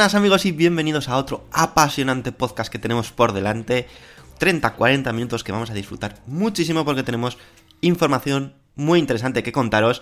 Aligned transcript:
Buenas 0.00 0.14
amigos 0.14 0.46
y 0.46 0.52
bienvenidos 0.52 1.10
a 1.10 1.18
otro 1.18 1.44
apasionante 1.52 2.32
podcast 2.32 2.72
que 2.72 2.78
tenemos 2.78 3.12
por 3.12 3.34
delante. 3.34 3.86
30-40 4.38 5.12
minutos 5.12 5.44
que 5.44 5.52
vamos 5.52 5.68
a 5.68 5.74
disfrutar 5.74 6.14
muchísimo 6.26 6.86
porque 6.86 7.02
tenemos 7.02 7.36
información 7.82 8.54
muy 8.76 8.98
interesante 8.98 9.42
que 9.42 9.52
contaros 9.52 10.00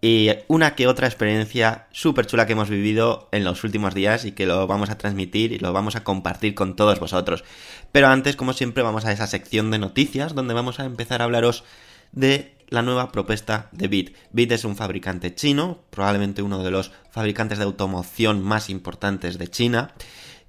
y 0.00 0.28
una 0.46 0.76
que 0.76 0.86
otra 0.86 1.08
experiencia 1.08 1.88
súper 1.90 2.26
chula 2.26 2.46
que 2.46 2.52
hemos 2.52 2.70
vivido 2.70 3.28
en 3.32 3.42
los 3.42 3.64
últimos 3.64 3.92
días 3.92 4.24
y 4.24 4.30
que 4.30 4.46
lo 4.46 4.68
vamos 4.68 4.88
a 4.90 4.98
transmitir 4.98 5.50
y 5.50 5.58
lo 5.58 5.72
vamos 5.72 5.96
a 5.96 6.04
compartir 6.04 6.54
con 6.54 6.76
todos 6.76 7.00
vosotros. 7.00 7.42
Pero 7.90 8.06
antes, 8.06 8.36
como 8.36 8.52
siempre, 8.52 8.84
vamos 8.84 9.04
a 9.04 9.10
esa 9.10 9.26
sección 9.26 9.72
de 9.72 9.80
noticias 9.80 10.36
donde 10.36 10.54
vamos 10.54 10.78
a 10.78 10.84
empezar 10.84 11.22
a 11.22 11.24
hablaros 11.24 11.64
de 12.12 12.53
la 12.68 12.82
nueva 12.82 13.12
propuesta 13.12 13.68
de 13.72 13.88
Bit. 13.88 14.16
Bit 14.32 14.52
es 14.52 14.64
un 14.64 14.76
fabricante 14.76 15.34
chino, 15.34 15.78
probablemente 15.90 16.42
uno 16.42 16.62
de 16.62 16.70
los 16.70 16.92
fabricantes 17.10 17.58
de 17.58 17.64
automoción 17.64 18.42
más 18.42 18.70
importantes 18.70 19.38
de 19.38 19.48
China, 19.48 19.94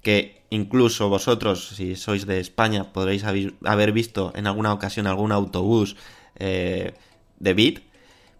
que 0.02 0.42
incluso 0.50 1.08
vosotros, 1.08 1.68
si 1.76 1.96
sois 1.96 2.26
de 2.26 2.40
España, 2.40 2.92
podréis 2.92 3.24
haber 3.24 3.92
visto 3.92 4.32
en 4.34 4.46
alguna 4.46 4.72
ocasión 4.72 5.06
algún 5.06 5.32
autobús 5.32 5.96
eh, 6.36 6.94
de 7.38 7.54
Bit, 7.54 7.82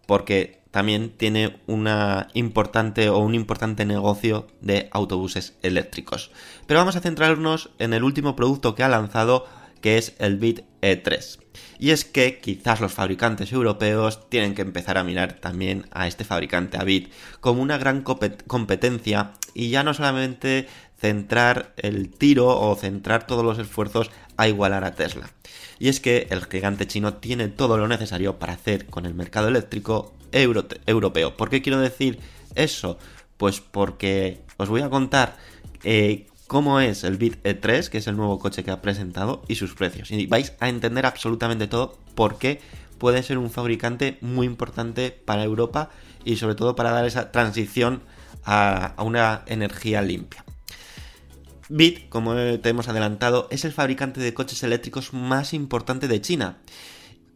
porque 0.07 0.61
también 0.71 1.11
tiene 1.17 1.57
una 1.67 2.29
importante 2.35 3.09
o 3.09 3.19
un 3.19 3.35
importante 3.35 3.87
negocio 3.87 4.47
de 4.61 4.89
autobuses 4.93 5.57
eléctricos. 5.63 6.31
Pero 6.67 6.81
vamos 6.81 6.97
a 6.97 7.01
centrarnos 7.01 7.71
en 7.79 7.95
el 7.95 8.05
último 8.05 8.37
producto 8.37 8.75
que 8.75 8.83
ha 8.83 8.89
lanzado, 8.89 9.47
que 9.81 9.99
es 9.99 10.15
el 10.19 10.37
Bit 10.37 10.63
E3. 10.83 11.39
Y 11.79 11.91
es 11.91 12.05
que 12.05 12.39
quizás 12.39 12.81
los 12.81 12.93
fabricantes 12.93 13.53
europeos 13.53 14.29
tienen 14.29 14.55
que 14.55 14.63
empezar 14.63 14.99
a 14.99 15.05
mirar 15.05 15.35
también 15.35 15.87
a 15.91 16.07
este 16.07 16.25
fabricante, 16.25 16.79
a 16.79 16.85
Bit, 16.85 17.13
como 17.41 17.63
una 17.63 17.79
gran 17.79 18.05
compet- 18.05 18.45
competencia 18.47 19.33
y 19.55 19.71
ya 19.71 19.83
no 19.83 19.95
solamente 19.95 20.67
centrar 20.99 21.75
el 21.77 22.11
tiro 22.11 22.49
o 22.59 22.75
centrar 22.77 23.27
todos 23.27 23.45
los 23.45 23.59
esfuerzos 23.59 24.11
a 24.37 24.49
igualar 24.49 24.85
a 24.85 24.95
Tesla. 24.95 25.31
Y 25.79 25.89
es 25.89 26.01
que 26.01 26.27
el 26.31 26.45
gigante 26.47 26.87
chino 26.87 27.15
tiene 27.15 27.49
todo 27.49 27.77
lo 27.77 27.87
necesario 27.89 28.39
para 28.39 28.55
hacer 28.55 28.87
con 28.87 29.05
el 29.05 29.15
mercado 29.15 29.49
eléctrico 29.49 30.15
euro- 30.33 30.67
europeo. 30.87 31.37
¿Por 31.37 31.51
qué 31.51 31.61
quiero 31.63 31.79
decir 31.81 32.19
eso? 32.55 32.99
Pues 33.37 33.61
porque 33.61 34.41
os 34.57 34.71
voy 34.71 34.81
a 34.81 34.89
contar 34.89 35.37
eh, 35.85 36.27
cómo 36.47 36.81
es 36.81 37.05
el 37.05 37.17
Bit 37.17 37.43
E3, 37.45 37.89
que 37.89 37.99
es 37.99 38.07
el 38.07 38.17
nuevo 38.17 38.39
coche 38.39 38.65
que 38.65 38.71
ha 38.71 38.83
presentado, 38.83 39.43
y 39.49 39.57
sus 39.57 39.75
precios. 39.75 40.11
Y 40.11 40.27
vais 40.27 40.55
a 40.61 40.69
entender 40.69 41.07
absolutamente 41.07 41.67
todo 41.67 41.99
por 42.15 42.39
qué 42.39 42.61
puede 42.99 43.23
ser 43.23 43.39
un 43.39 43.51
fabricante 43.51 44.19
muy 44.21 44.47
importante 44.47 45.11
para 45.11 45.45
Europa 45.45 45.91
y 46.25 46.37
sobre 46.37 46.55
todo 46.55 46.75
para 46.77 46.91
dar 46.91 47.05
esa 47.05 47.31
transición 47.31 48.03
a, 48.45 48.95
una 48.99 49.43
energía 49.47 50.03
limpia. 50.03 50.45
Bit, 51.69 52.09
como 52.09 52.35
te 52.35 52.69
hemos 52.69 52.89
adelantado, 52.89 53.49
es 53.51 53.65
el 53.65 53.73
fabricante 53.73 54.21
de 54.21 54.35
coches 54.35 54.63
eléctricos 54.63 55.13
más 55.13 55.53
importante 55.53 56.07
de 56.07 56.21
China. 56.21 56.59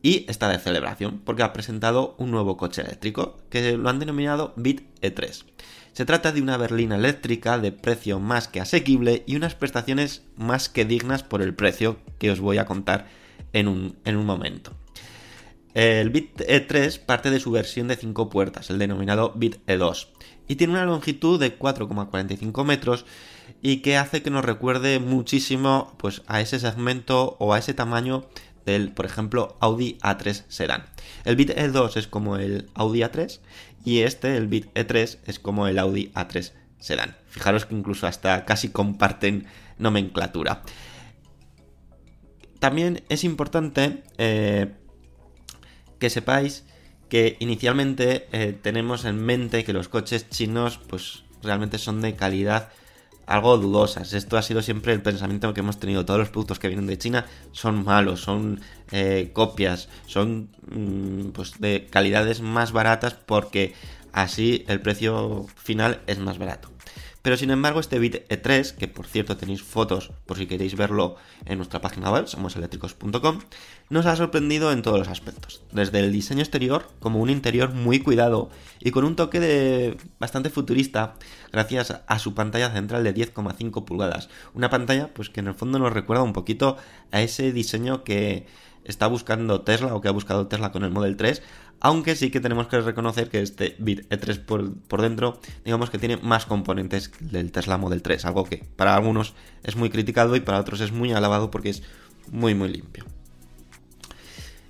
Y 0.03 0.25
está 0.31 0.49
de 0.49 0.59
celebración 0.59 1.21
porque 1.25 1.43
ha 1.43 1.53
presentado 1.53 2.15
un 2.17 2.31
nuevo 2.31 2.57
coche 2.57 2.81
eléctrico 2.81 3.39
que 3.51 3.77
lo 3.77 3.91
han 3.91 3.99
denominado 3.99 4.55
Bit 4.57 4.83
E3. 5.03 5.45
Se 6.01 6.07
trata 6.07 6.33
de 6.33 6.41
una 6.41 6.57
berlina 6.57 6.97
eléctrica 6.97 7.59
de 7.59 7.73
precio 7.73 8.21
más 8.21 8.49
que 8.49 8.63
asequible 8.63 9.23
y 9.27 9.37
unas 9.37 9.55
prestaciones 9.55 10.23
más 10.35 10.71
que 10.71 10.87
dignas 10.87 11.23
por 11.23 11.43
el 11.43 11.55
precio 11.55 11.99
que 12.19 12.31
os 12.31 12.41
voy 12.41 12.57
a 12.57 12.65
contar 12.65 13.07
en 13.53 13.69
un, 13.69 13.99
en 14.07 14.17
un 14.17 14.25
momento. 14.25 14.73
El 15.75 16.09
Bit 16.09 16.41
E3 16.41 17.01
parte 17.01 17.31
de 17.31 17.39
su 17.39 17.51
versión 17.51 17.87
de 17.87 17.97
5 17.97 18.31
puertas, 18.31 18.71
el 18.71 18.79
denominado 18.79 19.35
Bit 19.37 19.59
E2, 19.67 20.07
y 20.49 20.57
tiene 20.57 20.73
una 20.73 20.87
longitud 20.87 21.39
de 21.39 21.59
4,45 21.59 22.65
metros 22.65 23.05
y 23.61 23.83
que 23.83 23.99
hace 23.99 24.23
que 24.23 24.31
nos 24.31 24.43
recuerde 24.43 25.01
muchísimo 25.01 25.95
pues, 25.99 26.23
a 26.29 26.41
ese 26.41 26.59
segmento 26.59 27.37
o 27.41 27.53
a 27.53 27.59
ese 27.59 27.75
tamaño 27.75 28.27
del, 28.65 28.93
por 28.93 29.05
ejemplo, 29.05 29.59
Audi 29.61 29.99
A3 30.03 30.45
Sedan. 30.49 30.87
El 31.25 31.37
Bit 31.37 31.51
E2 31.51 31.97
es 31.97 32.07
como 32.07 32.37
el 32.37 32.71
Audi 32.75 33.01
A3 33.01 33.41
y 33.85 34.01
este, 34.01 34.37
el 34.37 34.49
Bit 34.49 34.73
E3, 34.75 35.19
es 35.27 35.39
como 35.39 35.67
el 35.67 35.79
Audi 35.79 36.11
A3 36.15 36.53
Sedan. 36.79 37.17
Fijaros 37.29 37.67
que 37.67 37.75
incluso 37.75 38.07
hasta 38.07 38.45
casi 38.45 38.71
comparten 38.71 39.47
nomenclatura. 39.79 40.63
También 42.59 43.03
es 43.09 43.25
importante 43.25 44.03
eh, 44.19 44.73
que 45.99 46.11
sepáis 46.11 46.65
que 47.09 47.37
inicialmente 47.41 48.29
eh, 48.33 48.57
tenemos 48.61 49.05
en 49.05 49.23
mente 49.23 49.65
que 49.65 49.73
los 49.73 49.89
coches 49.89 50.29
chinos 50.31 50.79
pues 50.89 51.25
realmente 51.43 51.79
son 51.79 52.01
de 52.01 52.15
calidad 52.15 52.71
algo 53.31 53.57
dudosas. 53.59 54.13
Esto 54.13 54.37
ha 54.37 54.43
sido 54.43 54.61
siempre 54.61 54.93
el 54.93 55.03
pensamiento 55.03 55.55
que 55.55 55.61
hemos 55.61 55.79
tenido. 55.79 56.05
Todos 56.05 56.19
los 56.19 56.31
productos 56.31 56.59
que 56.59 56.67
vienen 56.67 56.89
de 56.89 56.99
China 56.99 57.27
son 57.53 57.85
malos, 57.85 58.21
son 58.21 58.61
eh, 58.91 59.31
copias, 59.33 59.89
son 60.07 60.51
mm, 60.69 61.31
pues 61.31 61.61
de 61.61 61.87
calidades 61.89 62.41
más 62.41 62.73
baratas 62.73 63.15
porque 63.15 63.75
así 64.13 64.65
el 64.67 64.81
precio 64.81 65.47
final 65.57 66.01
es 66.09 66.19
más 66.19 66.39
barato. 66.39 66.70
Pero 67.23 67.37
sin 67.37 67.51
embargo, 67.51 67.81
este 67.81 67.99
Bit 67.99 68.29
E3, 68.29 68.75
que 68.77 68.89
por 68.89 69.07
cierto 69.07 69.37
tenéis 69.37 69.63
fotos 69.63 70.11
por 70.25 70.39
si 70.39 70.47
queréis 70.47 70.75
verlo 70.75 71.17
en 71.45 71.59
nuestra 71.59 71.81
página 71.81 72.11
web, 72.11 72.27
somoseléctricos.com, 72.27 73.41
nos 73.91 74.07
ha 74.07 74.17
sorprendido 74.17 74.73
en 74.73 74.83
todos 74.83 74.99
los 74.99 75.09
aspectos. 75.09 75.63
Desde 75.71 76.01
el 76.01 76.13
diseño 76.13 76.41
exterior, 76.41 76.89
como 76.99 77.21
un 77.21 77.29
interior 77.29 77.75
muy 77.75 78.01
cuidado 78.01 78.49
y 78.79 78.91
con 78.91 79.05
un 79.05 79.17
toque 79.17 79.39
de 79.39 79.99
bastante 80.19 80.49
futurista, 80.49 81.15
gracias 81.53 82.01
a 82.07 82.19
su 82.19 82.35
pantalla 82.35 82.71
central 82.71 83.05
de 83.05 83.15
10,5 83.15 83.85
pulgadas. 83.85 84.31
Una 84.55 84.71
pantalla 84.71 85.13
pues 85.13 85.29
que 85.29 85.41
en 85.41 85.49
el 85.49 85.55
fondo 85.55 85.79
nos 85.79 85.93
recuerda 85.93 86.23
un 86.23 86.33
poquito 86.33 86.79
a 87.13 87.21
ese 87.21 87.53
diseño 87.53 88.03
que 88.03 88.47
está 88.85 89.07
buscando 89.07 89.61
Tesla 89.61 89.95
o 89.95 90.01
que 90.01 90.09
ha 90.09 90.13
buscado 90.13 90.47
Tesla 90.47 90.73
con 90.73 90.85
el 90.85 90.91
Model 90.91 91.17
3, 91.17 91.43
aunque 91.81 92.15
sí 92.15 92.31
que 92.31 92.41
tenemos 92.41 92.69
que 92.69 92.81
reconocer 92.81 93.29
que 93.31 93.41
este 93.41 93.75
Bit 93.79 94.09
E3 94.11 94.45
por, 94.87 95.03
dentro, 95.03 95.41
digamos 95.65 95.91
que 95.91 95.99
tiene 95.99 96.19
más 96.19 96.47
componentes 96.47 97.11
del 97.21 97.51
Tesla 97.51 97.79
Model 97.79 98.03
3, 98.03 98.25
algo 98.27 98.45
que 98.45 98.59
para 98.77 98.95
algunos 98.95 99.35
es 99.63 99.77
muy 99.77 99.91
criticado 99.91 100.37
y 100.37 100.41
para 100.41 100.61
otros 100.61 100.81
es 100.81 100.93
muy 100.93 101.13
alabado 101.13 101.51
porque 101.51 101.71
es 101.71 101.83
muy 102.31 102.55
muy 102.55 102.69
limpio. 102.69 103.05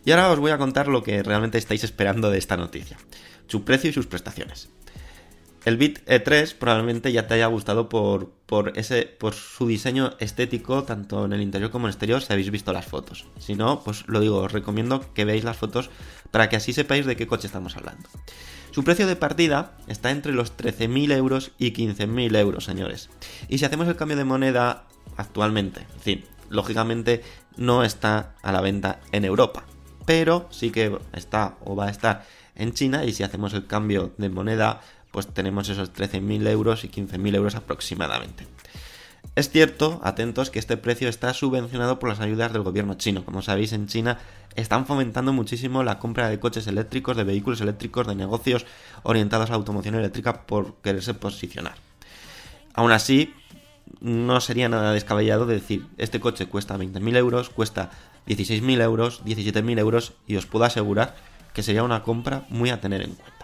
Y 0.04 0.12
ahora 0.12 0.30
os 0.30 0.38
voy 0.38 0.52
a 0.52 0.58
contar 0.58 0.88
lo 0.88 1.02
que 1.02 1.22
realmente 1.22 1.58
estáis 1.58 1.84
esperando 1.84 2.30
de 2.30 2.38
esta 2.38 2.56
noticia, 2.56 2.96
su 3.48 3.64
precio 3.64 3.90
y 3.90 3.92
sus 3.92 4.06
prestaciones. 4.06 4.70
El 5.64 5.76
Bit 5.76 6.06
E3 6.06 6.54
probablemente 6.54 7.12
ya 7.12 7.26
te 7.26 7.34
haya 7.34 7.46
gustado 7.46 7.90
por, 7.90 8.30
por, 8.46 8.78
ese, 8.78 9.02
por 9.02 9.34
su 9.34 9.66
diseño 9.66 10.14
estético, 10.18 10.84
tanto 10.84 11.26
en 11.26 11.34
el 11.34 11.42
interior 11.42 11.70
como 11.70 11.86
en 11.86 11.90
el 11.90 11.94
exterior, 11.94 12.22
si 12.22 12.32
habéis 12.32 12.50
visto 12.50 12.72
las 12.72 12.86
fotos. 12.86 13.26
Si 13.38 13.54
no, 13.54 13.82
pues 13.84 14.04
lo 14.08 14.20
digo, 14.20 14.38
os 14.38 14.52
recomiendo 14.52 15.12
que 15.12 15.26
veáis 15.26 15.44
las 15.44 15.58
fotos 15.58 15.90
para 16.30 16.48
que 16.48 16.56
así 16.56 16.72
sepáis 16.72 17.04
de 17.04 17.16
qué 17.16 17.26
coche 17.26 17.46
estamos 17.46 17.76
hablando. 17.76 18.08
Su 18.70 18.84
precio 18.84 19.06
de 19.06 19.16
partida 19.16 19.76
está 19.86 20.10
entre 20.10 20.32
los 20.32 20.56
13.000 20.56 21.12
euros 21.12 21.52
y 21.58 21.72
15.000 21.72 22.36
euros, 22.38 22.64
señores. 22.64 23.10
Y 23.48 23.58
si 23.58 23.64
hacemos 23.64 23.88
el 23.88 23.96
cambio 23.96 24.16
de 24.16 24.24
moneda 24.24 24.84
actualmente, 25.16 25.82
es 25.82 25.94
decir, 25.96 26.26
lógicamente 26.48 27.22
no 27.56 27.84
está 27.84 28.34
a 28.42 28.52
la 28.52 28.60
venta 28.60 29.00
en 29.12 29.24
Europa, 29.24 29.64
pero 30.06 30.48
sí 30.50 30.70
que 30.70 30.98
está 31.12 31.56
o 31.64 31.76
va 31.76 31.86
a 31.86 31.90
estar 31.90 32.24
en 32.54 32.72
China 32.72 33.04
y 33.04 33.12
si 33.12 33.22
hacemos 33.22 33.54
el 33.54 33.66
cambio 33.66 34.12
de 34.18 34.28
moneda 34.28 34.80
pues 35.10 35.26
tenemos 35.26 35.68
esos 35.68 35.92
13.000 35.92 36.48
euros 36.48 36.84
y 36.84 36.88
15.000 36.88 37.34
euros 37.34 37.54
aproximadamente. 37.54 38.46
Es 39.36 39.50
cierto, 39.50 40.00
atentos, 40.02 40.50
que 40.50 40.58
este 40.58 40.76
precio 40.76 41.08
está 41.08 41.32
subvencionado 41.34 41.98
por 41.98 42.08
las 42.08 42.20
ayudas 42.20 42.52
del 42.52 42.62
gobierno 42.62 42.94
chino. 42.94 43.24
Como 43.24 43.42
sabéis, 43.42 43.72
en 43.72 43.86
China 43.86 44.18
están 44.56 44.86
fomentando 44.86 45.32
muchísimo 45.32 45.82
la 45.84 45.98
compra 45.98 46.28
de 46.28 46.40
coches 46.40 46.66
eléctricos, 46.66 47.16
de 47.16 47.24
vehículos 47.24 47.60
eléctricos, 47.60 48.06
de 48.06 48.14
negocios 48.14 48.66
orientados 49.02 49.48
a 49.48 49.52
la 49.52 49.56
automoción 49.56 49.94
eléctrica 49.94 50.46
por 50.46 50.74
quererse 50.76 51.14
posicionar. 51.14 51.74
Aún 52.74 52.92
así, 52.92 53.32
no 54.00 54.40
sería 54.40 54.68
nada 54.68 54.92
descabellado 54.92 55.46
decir, 55.46 55.86
este 55.98 56.20
coche 56.20 56.46
cuesta 56.46 56.76
20.000 56.76 57.16
euros, 57.16 57.50
cuesta 57.50 57.90
16.000 58.26 58.82
euros, 58.82 59.24
17.000 59.24 59.78
euros 59.78 60.12
y 60.26 60.36
os 60.36 60.46
puedo 60.46 60.64
asegurar 60.64 61.16
que 61.54 61.62
sería 61.62 61.82
una 61.82 62.02
compra 62.02 62.46
muy 62.48 62.70
a 62.70 62.80
tener 62.80 63.02
en 63.02 63.14
cuenta. 63.14 63.39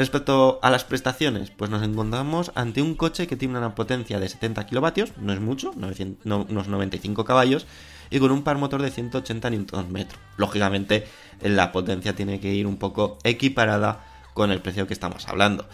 Respecto 0.00 0.60
a 0.62 0.70
las 0.70 0.84
prestaciones, 0.84 1.50
pues 1.50 1.70
nos 1.70 1.82
encontramos 1.82 2.52
ante 2.54 2.80
un 2.80 2.94
coche 2.94 3.26
que 3.26 3.36
tiene 3.36 3.58
una 3.58 3.74
potencia 3.74 4.18
de 4.18 4.30
70 4.30 4.64
kilovatios, 4.64 5.12
no 5.18 5.34
es 5.34 5.40
mucho, 5.40 5.74
900, 5.76 6.24
no, 6.24 6.46
unos 6.48 6.68
95 6.68 7.26
caballos, 7.26 7.66
y 8.08 8.18
con 8.18 8.30
un 8.30 8.42
par 8.42 8.56
motor 8.56 8.80
de 8.80 8.90
180 8.90 9.50
Nm. 9.50 10.06
Lógicamente, 10.38 11.06
la 11.42 11.70
potencia 11.70 12.16
tiene 12.16 12.40
que 12.40 12.54
ir 12.54 12.66
un 12.66 12.78
poco 12.78 13.18
equiparada 13.24 14.02
con 14.32 14.50
el 14.50 14.62
precio 14.62 14.86
que 14.86 14.94
estamos 14.94 15.28
hablando. 15.28 15.66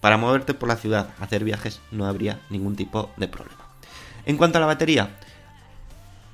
Para 0.00 0.16
moverte 0.16 0.54
por 0.54 0.70
la 0.70 0.76
ciudad, 0.76 1.10
hacer 1.20 1.44
viajes, 1.44 1.82
no 1.90 2.06
habría 2.06 2.40
ningún 2.48 2.76
tipo 2.76 3.10
de 3.18 3.28
problema. 3.28 3.62
En 4.24 4.38
cuanto 4.38 4.56
a 4.56 4.62
la 4.62 4.68
batería, 4.68 5.18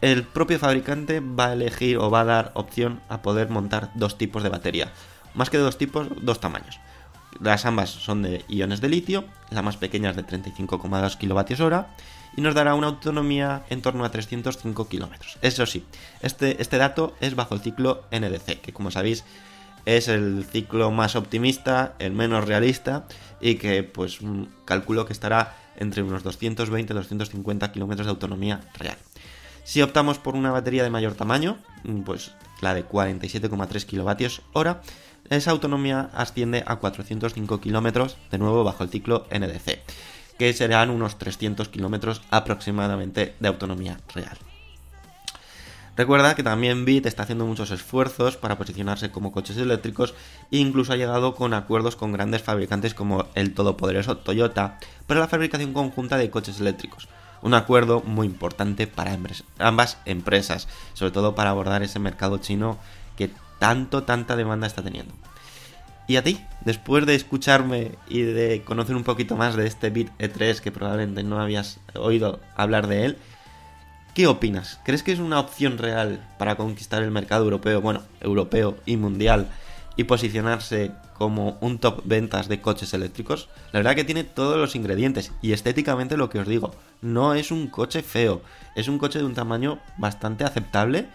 el 0.01 0.23
propio 0.23 0.61
fabricante 0.61 1.19
va 1.19 1.47
a 1.47 1.53
elegir 1.55 1.99
o 1.99 2.09
va 2.09 2.21
a 2.21 2.25
dar 2.25 2.53
opción 2.55 3.01
a 3.09 3.21
poder 3.21 3.49
montar 3.51 3.91
dos 3.97 4.17
tipos 4.17 4.45
de 4.45 4.49
batería. 4.49 4.93
Más 5.35 5.51
que 5.51 5.59
dos 5.59 5.77
tipos, 5.77 6.07
dos 6.21 6.39
tamaños. 6.39 6.79
Las 7.41 7.65
ambas 7.67 7.91
son 7.91 8.23
de 8.23 8.45
iones 8.49 8.81
de 8.81 8.89
litio, 8.89 9.25
la 9.51 9.63
más 9.63 9.77
pequeña 9.77 10.11
es 10.11 10.17
de 10.17 10.25
35,2 10.25 11.17
kWh 11.19 11.87
y 12.37 12.41
nos 12.41 12.55
dará 12.55 12.75
una 12.75 12.89
autonomía 12.89 13.65
en 13.69 13.83
torno 13.83 14.05
a 14.05 14.11
305 14.11 14.89
km. 14.89 15.19
Eso 15.43 15.67
sí, 15.67 15.85
este, 16.21 16.61
este 16.61 16.79
dato 16.79 17.15
es 17.21 17.35
bajo 17.35 17.55
el 17.55 17.61
ciclo 17.61 18.05
NDC, 18.11 18.61
que 18.61 18.73
como 18.73 18.91
sabéis 18.91 19.25
es 19.85 20.09
el 20.09 20.45
ciclo 20.45 20.91
más 20.91 21.17
optimista, 21.17 21.95
el 21.99 22.13
menos 22.13 22.47
realista 22.47 23.07
y 23.41 23.57
que 23.57 23.83
pues 23.83 24.23
mm, 24.23 24.45
calculo 24.65 25.07
que 25.07 25.13
estará 25.13 25.57
entre 25.77 26.03
unos 26.03 26.23
220 26.23 26.93
y 26.93 26.97
250 26.97 27.73
km 27.73 27.97
de 28.05 28.09
autonomía 28.09 28.61
real. 28.79 28.97
Si 29.65 29.81
optamos 29.81 30.19
por 30.19 30.35
una 30.35 30.51
batería 30.51 30.83
de 30.83 30.91
mayor 30.91 31.15
tamaño, 31.15 31.59
mm, 31.85 32.03
pues 32.03 32.33
la 32.61 32.75
de 32.75 32.87
47,3 32.87 33.87
kWh, 33.87 34.81
esa 35.29 35.51
autonomía 35.51 36.11
asciende 36.15 36.65
a 36.67 36.77
405 36.77 37.61
kilómetros, 37.61 38.17
de 38.31 38.39
nuevo 38.39 38.65
bajo 38.65 38.85
el 38.85 38.91
ciclo 38.91 39.27
NDC, 39.31 39.81
que 40.39 40.53
serán 40.53 40.91
unos 40.91 41.19
300 41.19 41.69
kilómetros 41.69 42.23
aproximadamente 42.31 43.35
de 43.39 43.49
autonomía 43.49 43.99
real. 44.15 44.39
Recuerda 45.95 46.35
que 46.35 46.43
también 46.43 46.87
BIT 46.87 47.05
está 47.05 47.25
haciendo 47.25 47.45
muchos 47.45 47.71
esfuerzos 47.71 48.39
para 48.39 48.57
posicionarse 48.57 49.11
como 49.11 49.31
coches 49.31 49.59
eléctricos 49.59 50.15
e 50.51 50.57
incluso 50.57 50.95
ha 50.95 50.97
llegado 50.97 51.35
con 51.35 51.53
acuerdos 51.53 51.97
con 51.97 52.13
grandes 52.13 52.43
fabricantes 52.43 52.95
como 52.95 53.27
el 53.35 53.53
todopoderoso 53.53 54.17
Toyota 54.17 54.79
para 55.07 55.21
la 55.21 55.29
fabricación 55.29 55.75
conjunta 55.75 56.17
de 56.17 56.31
coches 56.31 56.61
eléctricos. 56.61 57.09
Un 57.43 57.53
acuerdo 57.53 58.01
muy 58.07 58.27
importante 58.27 58.87
para 58.87 59.19
ambas 59.59 59.99
empresas, 60.07 60.67
sobre 60.95 61.13
todo 61.13 61.35
para 61.35 61.51
abordar 61.51 61.83
ese 61.83 61.99
mercado 61.99 62.39
chino 62.39 62.79
tanto, 63.63 64.03
tanta 64.03 64.35
demanda 64.35 64.67
está 64.67 64.83
teniendo. 64.83 65.15
Y 66.09 66.17
a 66.17 66.25
ti, 66.25 66.41
después 66.65 67.07
de 67.07 67.15
escucharme 67.15 67.93
y 68.09 68.23
de 68.23 68.63
conocer 68.65 68.97
un 68.97 69.05
poquito 69.05 69.37
más 69.37 69.55
de 69.55 69.69
este 69.69 69.91
Bit 69.91 70.11
E3 70.19 70.59
que 70.59 70.73
probablemente 70.73 71.23
no 71.23 71.41
habías 71.41 71.79
oído 71.95 72.41
hablar 72.57 72.89
de 72.89 73.05
él, 73.05 73.19
¿qué 74.15 74.27
opinas? 74.27 74.81
¿Crees 74.85 75.05
que 75.05 75.13
es 75.13 75.21
una 75.21 75.39
opción 75.39 75.79
real 75.79 76.29
para 76.41 76.57
conquistar 76.57 77.05
el 77.05 77.13
mercado 77.13 77.45
europeo, 77.45 77.81
bueno, 77.81 78.03
europeo 78.21 78.79
y 78.85 78.97
mundial 78.97 79.49
y 79.95 80.05
posicionarse 80.05 80.91
como 81.17 81.57
un 81.61 81.79
top 81.79 82.03
ventas 82.05 82.49
de 82.49 82.61
coches 82.61 82.93
eléctricos? 82.95 83.49
La 83.71 83.79
verdad 83.79 83.95
que 83.95 84.03
tiene 84.03 84.25
todos 84.25 84.57
los 84.57 84.75
ingredientes 84.75 85.31
y 85.41 85.53
estéticamente 85.53 86.17
lo 86.17 86.31
que 86.31 86.41
os 86.41 86.49
digo, 86.49 86.75
no 87.01 87.35
es 87.35 87.53
un 87.53 87.69
coche 87.69 88.03
feo, 88.03 88.43
es 88.75 88.89
un 88.89 88.99
coche 88.99 89.21
de 89.21 89.25
un 89.25 89.35
tamaño 89.35 89.79
bastante 89.99 90.43
aceptable 90.43 91.07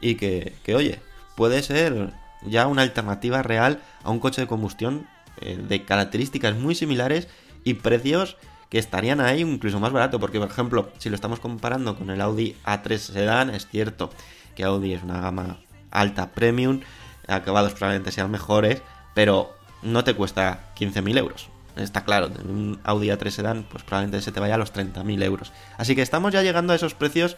y 0.00 0.14
que, 0.14 0.54
que 0.62 0.76
oye, 0.76 1.00
puede 1.36 1.62
ser 1.62 2.12
ya 2.42 2.66
una 2.66 2.82
alternativa 2.82 3.42
real 3.42 3.80
a 4.02 4.10
un 4.10 4.18
coche 4.18 4.40
de 4.40 4.46
combustión 4.46 5.06
eh, 5.40 5.56
de 5.56 5.84
características 5.84 6.56
muy 6.56 6.74
similares 6.74 7.28
y 7.62 7.74
precios 7.74 8.36
que 8.70 8.78
estarían 8.78 9.20
ahí 9.20 9.42
incluso 9.42 9.78
más 9.78 9.92
barato, 9.92 10.18
porque 10.18 10.38
por 10.38 10.50
ejemplo, 10.50 10.90
si 10.98 11.08
lo 11.08 11.14
estamos 11.14 11.40
comparando 11.40 11.96
con 11.96 12.10
el 12.10 12.20
Audi 12.20 12.56
A3 12.64 12.98
Sedan, 12.98 13.50
es 13.50 13.68
cierto 13.68 14.10
que 14.54 14.64
Audi 14.64 14.94
es 14.94 15.02
una 15.02 15.20
gama 15.20 15.60
alta 15.90 16.32
premium, 16.32 16.80
acabados 17.28 17.74
probablemente 17.74 18.12
sean 18.12 18.30
mejores, 18.30 18.82
pero 19.14 19.54
no 19.82 20.04
te 20.04 20.14
cuesta 20.14 20.72
15.000 20.76 21.18
euros. 21.18 21.48
Está 21.76 22.04
claro, 22.04 22.30
un 22.44 22.80
Audi 22.84 23.08
A3 23.08 23.30
Sedan 23.30 23.66
pues 23.70 23.84
probablemente 23.84 24.22
se 24.22 24.32
te 24.32 24.40
vaya 24.40 24.54
a 24.54 24.58
los 24.58 24.72
30.000 24.72 25.22
euros. 25.22 25.52
Así 25.76 25.94
que 25.94 26.02
estamos 26.02 26.32
ya 26.32 26.42
llegando 26.42 26.72
a 26.72 26.76
esos 26.76 26.94
precios 26.94 27.36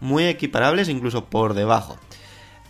muy 0.00 0.26
equiparables, 0.26 0.88
incluso 0.88 1.24
por 1.24 1.54
debajo. 1.54 1.98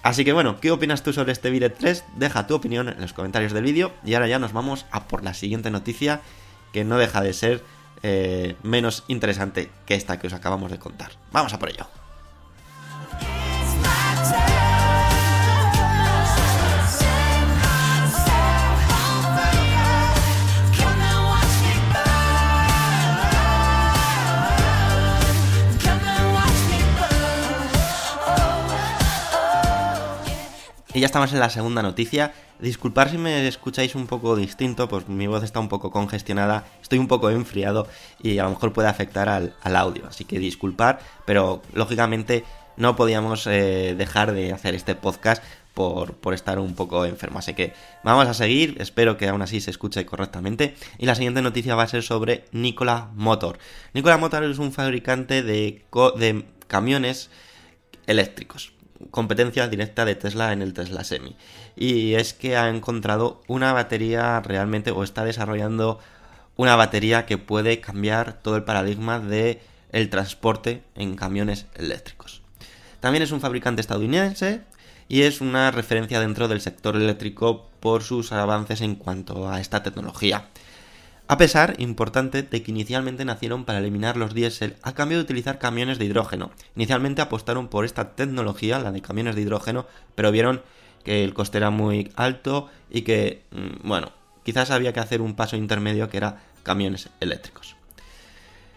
Así 0.03 0.25
que 0.25 0.33
bueno, 0.33 0.61
¿qué 0.61 0.71
opinas 0.71 1.03
tú 1.03 1.13
sobre 1.13 1.33
este 1.33 1.51
vídeo 1.51 1.73
3? 1.73 2.05
Deja 2.17 2.47
tu 2.47 2.55
opinión 2.55 2.89
en 2.89 3.01
los 3.01 3.13
comentarios 3.13 3.53
del 3.53 3.65
vídeo 3.65 3.93
y 4.05 4.15
ahora 4.15 4.29
ya 4.29 4.39
nos 4.39 4.53
vamos 4.53 4.87
a 4.91 5.09
por 5.09 5.25
la 5.25 5.35
siguiente 5.35 5.71
noticia 5.71 6.21
que 6.73 6.85
no 6.85 6.99
deja 6.99 7.21
de 7.21 7.33
ser 7.33 7.65
eh, 8.03 8.57
menos 8.63 9.05
interesante 9.09 9.71
que 9.87 9.95
esta 9.95 10.19
que 10.19 10.29
os 10.29 10.33
acabamos 10.33 10.71
de 10.71 10.79
contar. 10.79 11.11
Vamos 11.33 11.53
a 11.53 11.59
por 11.59 11.71
ello. 11.71 11.98
Y 30.95 31.01
ya 31.01 31.07
estamos 31.07 31.33
en 31.33 31.41
la 31.41 31.51
segunda 31.51 31.83
noticia. 31.83 32.33
Disculpar 32.61 33.11
si 33.11 33.19
me 33.19 33.47
escucháis 33.47 33.95
un 33.95 34.07
poco 34.07 34.35
distinto, 34.37 34.89
pues 34.89 35.07
mi 35.09 35.27
voz 35.27 35.45
está 35.45 35.61
un 35.61 35.69
poco 35.69 35.91
congestionada, 35.91 36.65
estoy 36.81 36.99
un 36.99 37.09
poco 37.09 37.31
enfriado 37.31 37.87
y 38.23 38.39
a 38.39 38.45
lo 38.45 38.51
mejor 38.51 38.73
puede 38.73 38.89
afectar 38.89 39.29
al, 39.29 39.55
audio. 39.77 40.07
Así 40.07 40.25
que 40.25 40.39
disculpar, 40.39 40.99
pero 41.27 41.63
lógicamente 41.75 42.45
no 42.77 42.97
podíamos 42.97 43.47
eh, 43.47 43.95
dejar 43.99 44.33
de 44.33 44.53
hacer 44.53 44.75
este 44.75 44.95
podcast 44.95 45.43
por, 45.75 46.15
por 46.15 46.33
estar 46.33 46.59
un 46.59 46.75
poco 46.75 47.05
enfermo. 47.05 47.39
Así 47.39 47.53
que 47.53 47.75
vamos 48.03 48.27
a 48.27 48.35
seguir, 48.35 48.77
espero 48.81 49.19
que 49.19 49.29
aún 49.29 49.43
así 49.43 49.61
se 49.61 49.71
escuche 49.71 50.07
correctamente. 50.07 50.75
Y 50.97 51.05
la 51.05 51.15
siguiente 51.15 51.43
noticia 51.43 51.77
va 51.77 51.83
a 51.83 51.89
ser 51.89 52.03
sobre 52.03 52.47
Nikola 52.51 53.11
Motor. 53.15 53.59
Nikola 53.93 54.17
Motor 54.17 54.45
es 54.45 54.59
un 54.59 54.73
fabricante 54.73 55.43
de, 55.43 55.85
de 56.17 56.45
camiones 56.67 57.31
eléctricos. 58.07 58.73
Competencia 59.11 59.69
directa 59.69 60.05
de 60.05 60.15
Tesla 60.15 60.53
en 60.53 60.63
el 60.63 60.75
Tesla 60.75 61.05
Semi. 61.05 61.37
Y 61.77 62.15
es 62.15 62.35
que 62.35 62.57
ha 62.57 62.69
encontrado 62.69 63.41
una 63.47 63.73
batería 63.73 64.41
realmente, 64.41 64.91
o 64.91 65.05
está 65.05 65.25
desarrollando 65.25 65.99
una 66.57 66.77
batería 66.77 67.25
que 67.25 67.39
puede 67.39 67.81
cambiar 67.81 68.35
todo 68.43 68.57
el 68.57 68.65
paradigma 68.65 69.21
de 69.21 69.61
el 69.93 70.11
transporte 70.11 70.83
en 70.95 71.17
camiones 71.17 71.67
eléctricos. 71.75 72.43
También 73.01 73.23
es 73.23 73.31
un 73.31 73.41
fabricante 73.41 73.81
estadounidense 73.81 74.63
y 75.09 75.23
es 75.23 75.41
una 75.41 75.71
referencia 75.71 76.21
dentro 76.21 76.49
del 76.49 76.61
sector 76.61 76.97
eléctrico 76.97 77.69
por 77.81 78.03
sus 78.03 78.33
avances 78.33 78.81
en 78.81 78.97
cuanto 78.97 79.49
a 79.49 79.61
esta 79.61 79.83
tecnología. 79.83 80.49
A 81.31 81.37
pesar, 81.37 81.75
importante, 81.77 82.43
de 82.43 82.63
que 82.63 82.71
inicialmente 82.71 83.27
nacieron 83.27 83.67
para 83.67 83.81
eliminar 83.81 84.17
los 84.17 84.33
diésel 84.33 84.77
a 84.83 84.95
cambio 84.95 85.19
de 85.19 85.25
utilizar 85.25 85.59
camiones 85.59 85.99
de 85.99 86.07
hidrógeno. 86.07 86.51
Inicialmente 86.75 87.21
apostaron 87.21 87.69
por 87.69 87.85
esta 87.85 88.15
tecnología, 88.15 88.79
la 88.79 88.93
de 88.93 89.03
camiones 89.03 89.35
de 89.35 89.43
hidrógeno, 89.43 89.87
pero 90.15 90.33
vieron 90.33 90.63
que 91.05 91.25
el 91.25 91.35
coste 91.35 91.59
era 91.59 91.69
muy 91.69 92.11
alto 92.17 92.71
y 92.91 93.03
que, 93.03 93.43
mm, 93.51 93.87
bueno, 93.87 94.11
quizás 94.43 94.71
había 94.71 94.95
que 94.95 95.01
hacer 95.01 95.21
un 95.21 95.35
paso 95.35 95.57
intermedio 95.57 96.09
que 96.09 96.17
era 96.17 96.41
camiones 96.63 97.11
eléctricos. 97.21 97.77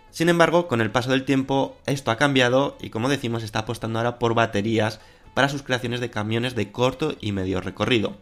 Sin 0.09 0.27
embargo, 0.27 0.67
con 0.67 0.81
el 0.81 0.91
paso 0.91 1.11
del 1.11 1.23
tiempo 1.23 1.77
esto 1.85 2.11
ha 2.11 2.17
cambiado 2.17 2.77
y 2.81 2.89
como 2.89 3.07
decimos 3.07 3.43
está 3.43 3.59
apostando 3.59 3.99
ahora 3.99 4.19
por 4.19 4.33
baterías 4.33 4.99
para 5.33 5.47
sus 5.47 5.63
creaciones 5.63 6.01
de 6.01 6.09
camiones 6.09 6.53
de 6.55 6.69
corto 6.69 7.15
y 7.21 7.31
medio 7.31 7.61
recorrido. 7.61 8.17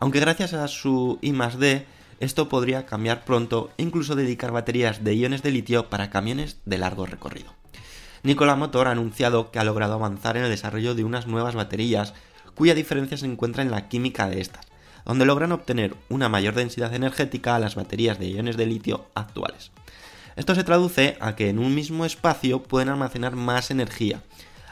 Aunque 0.00 0.20
gracias 0.20 0.54
a 0.54 0.66
su 0.66 1.18
I+D 1.20 1.84
esto 2.20 2.48
podría 2.48 2.86
cambiar 2.86 3.24
pronto 3.24 3.70
e 3.76 3.82
incluso 3.82 4.16
dedicar 4.16 4.52
baterías 4.52 5.04
de 5.04 5.14
iones 5.14 5.42
de 5.42 5.50
litio 5.50 5.90
para 5.90 6.10
camiones 6.10 6.58
de 6.64 6.78
largo 6.78 7.06
recorrido. 7.06 7.52
Nikola 8.22 8.56
Motor 8.56 8.88
ha 8.88 8.92
anunciado 8.92 9.50
que 9.50 9.58
ha 9.58 9.64
logrado 9.64 9.94
avanzar 9.94 10.36
en 10.36 10.44
el 10.44 10.50
desarrollo 10.50 10.94
de 10.94 11.04
unas 11.04 11.26
nuevas 11.26 11.54
baterías 11.54 12.14
cuya 12.54 12.74
diferencia 12.74 13.16
se 13.16 13.26
encuentra 13.26 13.62
en 13.62 13.70
la 13.70 13.88
química 13.88 14.28
de 14.28 14.40
estas, 14.40 14.66
donde 15.04 15.26
logran 15.26 15.52
obtener 15.52 15.94
una 16.08 16.28
mayor 16.28 16.54
densidad 16.54 16.92
energética 16.94 17.54
a 17.54 17.58
las 17.60 17.74
baterías 17.74 18.18
de 18.18 18.28
iones 18.28 18.56
de 18.56 18.66
litio 18.66 19.06
actuales. 19.14 19.70
Esto 20.36 20.54
se 20.54 20.64
traduce 20.64 21.16
a 21.20 21.36
que 21.36 21.48
en 21.48 21.58
un 21.58 21.74
mismo 21.74 22.04
espacio 22.04 22.62
pueden 22.62 22.88
almacenar 22.88 23.36
más 23.36 23.70
energía, 23.70 24.22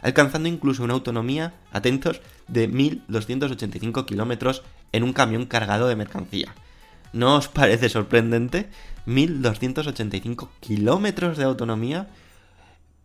alcanzando 0.03 0.49
incluso 0.49 0.83
una 0.83 0.95
autonomía, 0.95 1.55
atentos, 1.73 2.21
de 2.49 2.69
1285 2.69 4.05
kilómetros 4.05 4.63
en 4.93 5.03
un 5.03 5.13
camión 5.13 5.47
cargado 5.47 5.89
de 5.89 5.97
mercancía. 5.97 6.55
¿No 7.15 7.37
os 7.37 7.49
parece 7.49 7.89
sorprendente? 7.89 8.69
1285 9.07 10.51
kilómetros 10.61 11.39
de 11.39 11.45
autonomía 11.45 12.09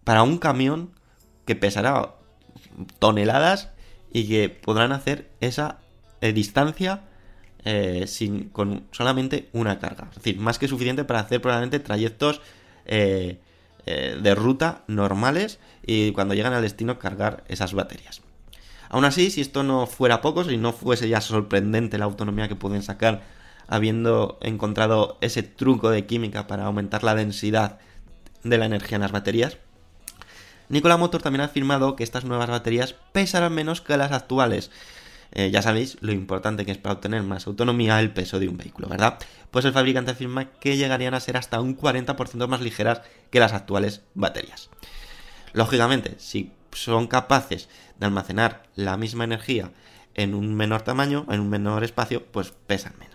para 0.04 0.24
un 0.24 0.40
camión 0.40 0.92
que 1.46 1.56
pesará 1.56 2.16
toneladas 2.98 3.70
y 4.12 4.28
que 4.28 4.50
podrán 4.50 4.92
hacer 4.92 5.30
esa 5.40 5.78
eh, 6.22 6.34
distancia 6.34 7.04
eh, 7.66 8.06
sin, 8.08 8.50
con 8.50 8.88
solamente 8.92 9.50
una 9.54 9.78
carga. 9.78 10.08
Es 10.10 10.16
decir, 10.16 10.40
más 10.40 10.58
que 10.58 10.68
suficiente 10.68 11.04
para 11.04 11.20
hacer 11.20 11.40
probablemente 11.40 11.80
trayectos 11.80 12.42
eh, 12.86 13.40
eh, 13.86 14.18
de 14.20 14.36
ruta 14.36 14.84
normales 14.88 15.60
y 15.86 16.12
cuando 16.14 16.34
llegan 16.34 16.54
al 16.54 16.64
destino 16.64 16.98
cargar 16.98 17.44
esas 17.48 17.76
baterías. 17.76 18.22
Aún 18.90 19.06
así, 19.06 19.30
si 19.30 19.42
esto 19.42 19.62
no 19.62 19.86
fuera 19.86 20.22
poco, 20.22 20.44
si 20.44 20.58
no 20.58 20.74
fuese 20.74 21.10
ya 21.10 21.22
sorprendente 21.22 22.00
la 22.00 22.06
autonomía 22.06 22.48
que 22.48 22.56
pueden 22.56 22.82
sacar 22.82 23.22
habiendo 23.70 24.38
encontrado 24.42 25.18
ese 25.22 25.44
truco 25.44 25.90
de 25.92 26.06
química 26.06 26.48
para 26.48 26.66
aumentar 26.66 27.04
la 27.04 27.16
densidad 27.16 27.80
de 28.44 28.58
la 28.58 28.66
energía 28.66 28.96
en 28.96 29.04
las 29.04 29.12
baterías, 29.12 29.58
Nikola 30.70 30.98
Motor 30.98 31.22
también 31.22 31.42
ha 31.42 31.46
afirmado 31.46 31.96
que 31.96 32.04
estas 32.04 32.26
nuevas 32.26 32.50
baterías 32.50 32.96
pesarán 33.12 33.54
menos 33.54 33.82
que 33.82 33.98
las 33.98 34.12
actuales. 34.12 34.70
Eh, 35.32 35.52
ya 35.52 35.62
sabéis 35.62 35.98
lo 36.02 36.12
importante 36.12 36.66
que 36.66 36.72
es 36.72 36.78
para 36.78 36.94
obtener 36.94 37.22
más 37.24 37.48
autonomía 37.48 38.00
el 38.00 38.12
peso 38.12 38.40
de 38.40 38.48
un 38.48 38.58
vehículo, 38.58 38.88
¿verdad? 38.88 39.18
Pues 39.52 39.66
el 39.66 39.74
fabricante 39.74 40.12
afirma 40.12 40.46
que 40.60 40.78
llegarían 40.78 41.14
a 41.14 41.20
ser 41.20 41.38
hasta 41.38 41.62
un 41.62 41.78
40% 41.78 42.48
más 42.48 42.62
ligeras 42.62 43.02
que 43.32 43.40
las 43.40 43.54
actuales 43.54 44.02
baterías. 44.14 44.70
Lógicamente, 45.54 46.16
si 46.18 46.52
son 46.72 47.08
capaces 47.08 47.70
de 47.98 48.06
almacenar 48.06 48.64
la 48.76 48.98
misma 48.98 49.24
energía 49.24 49.72
en 50.14 50.34
un 50.34 50.56
menor 50.56 50.82
tamaño, 50.82 51.26
en 51.30 51.40
un 51.40 51.50
menor 51.50 51.84
espacio, 51.84 52.26
pues 52.26 52.52
pesan 52.68 52.94
menos. 53.00 53.09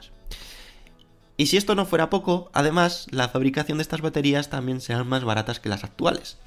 Y 1.36 1.46
si 1.46 1.56
esto 1.56 1.74
no 1.74 1.86
fuera 1.86 2.10
poco, 2.10 2.50
además, 2.52 3.06
la 3.10 3.28
fabricación 3.28 3.78
de 3.78 3.82
estas 3.82 4.00
baterías 4.00 4.50
también 4.50 4.80
serán 4.80 5.08
más 5.08 5.24
baratas 5.24 5.58
que 5.58 5.68
las 5.68 5.82
actuales. 5.82 6.38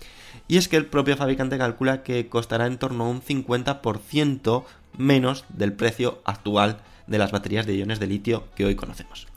Y 0.48 0.58
es 0.58 0.68
que 0.68 0.78
el 0.78 0.86
propio 0.86 1.18
fabricante 1.18 1.58
calcula 1.58 2.04
que 2.04 2.30
costará 2.30 2.68
en 2.68 2.78
torno 2.78 3.06
a 3.06 3.10
un 3.10 3.22
50% 3.22 4.64
menos 4.98 5.46
del 5.50 5.74
precio 5.74 6.22
actual 6.26 6.80
de 7.08 7.18
las 7.18 7.32
baterías 7.32 7.66
de 7.66 7.76
iones 7.76 8.00
de 8.00 8.08
litio 8.08 8.48
que 8.56 8.66
hoy 8.66 8.76
conocemos. 8.76 9.28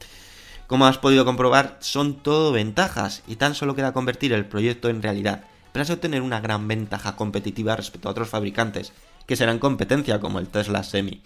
Como 0.67 0.87
has 0.87 0.99
podido 0.99 1.25
comprobar, 1.25 1.79
son 1.81 2.15
todo 2.15 2.53
ventajas 2.53 3.23
y 3.27 3.37
tan 3.37 3.57
solo 3.57 3.75
queda 3.75 3.93
convertir 3.93 4.33
el 4.33 4.47
proyecto 4.47 4.89
en 4.89 5.03
realidad, 5.03 5.45
así 5.75 5.93
obtener 5.93 6.23
una 6.23 6.41
gran 6.41 6.67
ventaja 6.69 7.17
competitiva 7.17 7.77
respecto 7.77 8.09
a 8.09 8.13
otros 8.13 8.29
fabricantes, 8.29 8.93
que 9.27 9.37
serán 9.37 9.59
competencia 9.59 10.21
como 10.21 10.39
el 10.39 10.49
Tesla 10.49 10.83
Semi. 10.83 11.23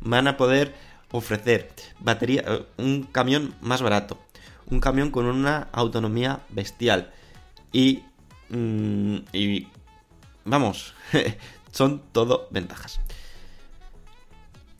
Van 0.00 0.28
a 0.28 0.36
poder 0.36 0.74
ofrecer 1.10 1.70
batería, 2.00 2.44
eh, 2.46 2.66
un 2.78 3.04
camión 3.04 3.54
más 3.60 3.82
barato, 3.82 4.18
un 4.70 4.80
camión 4.80 5.10
con 5.10 5.26
una 5.26 5.68
autonomía 5.72 6.40
bestial 6.50 7.12
y, 7.72 8.02
mm, 8.50 9.16
y 9.32 9.68
vamos, 10.44 10.94
son 11.72 12.02
todo 12.12 12.48
ventajas. 12.50 13.00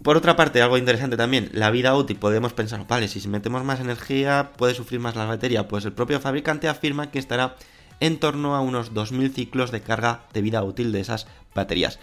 Por 0.03 0.17
otra 0.17 0.37
parte, 0.37 0.63
algo 0.63 0.79
interesante 0.79 1.17
también, 1.17 1.51
la 1.53 1.71
vida 1.71 1.97
útil, 1.97 2.17
podemos 2.17 2.53
pensar, 2.53 2.87
vale, 2.87 3.09
si 3.09 3.27
metemos 3.29 3.65
más 3.65 3.81
energía 3.81 4.53
puede 4.57 4.75
sufrir 4.75 5.01
más 5.01 5.17
la 5.17 5.25
batería, 5.25 5.67
pues 5.69 5.85
el 5.85 5.93
propio 5.93 6.21
fabricante 6.21 6.69
afirma 6.69 7.11
que 7.11 7.19
estará 7.19 7.57
en 7.99 8.19
torno 8.19 8.55
a 8.55 8.61
unos 8.61 8.95
2000 8.95 9.33
ciclos 9.33 9.71
de 9.71 9.81
carga 9.81 10.25
de 10.33 10.43
vida 10.43 10.63
útil 10.63 10.93
de 10.93 11.01
esas 11.01 11.27
baterías. 11.55 11.99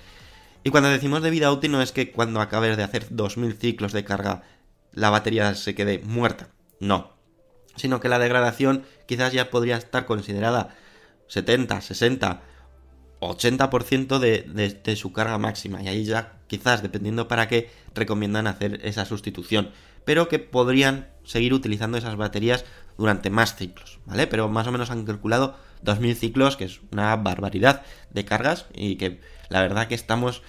Y 0.64 0.70
cuando 0.70 0.90
decimos 0.90 1.22
de 1.22 1.30
vida 1.30 1.52
útil 1.52 1.72
no 1.72 1.82
es 1.82 1.92
que 1.92 2.12
cuando 2.12 2.40
acabes 2.40 2.78
de 2.78 2.84
hacer 2.84 3.08
2000 3.10 3.54
ciclos 3.54 3.92
de 3.92 4.04
carga 4.04 4.44
la 4.94 5.10
batería 5.10 5.56
se 5.56 5.76
quede 5.76 6.00
muerta, 6.00 6.50
no, 6.80 7.14
sino 7.76 8.00
que 8.00 8.10
la 8.10 8.20
degradación 8.20 8.84
quizás 9.08 9.34
ya 9.34 9.50
podría 9.50 9.78
estar 9.78 10.06
considerada 10.06 10.76
70, 11.28 11.82
60, 11.82 12.42
80% 13.20 14.20
de, 14.20 14.44
de, 14.44 14.70
de 14.70 14.96
su 14.96 15.12
carga 15.12 15.38
máxima. 15.38 15.82
Y 15.82 15.88
ahí 15.88 16.06
ya 16.06 16.40
quizás 16.48 16.84
dependiendo 16.84 17.28
para 17.28 17.48
qué 17.48 17.72
recomiendan 17.96 18.48
hacer 18.48 18.80
esa 18.84 19.06
sustitución, 19.06 19.72
pero 20.06 20.28
que 20.28 20.40
podrían 20.40 21.10
seguir 21.24 21.54
utilizando 21.54 21.98
esas 21.98 22.16
baterías 22.16 22.66
durante 22.98 23.30
más 23.30 23.56
ciclos, 23.56 24.00
¿vale? 24.06 24.28
Pero 24.28 24.50
más 24.50 24.68
o 24.68 24.72
menos 24.72 24.92
han 24.92 25.06
calculado 25.06 25.58
2000 25.82 26.16
ciclos, 26.16 26.58
que 26.58 26.66
es 26.66 26.82
una 26.92 27.16
barbaridad 27.16 27.84
de 28.12 28.26
cargas 28.26 28.68
y 28.74 28.98
que 28.98 29.20
la 29.50 29.62
verdad 29.62 29.88
que 29.88 29.96
estamos 29.96 30.44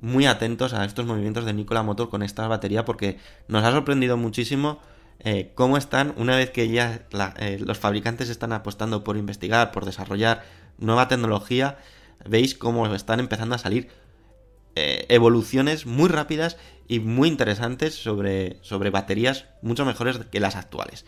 muy 0.00 0.26
atentos 0.26 0.72
a 0.72 0.84
estos 0.84 1.06
movimientos 1.06 1.44
de 1.44 1.52
Nikola 1.52 1.82
Motor 1.82 2.08
con 2.08 2.22
esta 2.22 2.46
batería 2.48 2.84
porque 2.84 3.18
nos 3.48 3.64
ha 3.64 3.72
sorprendido 3.72 4.16
muchísimo 4.16 4.80
eh, 5.20 5.52
cómo 5.54 5.76
están 5.76 6.14
una 6.16 6.36
vez 6.36 6.50
que 6.50 6.68
ya 6.68 7.06
eh, 7.38 7.58
los 7.60 7.78
fabricantes 7.78 8.28
están 8.28 8.52
apostando 8.52 9.02
por 9.04 9.16
investigar, 9.16 9.72
por 9.72 9.84
desarrollar 9.84 10.44
nueva 10.78 11.08
tecnología, 11.08 11.78
veis 12.28 12.54
cómo 12.54 12.94
están 12.94 13.20
empezando 13.20 13.54
a 13.54 13.58
salir 13.58 13.88
eh, 14.74 15.06
evoluciones 15.08 15.86
muy 15.86 16.08
rápidas 16.08 16.58
y 16.86 17.00
muy 17.00 17.28
interesantes 17.28 17.94
sobre, 17.94 18.58
sobre 18.62 18.90
baterías 18.90 19.46
mucho 19.62 19.84
mejores 19.84 20.18
que 20.30 20.40
las 20.40 20.56
actuales. 20.56 21.06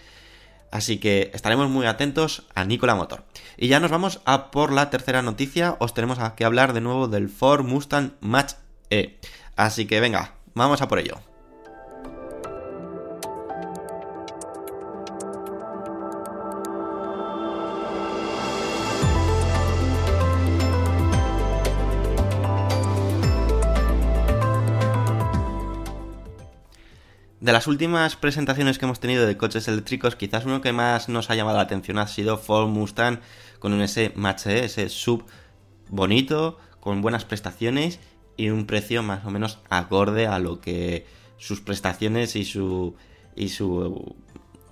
Así 0.70 0.98
que 0.98 1.30
estaremos 1.32 1.68
muy 1.70 1.86
atentos 1.86 2.44
a 2.54 2.64
Nikola 2.64 2.94
Motor. 2.94 3.24
Y 3.56 3.68
ya 3.68 3.80
nos 3.80 3.90
vamos 3.90 4.20
a 4.24 4.50
por 4.50 4.72
la 4.72 4.90
tercera 4.90 5.22
noticia. 5.22 5.76
Os 5.80 5.94
tenemos 5.94 6.18
que 6.36 6.44
hablar 6.44 6.74
de 6.74 6.82
nuevo 6.82 7.08
del 7.08 7.28
Ford 7.28 7.64
Mustang 7.64 8.12
Match 8.20 8.54
E. 8.90 9.18
Así 9.56 9.86
que 9.86 10.00
venga, 10.00 10.34
vamos 10.54 10.82
a 10.82 10.88
por 10.88 10.98
ello. 10.98 11.18
De 27.48 27.52
las 27.52 27.66
últimas 27.66 28.14
presentaciones 28.14 28.78
que 28.78 28.84
hemos 28.84 29.00
tenido 29.00 29.24
de 29.24 29.38
coches 29.38 29.68
eléctricos, 29.68 30.16
quizás 30.16 30.44
uno 30.44 30.60
que 30.60 30.74
más 30.74 31.08
nos 31.08 31.30
ha 31.30 31.34
llamado 31.34 31.56
la 31.56 31.62
atención 31.62 31.98
ha 31.98 32.06
sido 32.06 32.36
Ford 32.36 32.68
Mustang 32.68 33.20
con 33.58 33.72
un 33.72 33.80
S 33.80 34.12
Mach 34.16 34.46
E, 34.46 34.66
ese 34.66 34.90
sub 34.90 35.24
bonito, 35.88 36.58
con 36.80 37.00
buenas 37.00 37.24
prestaciones 37.24 38.00
y 38.38 38.48
un 38.48 38.64
precio 38.64 39.02
más 39.02 39.26
o 39.26 39.30
menos 39.30 39.58
acorde 39.68 40.26
a 40.26 40.38
lo 40.38 40.62
que 40.62 41.04
sus 41.36 41.60
prestaciones 41.60 42.36
y 42.36 42.46
su, 42.46 42.94
y 43.36 43.50
su 43.50 44.16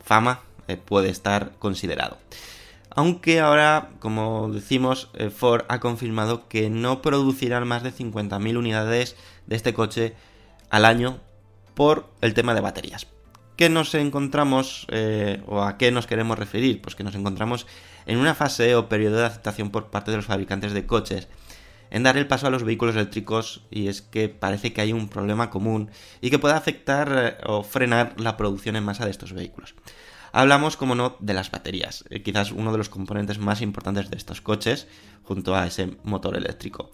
fama 0.03 0.41
eh, 0.69 0.79
puede 0.79 1.11
estar 1.11 1.53
considerado. 1.59 2.17
Aunque 2.91 3.41
ahora, 3.41 3.91
como 3.99 4.51
decimos, 4.51 5.11
eh, 5.15 5.29
Ford 5.29 5.65
ha 5.69 5.81
confirmado 5.81 6.49
que 6.49 6.71
no 6.71 7.03
producirán 7.03 7.69
más 7.69 7.83
de 7.83 7.93
50.000 7.93 8.57
unidades 8.57 9.17
de 9.47 9.57
este 9.57 9.75
coche 9.75 10.15
al 10.71 10.87
año 10.87 11.19
por 11.75 12.09
el 12.23 12.33
tema 12.33 12.55
de 12.55 12.63
baterías. 12.63 13.07
¿Qué 13.57 13.69
nos 13.69 13.95
encontramos 13.95 14.87
eh, 14.91 15.43
o 15.47 15.63
a 15.63 15.77
qué 15.77 15.91
nos 15.91 16.07
queremos 16.07 16.39
referir? 16.39 16.81
Pues 16.81 16.95
que 16.95 17.05
nos 17.05 17.15
encontramos 17.15 17.67
en 18.07 18.19
una 18.19 18.35
fase 18.35 18.75
o 18.77 18.89
periodo 18.89 19.17
de 19.17 19.27
aceptación 19.27 19.71
por 19.71 19.87
parte 19.87 20.11
de 20.11 20.19
los 20.19 20.27
fabricantes 20.27 20.73
de 20.73 20.87
coches 20.87 21.29
en 21.91 22.03
dar 22.03 22.17
el 22.17 22.27
paso 22.27 22.47
a 22.47 22.51
los 22.51 22.65
vehículos 22.65 22.95
eléctricos 22.95 23.65
y 23.71 23.89
es 23.89 24.03
que 24.03 24.29
parece 24.29 24.73
que 24.73 24.81
hay 24.81 24.93
un 24.93 25.09
problema 25.09 25.51
común 25.51 25.91
y 26.21 26.31
que 26.31 26.39
puede 26.39 26.55
afectar 26.55 27.13
eh, 27.15 27.45
o 27.47 27.63
frenar 27.63 28.21
la 28.21 28.37
producción 28.37 28.77
en 28.77 28.85
masa 28.85 29.05
de 29.05 29.11
estos 29.11 29.33
vehículos. 29.33 29.75
Hablamos, 30.33 30.77
como 30.77 30.95
no, 30.95 31.17
de 31.21 31.35
las 31.35 31.51
baterías, 31.51 32.05
eh, 32.11 32.23
quizás 32.23 32.53
uno 32.53 32.73
de 32.73 32.79
los 32.79 32.89
componentes 32.89 33.39
más 33.39 33.63
importantes 33.63 34.11
de 34.11 34.17
estos 34.17 34.41
coches, 34.41 34.87
junto 35.23 35.55
a 35.55 35.67
ese 35.67 35.97
motor 36.05 36.37
eléctrico. 36.37 36.91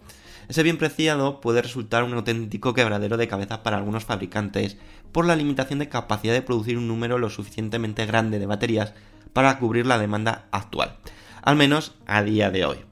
Ese 0.49 0.63
bien 0.63 0.79
preciado 0.79 1.41
puede 1.41 1.63
resultar 1.63 2.05
un 2.05 2.15
auténtico 2.15 2.75
quebradero 2.75 3.17
de 3.17 3.29
cabeza 3.29 3.63
para 3.63 3.77
algunos 3.77 4.05
fabricantes 4.05 4.77
por 5.13 5.27
la 5.27 5.37
limitación 5.37 5.79
de 5.79 5.89
capacidad 5.89 6.33
de 6.35 6.43
producir 6.43 6.79
un 6.79 6.89
número 6.89 7.19
lo 7.19 7.31
suficientemente 7.31 8.07
grande 8.07 8.39
de 8.39 8.47
baterías 8.47 8.93
para 9.33 9.59
cubrir 9.59 9.87
la 9.87 9.99
demanda 9.99 10.47
actual, 10.51 10.97
al 11.43 11.57
menos 11.57 11.95
a 12.07 12.23
día 12.23 12.51
de 12.51 12.65
hoy. 12.65 12.92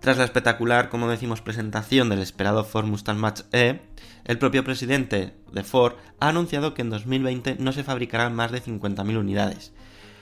Tras 0.00 0.16
la 0.16 0.24
espectacular, 0.24 0.88
como 0.88 1.10
decimos, 1.10 1.42
presentación 1.42 2.08
del 2.08 2.20
esperado 2.20 2.64
Ford 2.64 2.86
Mustang 2.86 3.18
Mach 3.18 3.42
E, 3.52 3.82
el 4.24 4.38
propio 4.38 4.64
presidente 4.64 5.34
de 5.52 5.62
Ford 5.62 5.94
ha 6.20 6.28
anunciado 6.28 6.72
que 6.72 6.80
en 6.80 6.88
2020 6.88 7.56
no 7.58 7.72
se 7.72 7.84
fabricarán 7.84 8.34
más 8.34 8.50
de 8.50 8.62
50.000 8.62 9.18
unidades, 9.18 9.74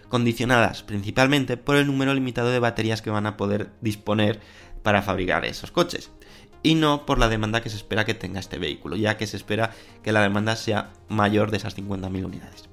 condicionadas 0.08 0.82
principalmente 0.82 1.56
por 1.56 1.76
el 1.76 1.86
número 1.86 2.12
limitado 2.12 2.50
de 2.50 2.58
baterías 2.58 3.02
que 3.02 3.10
van 3.10 3.26
a 3.26 3.36
poder 3.36 3.70
disponer 3.80 4.40
para 4.82 5.02
fabricar 5.02 5.44
esos 5.44 5.70
coches, 5.70 6.10
y 6.64 6.74
no 6.74 7.06
por 7.06 7.20
la 7.20 7.28
demanda 7.28 7.60
que 7.60 7.70
se 7.70 7.76
espera 7.76 8.04
que 8.04 8.14
tenga 8.14 8.40
este 8.40 8.58
vehículo, 8.58 8.96
ya 8.96 9.16
que 9.16 9.28
se 9.28 9.36
espera 9.36 9.70
que 10.02 10.10
la 10.10 10.22
demanda 10.22 10.56
sea 10.56 10.90
mayor 11.08 11.52
de 11.52 11.58
esas 11.58 11.76
50.000 11.76 12.24
unidades. 12.24 12.68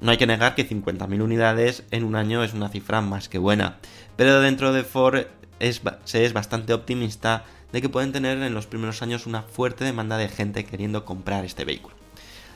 No 0.00 0.10
hay 0.10 0.18
que 0.18 0.26
negar 0.26 0.54
que 0.54 0.68
50.000 0.68 1.22
unidades 1.22 1.84
en 1.90 2.04
un 2.04 2.16
año 2.16 2.44
es 2.44 2.52
una 2.52 2.68
cifra 2.68 3.00
más 3.00 3.28
que 3.28 3.38
buena, 3.38 3.78
pero 4.16 4.40
dentro 4.40 4.72
de 4.72 4.84
Ford 4.84 5.24
se 5.58 6.24
es 6.24 6.32
bastante 6.32 6.72
optimista 6.72 7.44
de 7.72 7.82
que 7.82 7.88
pueden 7.88 8.12
tener 8.12 8.42
en 8.42 8.54
los 8.54 8.66
primeros 8.66 9.02
años 9.02 9.26
una 9.26 9.42
fuerte 9.42 9.84
demanda 9.84 10.16
de 10.16 10.28
gente 10.28 10.64
queriendo 10.64 11.04
comprar 11.04 11.44
este 11.44 11.64
vehículo. 11.64 11.96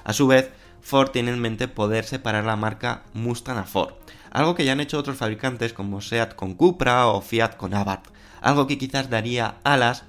A 0.05 0.13
su 0.13 0.27
vez, 0.27 0.51
Ford 0.81 1.11
tiene 1.11 1.31
en 1.31 1.41
mente 1.41 1.69
poder 1.69 2.05
separar 2.05 2.45
la 2.45 2.57
marca 2.57 3.03
Mustang 3.13 3.59
a 3.59 3.65
Ford, 3.65 3.95
algo 4.31 4.55
que 4.55 4.65
ya 4.65 4.73
han 4.73 4.81
hecho 4.81 4.99
otros 4.99 5.17
fabricantes 5.17 5.73
como 5.73 6.01
Seat 6.01 6.35
con 6.35 6.55
Cupra 6.55 7.07
o 7.09 7.21
Fiat 7.21 7.57
con 7.57 7.75
Abarth, 7.75 8.09
algo 8.41 8.67
que 8.67 8.79
quizás 8.79 9.11
daría 9.11 9.57
alas 9.65 10.05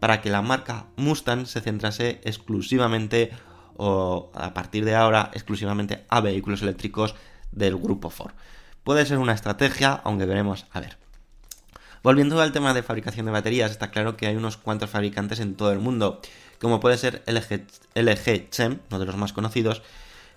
para 0.00 0.20
que 0.20 0.30
la 0.30 0.42
marca 0.42 0.86
Mustang 0.96 1.46
se 1.46 1.60
centrase 1.60 2.20
exclusivamente 2.24 3.30
o 3.76 4.30
a 4.34 4.54
partir 4.54 4.84
de 4.84 4.96
ahora 4.96 5.30
exclusivamente 5.34 6.04
a 6.08 6.20
vehículos 6.20 6.62
eléctricos 6.62 7.14
del 7.52 7.76
grupo 7.76 8.10
Ford. 8.10 8.32
Puede 8.82 9.06
ser 9.06 9.18
una 9.18 9.34
estrategia, 9.34 10.00
aunque 10.04 10.26
veremos 10.26 10.66
a 10.72 10.80
ver. 10.80 11.07
Volviendo 12.02 12.40
al 12.40 12.52
tema 12.52 12.74
de 12.74 12.82
fabricación 12.82 13.26
de 13.26 13.32
baterías, 13.32 13.70
está 13.70 13.90
claro 13.90 14.16
que 14.16 14.26
hay 14.26 14.36
unos 14.36 14.56
cuantos 14.56 14.90
fabricantes 14.90 15.40
en 15.40 15.54
todo 15.54 15.72
el 15.72 15.80
mundo, 15.80 16.20
como 16.60 16.80
puede 16.80 16.98
ser 16.98 17.22
LG, 17.26 18.50
Chem, 18.50 18.78
uno 18.90 18.98
de 18.98 19.06
los 19.06 19.16
más 19.16 19.32
conocidos, 19.32 19.82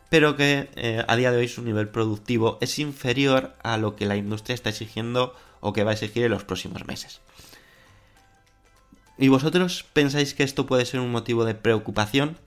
pero 0.09 0.35
que 0.35 0.69
eh, 0.75 1.03
a 1.07 1.15
día 1.15 1.31
de 1.31 1.37
hoy 1.37 1.47
su 1.47 1.61
nivel 1.61 1.87
productivo 1.89 2.57
es 2.61 2.79
inferior 2.79 3.53
a 3.63 3.77
lo 3.77 3.95
que 3.95 4.05
la 4.05 4.17
industria 4.17 4.55
está 4.55 4.69
exigiendo 4.69 5.35
o 5.59 5.71
que 5.73 5.83
va 5.83 5.91
a 5.91 5.93
exigir 5.93 6.25
en 6.25 6.31
los 6.31 6.43
próximos 6.43 6.85
meses. 6.85 7.21
¿Y 9.17 9.27
vosotros 9.27 9.85
pensáis 9.93 10.33
que 10.33 10.43
esto 10.43 10.65
puede 10.65 10.85
ser 10.85 10.99
un 10.99 11.11
motivo 11.11 11.45
de 11.45 11.53
preocupación? 11.53 12.37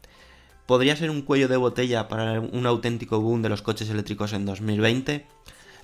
¿Podría 0.66 0.96
ser 0.96 1.10
un 1.10 1.22
cuello 1.22 1.46
de 1.46 1.56
botella 1.56 2.08
para 2.08 2.40
un 2.40 2.66
auténtico 2.66 3.20
boom 3.20 3.42
de 3.42 3.48
los 3.48 3.62
coches 3.62 3.88
eléctricos 3.90 4.32
en 4.32 4.44
2020? 4.44 5.26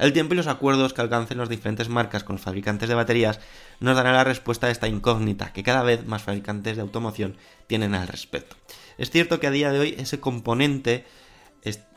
El 0.01 0.15
tiempo 0.15 0.33
y 0.33 0.39
los 0.39 0.47
acuerdos 0.47 0.95
que 0.95 1.03
alcancen 1.03 1.37
las 1.37 1.51
diferentes 1.51 1.91
marcas 1.91 2.25
con 2.25 2.37
los 2.37 2.43
fabricantes 2.43 2.89
de 2.89 2.95
baterías 2.95 3.39
nos 3.81 3.97
darán 3.97 4.15
la 4.15 4.25
respuesta 4.25 4.67
a 4.67 4.71
esta 4.71 4.89
incógnita 4.89 5.53
que 5.53 5.63
cada 5.63 5.83
vez 5.83 6.07
más 6.07 6.23
fabricantes 6.23 6.77
de 6.77 6.83
automoción 6.83 7.37
tienen 7.67 7.95
al 7.95 8.09
respecto. 8.09 8.57
Es 8.97 9.11
cierto 9.11 9.39
que 9.39 9.47
a 9.47 9.51
día 9.51 9.71
de 9.71 9.79
hoy 9.79 9.95
ese 9.99 10.19
componente 10.19 11.05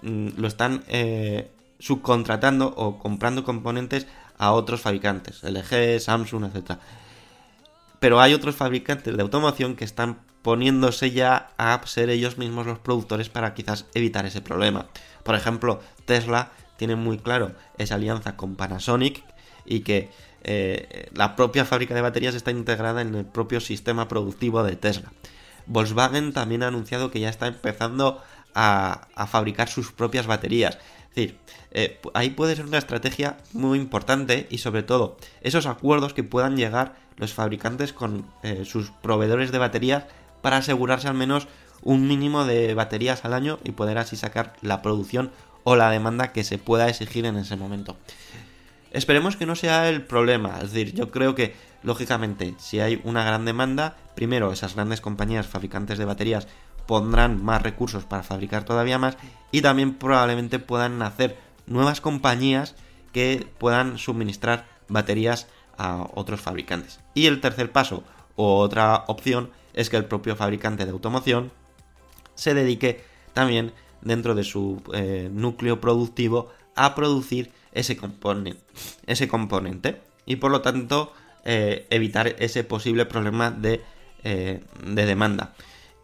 mm, 0.01 0.31
lo 0.35 0.49
están 0.49 0.83
eh, 0.89 1.49
subcontratando 1.79 2.73
o 2.75 2.99
comprando 2.99 3.45
componentes 3.45 4.05
a 4.37 4.51
otros 4.51 4.81
fabricantes, 4.81 5.41
LG, 5.41 6.01
Samsung, 6.01 6.51
etc. 6.53 6.79
Pero 8.01 8.19
hay 8.19 8.33
otros 8.33 8.55
fabricantes 8.55 9.15
de 9.15 9.21
automoción 9.21 9.77
que 9.77 9.85
están 9.85 10.19
poniéndose 10.41 11.11
ya 11.11 11.51
a 11.57 11.79
ser 11.85 12.09
ellos 12.09 12.37
mismos 12.37 12.67
los 12.67 12.79
productores 12.79 13.29
para 13.29 13.53
quizás 13.53 13.85
evitar 13.93 14.25
ese 14.25 14.41
problema. 14.41 14.87
Por 15.23 15.35
ejemplo, 15.35 15.79
Tesla 16.03 16.51
tiene 16.83 16.97
muy 16.97 17.17
claro 17.17 17.53
esa 17.77 17.95
alianza 17.95 18.35
con 18.35 18.57
Panasonic 18.57 19.23
y 19.65 19.79
que 19.79 20.11
eh, 20.43 21.09
la 21.13 21.37
propia 21.37 21.63
fábrica 21.63 21.95
de 21.95 22.01
baterías 22.01 22.35
está 22.35 22.51
integrada 22.51 22.99
en 23.01 23.15
el 23.15 23.23
propio 23.23 23.61
sistema 23.61 24.09
productivo 24.09 24.63
de 24.63 24.75
Tesla. 24.75 25.13
Volkswagen 25.65 26.33
también 26.33 26.61
ha 26.61 26.67
anunciado 26.67 27.09
que 27.09 27.21
ya 27.21 27.29
está 27.29 27.47
empezando 27.47 28.21
a, 28.53 29.07
fabricar 29.29 29.69
sus 29.69 29.93
propias 29.93 30.27
baterías. 30.27 30.77
Es 31.11 31.15
decir, 31.15 31.39
eh, 31.71 32.01
ahí 32.13 32.31
puede 32.31 32.57
ser 32.57 32.65
una 32.65 32.79
estrategia 32.79 33.37
muy 33.53 33.79
importante 33.79 34.45
y 34.49 34.57
sobre 34.57 34.83
todo 34.83 35.15
esos 35.39 35.67
acuerdos 35.67 36.13
que 36.13 36.23
puedan 36.25 36.57
llegar 36.57 36.95
los 37.15 37.33
fabricantes 37.33 37.93
con 37.93 38.25
eh, 38.43 38.65
sus 38.65 38.91
proveedores 38.91 39.53
de 39.53 39.57
baterías 39.57 40.03
para 40.41 40.57
asegurarse 40.57 41.07
al 41.07 41.13
menos 41.13 41.47
un 41.81 42.09
mínimo 42.09 42.43
de 42.43 42.73
baterías 42.73 43.23
al 43.23 43.33
año 43.33 43.59
y 43.63 43.71
poder 43.71 43.99
así 43.99 44.17
sacar 44.17 44.51
la 44.61 44.81
producción 44.81 45.31
o 45.63 45.75
la 45.75 45.89
demanda 45.89 46.31
que 46.31 46.43
se 46.43 46.57
pueda 46.57 46.89
exigir 46.89 47.25
en 47.25 47.37
ese 47.37 47.55
momento. 47.55 47.97
Esperemos 48.91 49.35
que 49.35 49.45
no 49.45 49.55
sea 49.55 49.89
el 49.89 50.03
problema, 50.03 50.59
es 50.61 50.71
decir, 50.71 50.93
yo 50.93 51.09
creo 51.09 51.33
que 51.33 51.55
lógicamente 51.81 52.53
si 52.59 52.79
hay 52.79 53.01
una 53.03 53.23
gran 53.23 53.45
demanda, 53.45 53.97
primero 54.15 54.51
esas 54.51 54.75
grandes 54.75 55.01
compañías 55.01 55.47
fabricantes 55.47 55.97
de 55.97 56.05
baterías 56.05 56.47
pondrán 56.85 57.43
más 57.43 57.61
recursos 57.61 58.03
para 58.03 58.23
fabricar 58.23 58.65
todavía 58.65 58.99
más 58.99 59.17
y 59.51 59.61
también 59.61 59.95
probablemente 59.95 60.59
puedan 60.59 60.99
nacer 60.99 61.37
nuevas 61.65 62.01
compañías 62.01 62.75
que 63.11 63.47
puedan 63.57 63.97
suministrar 63.97 64.65
baterías 64.89 65.47
a 65.77 66.07
otros 66.13 66.41
fabricantes. 66.41 66.99
Y 67.13 67.27
el 67.27 67.41
tercer 67.41 67.71
paso 67.71 68.03
o 68.35 68.59
otra 68.59 69.05
opción 69.07 69.51
es 69.73 69.89
que 69.89 69.97
el 69.97 70.05
propio 70.05 70.35
fabricante 70.35 70.85
de 70.85 70.91
automoción 70.91 71.51
se 72.35 72.53
dedique 72.53 73.03
también 73.33 73.73
dentro 74.03 74.35
de 74.35 74.43
su 74.43 74.81
eh, 74.93 75.29
núcleo 75.31 75.79
productivo 75.79 76.49
a 76.75 76.95
producir 76.95 77.51
ese, 77.71 77.97
ese 79.07 79.27
componente 79.27 80.01
y 80.25 80.37
por 80.37 80.51
lo 80.51 80.61
tanto 80.61 81.13
eh, 81.45 81.87
evitar 81.89 82.35
ese 82.39 82.63
posible 82.63 83.05
problema 83.05 83.51
de, 83.51 83.81
eh, 84.23 84.63
de 84.85 85.05
demanda. 85.05 85.53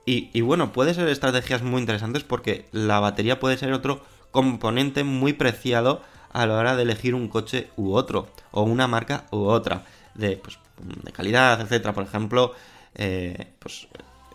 Y, 0.05 0.29
y, 0.33 0.41
bueno, 0.41 0.71
puede 0.71 0.93
ser 0.93 1.07
estrategias 1.07 1.61
muy 1.61 1.81
interesantes 1.81 2.23
porque 2.23 2.65
la 2.71 2.99
batería 2.99 3.39
puede 3.39 3.57
ser 3.57 3.71
otro 3.73 4.01
componente 4.31 5.03
muy 5.03 5.33
preciado 5.33 6.01
a 6.31 6.45
la 6.47 6.57
hora 6.57 6.75
de 6.75 6.83
elegir 6.83 7.13
un 7.13 7.27
coche 7.27 7.69
u 7.75 7.93
otro, 7.93 8.27
o 8.51 8.63
una 8.63 8.87
marca 8.87 9.25
u 9.31 9.41
otra, 9.45 9.85
de, 10.15 10.37
pues, 10.37 10.57
de 11.03 11.11
calidad, 11.11 11.61
etcétera. 11.61 11.93
Por 11.93 12.05
ejemplo, 12.05 12.53
pues 13.59 13.87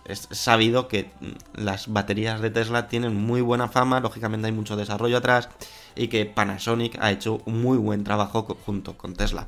es 0.04 0.28
sabido 0.30 0.88
que 0.88 1.10
las 1.54 1.92
baterías 1.92 2.40
de 2.40 2.50
Tesla 2.50 2.88
tienen 2.88 3.16
muy 3.16 3.40
buena 3.40 3.68
fama, 3.68 4.00
lógicamente 4.00 4.46
hay 4.46 4.52
mucho 4.52 4.76
desarrollo 4.76 5.18
atrás 5.18 5.48
y 5.96 6.08
que 6.08 6.26
Panasonic 6.26 6.98
ha 7.00 7.10
hecho 7.10 7.40
un 7.46 7.62
muy 7.62 7.78
buen 7.78 8.04
trabajo 8.04 8.58
junto 8.66 8.98
con 8.98 9.14
Tesla. 9.14 9.46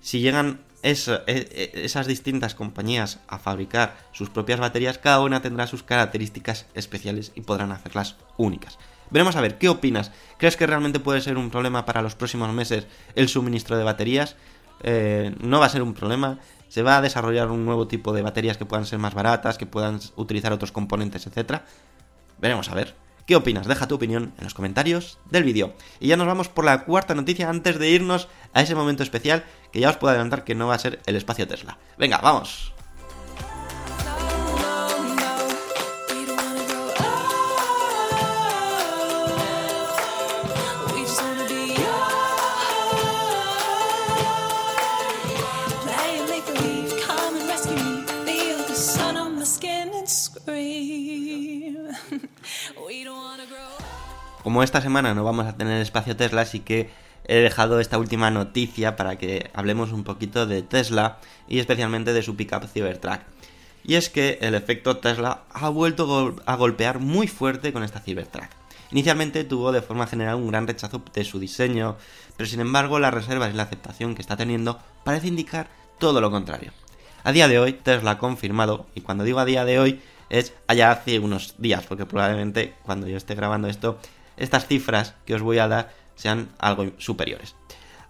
Si 0.00 0.20
llegan 0.20 0.60
e, 0.82 0.94
e, 1.26 1.84
esas 1.84 2.06
distintas 2.06 2.54
compañías 2.54 3.20
a 3.26 3.38
fabricar 3.38 3.96
sus 4.12 4.28
propias 4.28 4.60
baterías, 4.60 4.98
cada 4.98 5.20
una 5.20 5.40
tendrá 5.40 5.66
sus 5.66 5.82
características 5.82 6.66
especiales 6.74 7.32
y 7.34 7.40
podrán 7.40 7.72
hacerlas 7.72 8.16
únicas. 8.36 8.78
Veremos 9.10 9.36
a 9.36 9.40
ver, 9.40 9.58
¿qué 9.58 9.68
opinas? 9.68 10.12
¿Crees 10.38 10.56
que 10.56 10.66
realmente 10.66 11.00
puede 11.00 11.20
ser 11.20 11.36
un 11.36 11.50
problema 11.50 11.86
para 11.86 12.02
los 12.02 12.14
próximos 12.14 12.52
meses 12.52 12.86
el 13.14 13.28
suministro 13.28 13.76
de 13.76 13.84
baterías? 13.84 14.36
Eh, 14.82 15.34
no 15.40 15.60
va 15.60 15.66
a 15.66 15.70
ser 15.70 15.82
un 15.82 15.94
problema 15.94 16.38
se 16.74 16.82
va 16.82 16.96
a 16.96 17.00
desarrollar 17.00 17.52
un 17.52 17.64
nuevo 17.64 17.86
tipo 17.86 18.12
de 18.12 18.22
baterías 18.22 18.56
que 18.56 18.64
puedan 18.64 18.84
ser 18.84 18.98
más 18.98 19.14
baratas, 19.14 19.58
que 19.58 19.64
puedan 19.64 20.00
utilizar 20.16 20.52
otros 20.52 20.72
componentes, 20.72 21.24
etc. 21.24 21.60
Veremos 22.40 22.68
a 22.68 22.74
ver. 22.74 22.96
¿Qué 23.26 23.36
opinas? 23.36 23.68
Deja 23.68 23.86
tu 23.86 23.94
opinión 23.94 24.32
en 24.38 24.42
los 24.42 24.54
comentarios 24.54 25.18
del 25.30 25.44
vídeo. 25.44 25.74
Y 26.00 26.08
ya 26.08 26.16
nos 26.16 26.26
vamos 26.26 26.48
por 26.48 26.64
la 26.64 26.84
cuarta 26.84 27.14
noticia 27.14 27.48
antes 27.48 27.78
de 27.78 27.90
irnos 27.90 28.26
a 28.54 28.60
ese 28.60 28.74
momento 28.74 29.04
especial 29.04 29.44
que 29.70 29.78
ya 29.78 29.88
os 29.88 29.98
puedo 29.98 30.10
adelantar 30.10 30.42
que 30.42 30.56
no 30.56 30.66
va 30.66 30.74
a 30.74 30.80
ser 30.80 30.98
el 31.06 31.14
espacio 31.14 31.46
Tesla. 31.46 31.78
Venga, 31.96 32.18
vamos. 32.18 32.73
Como 54.54 54.62
esta 54.62 54.80
semana 54.80 55.14
no 55.14 55.24
vamos 55.24 55.46
a 55.46 55.56
tener 55.56 55.82
espacio 55.82 56.14
Tesla, 56.14 56.44
sí 56.44 56.60
que 56.60 56.88
he 57.24 57.38
dejado 57.38 57.80
esta 57.80 57.98
última 57.98 58.30
noticia 58.30 58.94
para 58.94 59.18
que 59.18 59.50
hablemos 59.52 59.90
un 59.90 60.04
poquito 60.04 60.46
de 60.46 60.62
Tesla 60.62 61.18
y 61.48 61.58
especialmente 61.58 62.12
de 62.12 62.22
su 62.22 62.36
pickup 62.36 62.68
Cybertruck. 62.68 63.18
Y 63.82 63.96
es 63.96 64.10
que 64.10 64.38
el 64.42 64.54
efecto 64.54 64.98
Tesla 64.98 65.42
ha 65.52 65.68
vuelto 65.70 66.36
a 66.46 66.54
golpear 66.54 67.00
muy 67.00 67.26
fuerte 67.26 67.72
con 67.72 67.82
esta 67.82 67.98
Cybertruck. 67.98 68.46
Inicialmente 68.92 69.42
tuvo 69.42 69.72
de 69.72 69.82
forma 69.82 70.06
general 70.06 70.36
un 70.36 70.52
gran 70.52 70.68
rechazo 70.68 71.02
de 71.12 71.24
su 71.24 71.40
diseño, 71.40 71.96
pero 72.36 72.48
sin 72.48 72.60
embargo 72.60 73.00
las 73.00 73.12
reservas 73.12 73.52
y 73.52 73.56
la 73.56 73.64
aceptación 73.64 74.14
que 74.14 74.22
está 74.22 74.36
teniendo 74.36 74.78
parece 75.02 75.26
indicar 75.26 75.66
todo 75.98 76.20
lo 76.20 76.30
contrario. 76.30 76.70
A 77.24 77.32
día 77.32 77.48
de 77.48 77.58
hoy 77.58 77.72
Tesla 77.72 78.12
ha 78.12 78.18
confirmado, 78.18 78.86
y 78.94 79.00
cuando 79.00 79.24
digo 79.24 79.40
a 79.40 79.46
día 79.46 79.64
de 79.64 79.80
hoy 79.80 80.00
es 80.30 80.54
allá 80.68 80.92
hace 80.92 81.18
unos 81.18 81.56
días, 81.58 81.84
porque 81.88 82.06
probablemente 82.06 82.74
cuando 82.84 83.08
yo 83.08 83.16
esté 83.16 83.34
grabando 83.34 83.66
esto, 83.66 83.98
estas 84.36 84.66
cifras 84.66 85.14
que 85.26 85.34
os 85.34 85.42
voy 85.42 85.58
a 85.58 85.68
dar 85.68 85.94
sean 86.14 86.48
algo 86.58 86.92
superiores. 86.98 87.54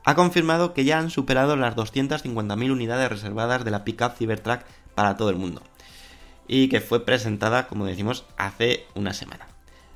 Ha 0.04 0.14
confirmado 0.14 0.74
que 0.74 0.84
ya 0.84 0.98
han 0.98 1.10
superado 1.10 1.56
las 1.56 1.76
250.000 1.76 2.70
unidades 2.70 3.08
reservadas 3.08 3.64
de 3.64 3.70
la 3.70 3.84
pickup 3.84 4.16
Cybertruck 4.16 4.60
para 4.94 5.16
todo 5.16 5.30
el 5.30 5.36
mundo, 5.36 5.62
y 6.46 6.68
que 6.68 6.80
fue 6.80 7.04
presentada, 7.04 7.66
como 7.68 7.86
decimos, 7.86 8.26
hace 8.36 8.86
una 8.94 9.14
semana. 9.14 9.48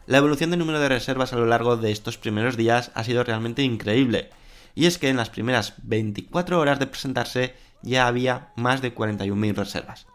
La 0.06 0.18
evolución 0.18 0.48
del 0.48 0.60
número 0.60 0.80
de 0.80 0.88
reservas 0.88 1.34
a 1.34 1.36
lo 1.36 1.44
largo 1.44 1.76
de 1.76 1.92
estos 1.92 2.16
primeros 2.16 2.56
días 2.56 2.90
ha 2.94 3.04
sido 3.04 3.22
realmente 3.22 3.62
increíble, 3.62 4.30
y 4.74 4.86
es 4.86 4.96
que 4.96 5.10
en 5.10 5.18
las 5.18 5.28
primeras 5.28 5.74
24 5.82 6.58
horas 6.58 6.78
de 6.78 6.86
presentarse 6.86 7.54
ya 7.82 8.06
había 8.06 8.48
más 8.56 8.80
de 8.80 8.94
41.000 8.94 9.54
reservas. 9.54 10.06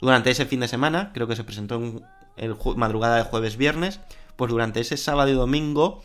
Durante 0.00 0.30
ese 0.30 0.46
fin 0.46 0.60
de 0.60 0.68
semana, 0.68 1.10
creo 1.12 1.26
que 1.26 1.36
se 1.36 1.44
presentó 1.44 1.76
en 1.76 2.02
el 2.36 2.56
madrugada 2.76 3.16
de 3.16 3.24
jueves-viernes, 3.24 4.00
pues 4.36 4.50
durante 4.50 4.80
ese 4.80 4.96
sábado 4.96 5.30
y 5.30 5.34
domingo 5.34 6.02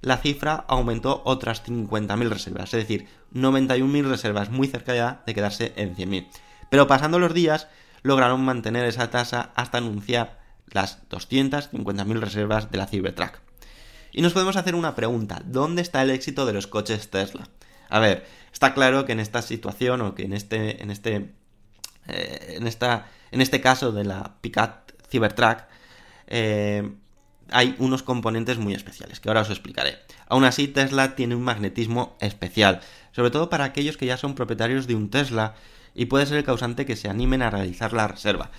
la 0.00 0.16
cifra 0.16 0.64
aumentó 0.68 1.22
otras 1.24 1.64
50.000 1.64 2.28
reservas, 2.28 2.74
es 2.74 2.80
decir, 2.80 3.06
91.000 3.34 4.04
reservas, 4.04 4.50
muy 4.50 4.66
cerca 4.66 4.94
ya 4.94 5.22
de 5.26 5.34
quedarse 5.34 5.72
en 5.76 5.94
100.000. 5.94 6.28
Pero 6.70 6.88
pasando 6.88 7.18
los 7.18 7.32
días, 7.32 7.68
lograron 8.02 8.44
mantener 8.44 8.84
esa 8.84 9.10
tasa 9.10 9.52
hasta 9.54 9.78
anunciar 9.78 10.40
las 10.66 11.08
250.000 11.08 12.18
reservas 12.18 12.70
de 12.70 12.78
la 12.78 12.86
Cybertruck. 12.86 13.38
Y 14.10 14.22
nos 14.22 14.32
podemos 14.32 14.56
hacer 14.56 14.74
una 14.74 14.94
pregunta, 14.94 15.40
¿dónde 15.44 15.82
está 15.82 16.02
el 16.02 16.10
éxito 16.10 16.46
de 16.46 16.52
los 16.52 16.66
coches 16.66 17.08
Tesla? 17.10 17.48
A 17.88 17.98
ver, 17.98 18.26
está 18.52 18.74
claro 18.74 19.04
que 19.04 19.12
en 19.12 19.20
esta 19.20 19.40
situación 19.40 20.00
o 20.00 20.14
que 20.14 20.24
en 20.24 20.32
este 20.32 20.82
en 20.82 20.90
este 20.90 21.32
eh, 22.08 22.54
en 22.56 22.66
esta 22.66 23.06
en 23.30 23.40
este 23.40 23.60
caso 23.60 23.92
de 23.92 24.04
la 24.04 24.36
pickup 24.40 24.70
Cybertruck 25.10 25.58
eh, 26.26 26.90
hay 27.52 27.74
unos 27.78 28.02
componentes 28.02 28.58
muy 28.58 28.74
especiales 28.74 29.20
que 29.20 29.28
ahora 29.28 29.42
os 29.42 29.50
explicaré. 29.50 29.98
Aún 30.28 30.44
así, 30.44 30.68
Tesla 30.68 31.14
tiene 31.14 31.34
un 31.34 31.42
magnetismo 31.42 32.16
especial, 32.20 32.80
sobre 33.12 33.30
todo 33.30 33.48
para 33.48 33.64
aquellos 33.64 33.96
que 33.96 34.06
ya 34.06 34.16
son 34.16 34.34
propietarios 34.34 34.86
de 34.86 34.94
un 34.94 35.10
Tesla 35.10 35.54
y 35.94 36.06
puede 36.06 36.26
ser 36.26 36.38
el 36.38 36.44
causante 36.44 36.86
que 36.86 36.96
se 36.96 37.08
animen 37.08 37.42
a 37.42 37.50
realizar 37.50 37.92
la 37.92 38.08
reserva. 38.08 38.50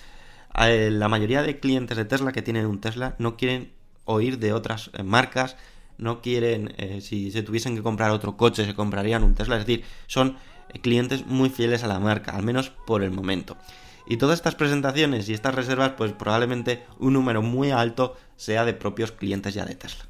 Eh, 0.60 0.89
La 0.91 1.10
mayoría 1.10 1.41
de 1.41 1.60
clientes 1.60 1.97
de 1.97 2.06
Tesla 2.06 2.32
que 2.32 2.41
tienen 2.41 2.67
un 2.67 2.79
Tesla 2.79 3.15
no 3.17 3.38
quieren 3.38 3.71
oír 4.06 4.38
de 4.38 4.53
otras 4.53 4.91
eh, 4.93 5.03
marcas, 5.03 5.56
no 5.97 6.21
quieren, 6.21 6.73
eh, 6.77 7.01
si 7.01 7.32
se 7.32 7.43
tuviesen 7.43 7.75
que 7.75 7.84
comprar 7.84 8.12
otro 8.12 8.38
coche, 8.38 8.65
se 8.65 8.75
comprarían 8.75 9.23
un 9.23 9.36
Tesla, 9.36 9.58
es 9.58 9.65
decir, 9.65 9.86
son 10.08 10.38
clientes 10.82 11.25
muy 11.25 11.49
fieles 11.49 11.84
a 11.84 11.88
la 11.88 11.99
marca, 11.99 12.32
al 12.32 12.43
menos 12.43 12.69
por 12.69 13.03
el 13.03 13.12
momento. 13.12 13.58
Y 14.05 14.17
todas 14.17 14.39
estas 14.39 14.55
presentaciones 14.55 15.29
y 15.29 15.33
estas 15.33 15.55
reservas, 15.55 15.93
pues 15.97 16.11
probablemente 16.11 16.85
un 16.99 17.13
número 17.13 17.41
muy 17.41 17.71
alto 17.71 18.15
sea 18.35 18.65
de 18.65 18.73
propios 18.73 19.11
clientes 19.11 19.53
ya 19.53 19.65
de 19.65 19.75
Tesla. 19.75 20.05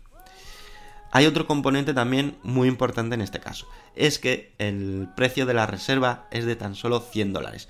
Hay 1.12 1.28
otro 1.28 1.46
componente 1.46 1.94
también 1.94 2.38
muy 2.42 2.68
importante 2.68 3.14
en 3.14 3.22
este 3.22 3.40
caso, 3.40 3.68
es 3.96 4.18
que 4.18 4.54
el 4.58 5.10
precio 5.16 5.46
de 5.46 5.54
la 5.54 5.68
reserva 5.68 6.28
es 6.32 6.46
de 6.46 6.56
tan 6.56 6.74
solo 6.74 7.02
100 7.02 7.34
dólares. 7.34 7.70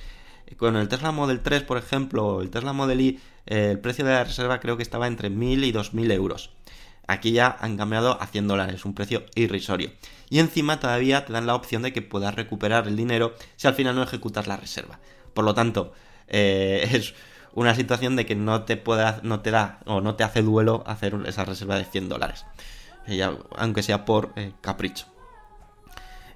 Con 0.55 0.77
el 0.77 0.87
Tesla 0.87 1.11
Model 1.11 1.41
3, 1.41 1.63
por 1.63 1.77
ejemplo, 1.77 2.25
o 2.25 2.41
el 2.41 2.49
Tesla 2.49 2.71
Model 2.71 3.01
Y, 3.01 3.19
eh, 3.45 3.71
el 3.71 3.79
precio 3.79 4.05
de 4.05 4.11
la 4.11 4.23
reserva 4.23 4.61
creo 4.61 4.77
que 4.77 4.83
estaba 4.83 5.07
entre 5.07 5.29
1.000 5.29 5.65
y 5.65 5.73
2.000 5.73 6.11
euros. 6.13 6.51
Aquí 7.05 7.33
ya 7.33 7.57
han 7.59 7.75
cambiado 7.75 8.21
a 8.21 8.27
100 8.27 8.47
dólares, 8.47 8.85
un 8.85 8.93
precio 8.93 9.25
irrisorio. 9.35 9.91
Y 10.29 10.39
encima 10.39 10.79
todavía 10.79 11.25
te 11.25 11.33
dan 11.33 11.45
la 11.45 11.55
opción 11.55 11.81
de 11.81 11.91
que 11.91 12.01
puedas 12.01 12.33
recuperar 12.35 12.87
el 12.87 12.95
dinero 12.95 13.33
si 13.57 13.67
al 13.67 13.75
final 13.75 13.95
no 13.95 14.03
ejecutas 14.03 14.47
la 14.47 14.55
reserva. 14.55 14.99
Por 15.33 15.43
lo 15.43 15.53
tanto, 15.53 15.93
eh, 16.33 16.89
es 16.91 17.13
una 17.53 17.75
situación 17.75 18.15
de 18.15 18.25
que 18.25 18.35
no 18.35 18.63
te 18.63 18.75
pueda, 18.75 19.19
no 19.23 19.41
te 19.41 19.51
da 19.51 19.79
o 19.85 20.01
no 20.01 20.15
te 20.15 20.23
hace 20.23 20.41
duelo 20.41 20.83
hacer 20.87 21.15
esa 21.27 21.45
reserva 21.45 21.77
de 21.77 21.85
100 21.85 22.09
dólares. 22.09 22.45
Eh, 23.07 23.25
aunque 23.55 23.83
sea 23.83 24.03
por 24.03 24.33
eh, 24.35 24.53
capricho. 24.59 25.05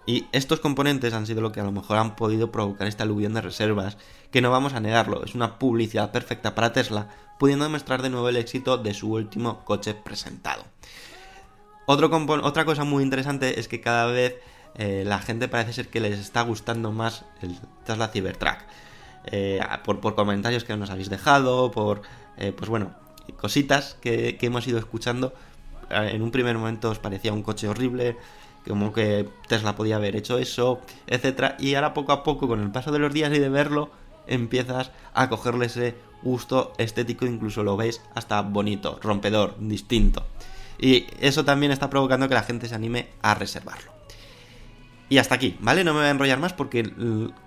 Y 0.06 0.28
estos 0.32 0.62
componentes 0.62 1.14
han 1.14 1.26
sido 1.26 1.42
lo 1.42 1.52
que 1.52 1.60
a 1.60 1.64
lo 1.64 1.72
mejor 1.72 1.98
han 1.98 2.16
podido 2.16 2.52
provocar 2.52 2.88
esta 2.88 3.04
aluvión 3.04 3.34
de 3.34 3.42
reservas, 3.42 3.98
que 4.32 4.42
no 4.42 4.52
vamos 4.52 4.74
a 4.74 4.80
negarlo, 4.80 5.26
es 5.26 5.36
una 5.36 5.60
publicidad 5.60 6.12
perfecta 6.12 6.56
para 6.56 6.72
Tesla, 6.72 7.10
pudiendo 7.40 7.66
demostrar 7.66 8.02
de 8.02 8.10
nuevo 8.10 8.30
el 8.30 8.38
éxito 8.38 8.78
de 8.78 8.94
su 8.94 9.12
último 9.12 9.66
coche 9.66 9.96
presentado. 9.96 10.64
Otra 11.88 12.66
cosa 12.66 12.86
muy 12.86 13.04
interesante 13.04 13.60
es 13.60 13.68
que 13.68 13.82
cada 13.82 14.06
vez 14.06 14.36
la 14.78 15.20
gente 15.20 15.50
parece 15.50 15.74
ser 15.74 15.90
que 15.90 16.00
les 16.00 16.20
está 16.20 16.42
gustando 16.42 16.92
más 16.94 17.26
el 17.42 17.58
Tesla 17.86 18.08
Cybertruck. 18.08 18.60
Eh, 19.32 19.60
por, 19.84 20.16
comentarios 20.16 20.64
que 20.64 20.76
nos 20.78 20.90
habéis 20.90 21.10
dejado, 21.10 21.72
por, 21.72 22.02
eh, 22.38 22.54
pues 22.56 22.70
bueno, 22.70 22.92
cositas 23.40 23.98
que, 24.02 24.38
que 24.38 24.46
hemos 24.48 24.68
ido 24.68 24.80
escuchando. 24.80 25.34
Eh, 25.90 26.12
En 26.14 26.22
un 26.22 26.32
primer 26.32 26.58
momento 26.58 26.90
os 26.90 27.00
parecía 27.00 27.34
un 27.34 27.44
coche 27.44 27.68
horrible, 27.68 28.18
como 28.68 28.94
que 28.94 29.30
Tesla 29.48 29.76
podía 29.76 29.96
haber 29.98 30.16
hecho 30.16 30.38
eso, 30.38 30.82
etcétera, 31.08 31.56
y 31.60 31.76
ahora 31.76 31.94
poco 31.94 32.12
a 32.12 32.24
poco, 32.24 32.48
con 32.48 32.62
el 32.62 32.72
paso 32.72 32.92
de 32.92 33.00
los 33.00 33.14
días 33.14 33.34
y 33.34 33.40
de 33.40 33.50
verlo, 33.50 33.90
empiezas 34.28 34.92
a 35.14 35.30
cogerle 35.30 35.68
ese 35.68 35.96
gusto 36.22 36.74
estético, 36.78 37.26
incluso 37.26 37.64
lo 37.64 37.78
ves 37.78 38.02
hasta 38.16 38.42
bonito, 38.42 39.00
rompedor, 39.02 39.56
distinto. 39.60 40.26
Y 40.80 41.08
eso 41.20 41.46
también 41.46 41.72
está 41.72 41.90
provocando 41.90 42.28
que 42.28 42.36
la 42.36 42.44
gente 42.44 42.68
se 42.68 42.76
anime 42.76 43.08
a 43.22 43.34
reservarlo. 43.36 43.97
Y 45.10 45.20
hasta 45.20 45.36
aquí, 45.36 45.58
¿vale? 45.62 45.84
No 45.84 45.94
me 45.94 46.00
voy 46.02 46.08
a 46.08 46.12
enrollar 46.12 46.40
más 46.40 46.54
porque 46.54 46.84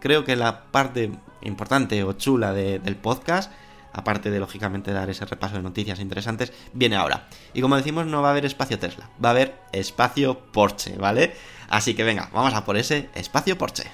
creo 0.01 0.25
que 0.25 0.37
la 0.37 0.64
parte 0.70 1.12
importante 1.42 2.03
o 2.05 2.12
chula 2.14 2.53
de- 2.53 2.79
del 2.79 2.96
podcast, 2.96 3.53
aparte 3.92 4.31
de 4.31 4.38
lógicamente 4.40 4.92
dar 4.92 5.11
ese 5.11 5.25
repaso 5.27 5.57
de 5.57 5.62
noticias 5.62 6.01
interesantes, 6.01 6.53
viene 6.73 6.96
ahora. 6.96 7.29
Y 7.53 7.61
como 7.61 7.77
decimos, 7.77 8.07
no 8.07 8.23
va 8.23 8.29
a 8.29 8.31
haber 8.31 8.46
espacio 8.46 8.79
Tesla, 8.79 9.11
va 9.23 9.31
a 9.31 9.33
haber 9.33 9.61
espacio 9.73 10.38
Porsche, 10.53 10.96
¿vale? 10.96 11.35
Así 11.68 11.94
que 11.94 12.05
venga, 12.05 12.31
vamos 12.33 12.55
a 12.55 12.64
por 12.64 12.77
ese 12.77 13.11
espacio 13.14 13.59
Porsche. 13.59 13.85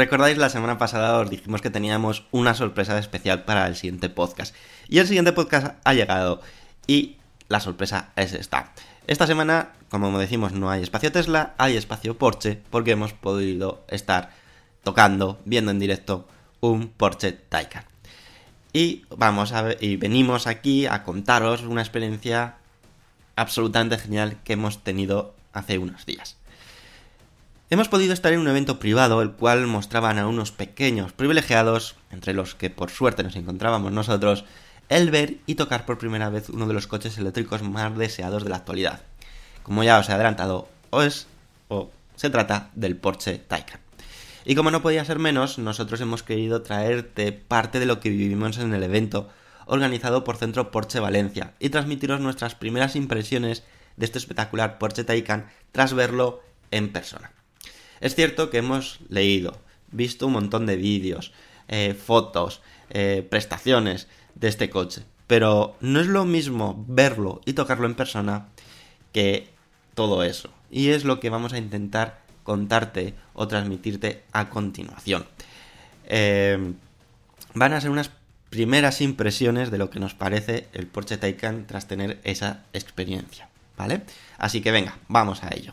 Recordáis, 0.00 0.38
la 0.38 0.48
semana 0.48 0.78
pasada 0.78 1.18
os 1.18 1.28
dijimos 1.28 1.60
que 1.60 1.68
teníamos 1.68 2.24
una 2.30 2.54
sorpresa 2.54 2.98
especial 2.98 3.44
para 3.44 3.66
el 3.66 3.76
siguiente 3.76 4.08
podcast. 4.08 4.54
Y 4.88 4.98
el 4.98 5.06
siguiente 5.06 5.34
podcast 5.34 5.76
ha 5.84 5.92
llegado. 5.92 6.40
Y 6.86 7.18
la 7.48 7.60
sorpresa 7.60 8.08
es 8.16 8.32
esta. 8.32 8.72
Esta 9.06 9.26
semana, 9.26 9.72
como 9.90 10.18
decimos, 10.18 10.52
no 10.52 10.70
hay 10.70 10.82
espacio 10.82 11.12
Tesla, 11.12 11.54
hay 11.58 11.76
espacio 11.76 12.16
Porsche, 12.16 12.62
porque 12.70 12.92
hemos 12.92 13.12
podido 13.12 13.84
estar 13.88 14.30
tocando, 14.82 15.38
viendo 15.44 15.70
en 15.70 15.78
directo 15.78 16.26
un 16.60 16.88
Porsche 16.88 17.32
Taycan. 17.32 17.84
Y 18.72 19.04
vamos 19.14 19.52
a 19.52 19.74
y 19.78 19.96
venimos 19.96 20.46
aquí 20.46 20.86
a 20.86 21.02
contaros 21.02 21.60
una 21.62 21.82
experiencia 21.82 22.56
absolutamente 23.36 23.98
genial 23.98 24.38
que 24.44 24.54
hemos 24.54 24.82
tenido 24.82 25.34
hace 25.52 25.76
unos 25.76 26.06
días. 26.06 26.39
Hemos 27.72 27.86
podido 27.86 28.12
estar 28.12 28.32
en 28.32 28.40
un 28.40 28.48
evento 28.48 28.80
privado, 28.80 29.22
el 29.22 29.30
cual 29.30 29.68
mostraban 29.68 30.18
a 30.18 30.26
unos 30.26 30.50
pequeños 30.50 31.12
privilegiados, 31.12 31.94
entre 32.10 32.34
los 32.34 32.56
que 32.56 32.68
por 32.68 32.90
suerte 32.90 33.22
nos 33.22 33.36
encontrábamos 33.36 33.92
nosotros, 33.92 34.44
el 34.88 35.12
ver 35.12 35.36
y 35.46 35.54
tocar 35.54 35.86
por 35.86 35.96
primera 35.96 36.30
vez 36.30 36.48
uno 36.48 36.66
de 36.66 36.74
los 36.74 36.88
coches 36.88 37.16
eléctricos 37.16 37.62
más 37.62 37.96
deseados 37.96 38.42
de 38.42 38.50
la 38.50 38.56
actualidad. 38.56 39.02
Como 39.62 39.84
ya 39.84 40.00
os 40.00 40.08
he 40.08 40.12
adelantado, 40.12 40.68
o 40.90 41.02
es 41.02 41.28
o 41.68 41.92
se 42.16 42.28
trata 42.28 42.70
del 42.74 42.96
Porsche 42.96 43.38
Taycan. 43.38 43.78
Y 44.44 44.56
como 44.56 44.72
no 44.72 44.82
podía 44.82 45.04
ser 45.04 45.20
menos, 45.20 45.60
nosotros 45.60 46.00
hemos 46.00 46.24
querido 46.24 46.62
traerte 46.62 47.30
parte 47.30 47.78
de 47.78 47.86
lo 47.86 48.00
que 48.00 48.10
vivimos 48.10 48.58
en 48.58 48.74
el 48.74 48.82
evento 48.82 49.28
organizado 49.66 50.24
por 50.24 50.38
Centro 50.38 50.72
Porsche 50.72 50.98
Valencia 50.98 51.54
y 51.60 51.68
transmitiros 51.68 52.18
nuestras 52.18 52.56
primeras 52.56 52.96
impresiones 52.96 53.62
de 53.96 54.06
este 54.06 54.18
espectacular 54.18 54.78
Porsche 54.78 55.04
Taycan 55.04 55.46
tras 55.70 55.94
verlo 55.94 56.42
en 56.72 56.90
persona. 56.92 57.30
Es 58.00 58.14
cierto 58.14 58.50
que 58.50 58.58
hemos 58.58 59.00
leído, 59.08 59.58
visto 59.90 60.26
un 60.26 60.34
montón 60.34 60.66
de 60.66 60.76
vídeos, 60.76 61.32
eh, 61.68 61.94
fotos, 61.94 62.62
eh, 62.90 63.26
prestaciones 63.28 64.08
de 64.34 64.48
este 64.48 64.70
coche, 64.70 65.02
pero 65.26 65.76
no 65.80 66.00
es 66.00 66.06
lo 66.06 66.24
mismo 66.24 66.84
verlo 66.88 67.40
y 67.44 67.52
tocarlo 67.52 67.86
en 67.86 67.94
persona 67.94 68.48
que 69.12 69.48
todo 69.94 70.24
eso. 70.24 70.50
Y 70.70 70.88
es 70.88 71.04
lo 71.04 71.20
que 71.20 71.30
vamos 71.30 71.52
a 71.52 71.58
intentar 71.58 72.20
contarte 72.42 73.14
o 73.34 73.46
transmitirte 73.46 74.22
a 74.32 74.48
continuación. 74.48 75.26
Eh, 76.06 76.72
van 77.54 77.72
a 77.72 77.80
ser 77.80 77.90
unas 77.90 78.10
primeras 78.48 79.00
impresiones 79.00 79.70
de 79.70 79.78
lo 79.78 79.90
que 79.90 80.00
nos 80.00 80.14
parece 80.14 80.66
el 80.72 80.86
Porsche 80.86 81.18
Taycan 81.18 81.66
tras 81.66 81.86
tener 81.86 82.18
esa 82.24 82.64
experiencia, 82.72 83.48
¿vale? 83.76 84.02
Así 84.38 84.60
que 84.60 84.72
venga, 84.72 84.98
vamos 85.08 85.44
a 85.44 85.54
ello. 85.54 85.72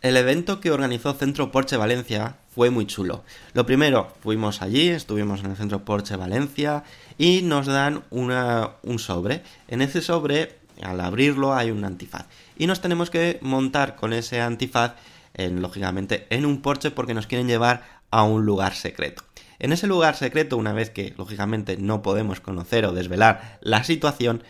El 0.00 0.16
evento 0.16 0.60
que 0.60 0.70
organizó 0.70 1.12
Centro 1.14 1.50
Porsche 1.50 1.76
Valencia 1.76 2.36
fue 2.54 2.70
muy 2.70 2.86
chulo. 2.86 3.24
Lo 3.52 3.66
primero, 3.66 4.12
fuimos 4.20 4.62
allí, 4.62 4.88
estuvimos 4.88 5.40
en 5.40 5.50
el 5.50 5.56
Centro 5.56 5.84
Porsche 5.84 6.14
Valencia 6.14 6.84
y 7.18 7.42
nos 7.42 7.66
dan 7.66 8.04
una, 8.10 8.74
un 8.84 9.00
sobre. 9.00 9.42
En 9.66 9.82
ese 9.82 10.00
sobre, 10.00 10.54
al 10.82 11.00
abrirlo, 11.00 11.52
hay 11.52 11.72
un 11.72 11.84
antifaz. 11.84 12.26
Y 12.56 12.68
nos 12.68 12.80
tenemos 12.80 13.10
que 13.10 13.40
montar 13.42 13.96
con 13.96 14.12
ese 14.12 14.40
antifaz, 14.40 14.94
en, 15.34 15.60
lógicamente, 15.62 16.28
en 16.30 16.46
un 16.46 16.62
Porsche 16.62 16.92
porque 16.92 17.14
nos 17.14 17.26
quieren 17.26 17.48
llevar 17.48 17.82
a 18.12 18.22
un 18.22 18.46
lugar 18.46 18.74
secreto. 18.74 19.24
En 19.58 19.72
ese 19.72 19.88
lugar 19.88 20.14
secreto, 20.14 20.56
una 20.56 20.72
vez 20.72 20.90
que 20.90 21.12
lógicamente 21.18 21.76
no 21.76 22.02
podemos 22.02 22.38
conocer 22.38 22.84
o 22.84 22.92
desvelar 22.92 23.58
la 23.62 23.82
situación, 23.82 24.44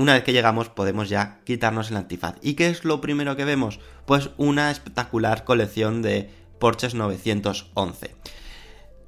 una 0.00 0.14
vez 0.14 0.24
que 0.24 0.32
llegamos 0.32 0.70
podemos 0.70 1.10
ya 1.10 1.40
quitarnos 1.44 1.90
el 1.90 1.98
antifaz. 1.98 2.36
¿Y 2.40 2.54
qué 2.54 2.68
es 2.68 2.84
lo 2.84 3.02
primero 3.02 3.36
que 3.36 3.44
vemos? 3.44 3.80
Pues 4.06 4.30
una 4.38 4.70
espectacular 4.70 5.44
colección 5.44 6.00
de 6.00 6.30
Porsches 6.58 6.94
911. 6.94 8.16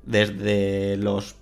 Desde 0.03 0.99
los, 0.99 1.37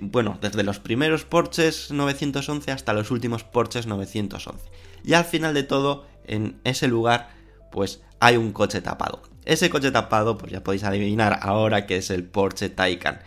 bueno, 0.00 0.38
desde 0.40 0.62
los 0.62 0.78
primeros 0.78 1.24
Porsches 1.24 1.90
911 1.90 2.72
hasta 2.72 2.94
los 2.94 3.10
últimos 3.10 3.44
Porsches 3.44 3.86
911. 3.86 4.70
Y 5.04 5.12
al 5.12 5.26
final 5.26 5.52
de 5.52 5.62
todo, 5.62 6.06
en 6.24 6.58
ese 6.64 6.88
lugar, 6.88 7.28
pues 7.72 8.02
hay 8.18 8.38
un 8.38 8.52
coche 8.52 8.80
tapado. 8.80 9.20
Ese 9.44 9.68
coche 9.68 9.90
tapado, 9.90 10.38
pues 10.38 10.52
ya 10.52 10.64
podéis 10.64 10.84
adivinar 10.84 11.38
ahora 11.42 11.84
que 11.84 11.98
es 11.98 12.08
el 12.08 12.24
Porsche 12.24 12.70
Taycan. 12.70 13.20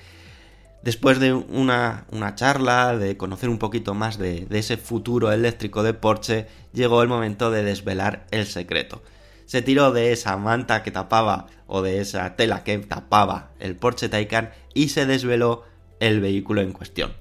Después 0.81 1.19
de 1.19 1.33
una, 1.33 2.05
una 2.11 2.35
charla, 2.35 2.97
de 2.97 3.17
conocer 3.17 3.49
un 3.49 3.57
poquito 3.57 3.93
más 3.93 4.17
de, 4.17 4.47
ese 4.49 4.77
futuro 4.77 5.31
eléctrico 5.31 5.83
de 5.83 5.93
Porsche, 5.93 6.47
llegó 6.71 7.01
el 7.01 7.09
momento 7.09 7.51
de 7.51 7.63
desvelar 7.63 8.25
el 8.31 8.45
secreto. 8.45 9.01
Se 9.45 9.61
tiró 9.61 9.91
de 9.91 10.13
esa 10.13 10.37
manta 10.37 10.83
que 10.83 10.91
tapaba 10.91 11.47
o 11.67 11.81
de 11.81 11.99
esa 11.99 12.35
tela 12.35 12.63
que 12.63 12.77
tapaba 12.77 13.51
el 13.59 13.75
Porsche 13.75 14.07
Taycan 14.07 14.51
y 14.73 14.89
se 14.89 15.05
desveló 15.05 15.63
el 15.99 16.21
vehículo 16.21 16.61
en 16.61 16.71
cuestión. 16.71 17.13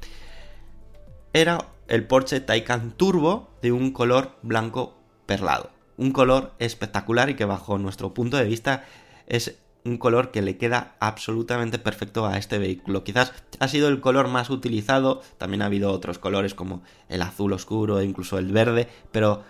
Era 1.32 1.58
el 1.88 2.06
Porsche 2.06 2.40
Taycan 2.40 2.92
Turbo 2.92 3.50
de 3.60 3.72
un 3.72 3.92
color 3.92 4.36
blanco 4.42 4.98
perlado. 5.26 5.70
Un 5.96 6.12
color 6.12 6.52
espectacular 6.60 7.28
y 7.30 7.34
que 7.34 7.44
bajo 7.44 7.76
nuestro 7.76 8.14
punto 8.14 8.36
de 8.36 8.44
vista 8.44 8.84
es 9.26 9.58
un 9.84 9.96
color 9.96 10.30
que 10.30 10.42
le 10.42 10.56
queda 10.56 10.96
absolutamente 11.00 11.78
perfecto 11.78 12.26
a 12.26 12.38
este 12.38 12.58
vehículo. 12.58 13.04
Quizás 13.04 13.32
ha 13.58 13.68
sido 13.68 13.88
el 13.88 14.00
color 14.00 14.28
más 14.28 14.50
utilizado, 14.50 15.22
también 15.38 15.62
ha 15.62 15.66
habido 15.66 15.92
otros 15.92 16.18
colores 16.18 16.54
como 16.54 16.82
el 17.08 17.22
azul 17.22 17.52
oscuro 17.52 18.00
e 18.00 18.04
incluso 18.04 18.38
el 18.38 18.52
verde, 18.52 18.88
pero 19.12 19.42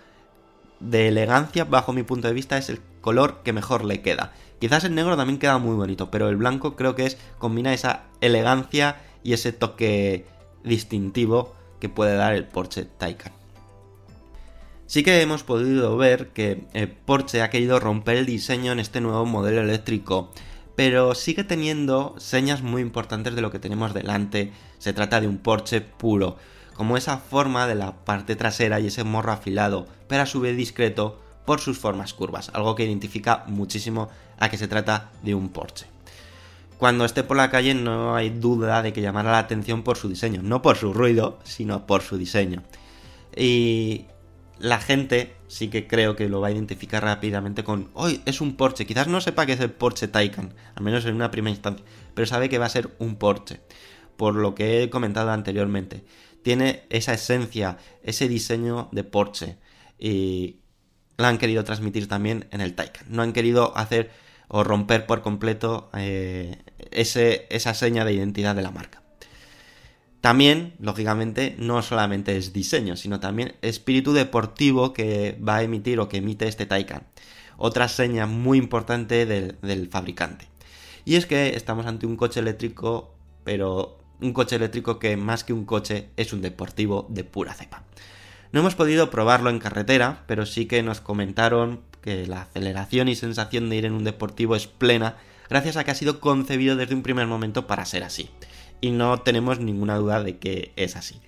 de 0.79 1.07
elegancia, 1.09 1.65
bajo 1.65 1.93
mi 1.93 2.03
punto 2.03 2.27
de 2.27 2.33
vista, 2.33 2.57
es 2.57 2.69
el 2.69 2.79
color 3.01 3.41
que 3.43 3.53
mejor 3.53 3.83
le 3.83 4.01
queda. 4.01 4.31
Quizás 4.59 4.83
el 4.83 4.95
negro 4.95 5.17
también 5.17 5.39
queda 5.39 5.57
muy 5.57 5.75
bonito, 5.75 6.11
pero 6.11 6.29
el 6.29 6.37
blanco 6.37 6.75
creo 6.75 6.95
que 6.95 7.05
es 7.05 7.17
combina 7.37 7.73
esa 7.73 8.03
elegancia 8.21 8.97
y 9.23 9.33
ese 9.33 9.51
toque 9.51 10.25
distintivo 10.63 11.55
que 11.79 11.89
puede 11.89 12.15
dar 12.15 12.33
el 12.33 12.45
Porsche 12.45 12.85
Taycan. 12.85 13.38
Sí 14.89 15.03
que 15.03 15.21
hemos 15.21 15.43
podido 15.43 15.97
ver 15.97 16.29
que 16.29 16.63
eh, 16.73 16.87
Porsche 16.87 17.43
ha 17.43 17.51
querido 17.51 17.79
romper 17.79 18.17
el 18.17 18.25
diseño 18.25 18.71
en 18.71 18.79
este 18.79 19.01
nuevo 19.01 19.23
modelo 19.23 19.61
eléctrico, 19.61 20.31
pero 20.75 21.13
sigue 21.13 21.43
teniendo 21.43 22.15
señas 22.17 22.63
muy 22.63 22.81
importantes 22.81 23.35
de 23.35 23.41
lo 23.41 23.51
que 23.51 23.59
tenemos 23.59 23.93
delante. 23.93 24.51
Se 24.79 24.91
trata 24.91 25.21
de 25.21 25.27
un 25.27 25.37
Porsche 25.37 25.81
puro, 25.81 26.37
como 26.73 26.97
esa 26.97 27.19
forma 27.19 27.67
de 27.67 27.75
la 27.75 28.03
parte 28.03 28.35
trasera 28.35 28.79
y 28.79 28.87
ese 28.87 29.03
morro 29.03 29.31
afilado, 29.31 29.85
pero 30.07 30.23
a 30.23 30.25
su 30.25 30.39
vez 30.39 30.57
discreto 30.57 31.21
por 31.45 31.59
sus 31.59 31.77
formas 31.77 32.15
curvas, 32.15 32.49
algo 32.55 32.73
que 32.73 32.85
identifica 32.85 33.43
muchísimo 33.45 34.09
a 34.39 34.49
que 34.49 34.57
se 34.57 34.67
trata 34.67 35.11
de 35.21 35.35
un 35.35 35.49
Porsche. 35.49 35.85
Cuando 36.79 37.05
esté 37.05 37.21
por 37.21 37.37
la 37.37 37.51
calle 37.51 37.75
no 37.75 38.15
hay 38.15 38.31
duda 38.31 38.81
de 38.81 38.91
que 38.91 39.01
llamará 39.01 39.33
la 39.33 39.37
atención 39.37 39.83
por 39.83 39.97
su 39.97 40.09
diseño, 40.09 40.41
no 40.41 40.63
por 40.63 40.77
su 40.77 40.93
ruido, 40.93 41.37
sino 41.43 41.85
por 41.85 42.01
su 42.01 42.17
diseño. 42.17 42.63
Y 43.37 44.07
la 44.59 44.79
gente 44.79 45.35
sí 45.47 45.69
que 45.69 45.87
creo 45.87 46.15
que 46.15 46.29
lo 46.29 46.41
va 46.41 46.49
a 46.49 46.51
identificar 46.51 47.03
rápidamente 47.03 47.63
con, 47.63 47.89
hoy 47.93 48.21
es 48.25 48.41
un 48.41 48.55
Porsche, 48.55 48.85
quizás 48.85 49.07
no 49.07 49.21
sepa 49.21 49.45
que 49.45 49.53
es 49.53 49.59
el 49.59 49.71
Porsche 49.71 50.07
Taycan, 50.07 50.53
al 50.75 50.83
menos 50.83 51.05
en 51.05 51.15
una 51.15 51.31
primera 51.31 51.51
instancia, 51.51 51.85
pero 52.13 52.25
sabe 52.25 52.49
que 52.49 52.57
va 52.57 52.65
a 52.65 52.69
ser 52.69 52.95
un 52.99 53.15
Porsche, 53.15 53.61
por 54.17 54.35
lo 54.35 54.55
que 54.55 54.83
he 54.83 54.89
comentado 54.89 55.31
anteriormente. 55.31 56.03
Tiene 56.43 56.83
esa 56.89 57.13
esencia, 57.13 57.77
ese 58.03 58.27
diseño 58.27 58.89
de 58.91 59.03
Porsche 59.03 59.57
y 59.97 60.57
la 61.17 61.29
han 61.29 61.37
querido 61.37 61.63
transmitir 61.63 62.07
también 62.07 62.47
en 62.51 62.61
el 62.61 62.75
Taycan. 62.75 63.05
No 63.09 63.21
han 63.21 63.33
querido 63.33 63.75
hacer 63.77 64.11
o 64.47 64.63
romper 64.63 65.05
por 65.05 65.21
completo 65.21 65.89
eh, 65.93 66.57
ese, 66.91 67.47
esa 67.49 67.73
seña 67.73 68.05
de 68.05 68.13
identidad 68.13 68.55
de 68.55 68.61
la 68.61 68.71
marca. 68.71 69.03
También, 70.21 70.73
lógicamente, 70.79 71.55
no 71.59 71.81
solamente 71.81 72.35
es 72.35 72.51
diseño, 72.51 72.97
sino 72.97 73.19
también 73.19 73.55
espíritu 73.61 74.11
deportivo 74.11 74.91
que 74.91 75.37
va 75.47 75.57
a 75.57 75.63
emitir 75.63 75.99
o 75.99 76.09
que 76.09 76.17
emite 76.17 76.47
este 76.47 76.65
Taycan. 76.65 77.03
Otra 77.57 77.87
seña 77.87 78.25
muy 78.25 78.57
importante 78.57 79.25
del, 79.25 79.57
del 79.61 79.87
fabricante. 79.87 80.47
Y 81.05 81.15
es 81.15 81.25
que 81.25 81.55
estamos 81.55 81.85
ante 81.85 82.05
un 82.05 82.17
coche 82.17 82.41
eléctrico, 82.41 83.15
pero 83.45 83.97
un 84.19 84.33
coche 84.33 84.57
eléctrico 84.57 84.99
que 84.99 85.15
más 85.15 85.45
que 85.45 85.53
un 85.53 85.65
coche 85.65 86.09
es 86.17 86.33
un 86.33 86.41
deportivo 86.41 87.07
de 87.09 87.23
pura 87.23 87.53
cepa. 87.53 87.83
No 88.51 88.59
hemos 88.59 88.75
podido 88.75 89.09
probarlo 89.09 89.49
en 89.49 89.59
carretera, 89.59 90.23
pero 90.27 90.45
sí 90.45 90.65
que 90.65 90.83
nos 90.83 90.99
comentaron 90.99 91.81
que 92.01 92.27
la 92.27 92.41
aceleración 92.41 93.07
y 93.07 93.15
sensación 93.15 93.69
de 93.69 93.77
ir 93.77 93.85
en 93.85 93.93
un 93.93 94.03
deportivo 94.03 94.55
es 94.55 94.67
plena 94.67 95.17
gracias 95.49 95.77
a 95.77 95.83
que 95.83 95.91
ha 95.91 95.95
sido 95.95 96.19
concebido 96.19 96.75
desde 96.75 96.95
un 96.95 97.03
primer 97.03 97.27
momento 97.27 97.67
para 97.67 97.85
ser 97.85 98.03
así 98.03 98.29
y 98.81 98.91
no 98.91 99.21
tenemos 99.21 99.59
ninguna 99.59 99.95
duda 99.97 100.23
de 100.23 100.37
que 100.37 100.73
es 100.75 100.95
así. 100.95 101.21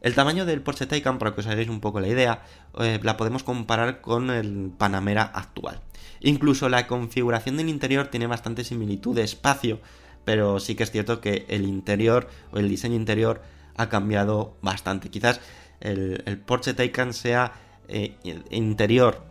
El 0.00 0.14
tamaño 0.14 0.44
del 0.44 0.60
Porsche 0.60 0.86
Taycan, 0.86 1.18
para 1.18 1.34
que 1.34 1.40
os 1.40 1.46
hagáis 1.46 1.68
un 1.68 1.80
poco 1.80 2.00
la 2.00 2.08
idea, 2.08 2.42
eh, 2.78 3.00
la 3.02 3.16
podemos 3.16 3.42
comparar 3.42 4.00
con 4.00 4.30
el 4.30 4.70
Panamera 4.76 5.22
actual. 5.22 5.80
Incluso 6.20 6.68
la 6.68 6.86
configuración 6.86 7.56
del 7.56 7.68
interior 7.68 8.08
tiene 8.08 8.26
bastante 8.26 8.62
similitud 8.62 9.16
de 9.16 9.24
espacio, 9.24 9.80
pero 10.24 10.60
sí 10.60 10.74
que 10.74 10.82
es 10.82 10.90
cierto 10.90 11.20
que 11.20 11.44
el 11.48 11.64
interior 11.64 12.28
o 12.52 12.58
el 12.58 12.68
diseño 12.68 12.94
interior 12.94 13.42
ha 13.76 13.88
cambiado 13.88 14.56
bastante. 14.62 15.10
Quizás 15.10 15.40
el, 15.80 16.40
Porsche 16.46 16.74
Taycan 16.74 17.12
sea 17.12 17.52
eh, 17.88 18.16
interior, 18.50 19.24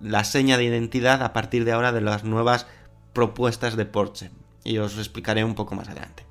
la 0.00 0.24
seña 0.24 0.56
de 0.56 0.64
identidad 0.64 1.22
a 1.22 1.32
partir 1.32 1.64
de 1.64 1.72
ahora 1.72 1.92
de 1.92 2.00
las 2.00 2.24
nuevas 2.24 2.66
propuestas 3.12 3.76
de 3.76 3.86
Porsche. 3.86 4.30
Y 4.64 4.78
os 4.78 4.98
explicaré 4.98 5.44
un 5.44 5.54
poco 5.54 5.74
más 5.74 5.88
adelante. 5.88 6.27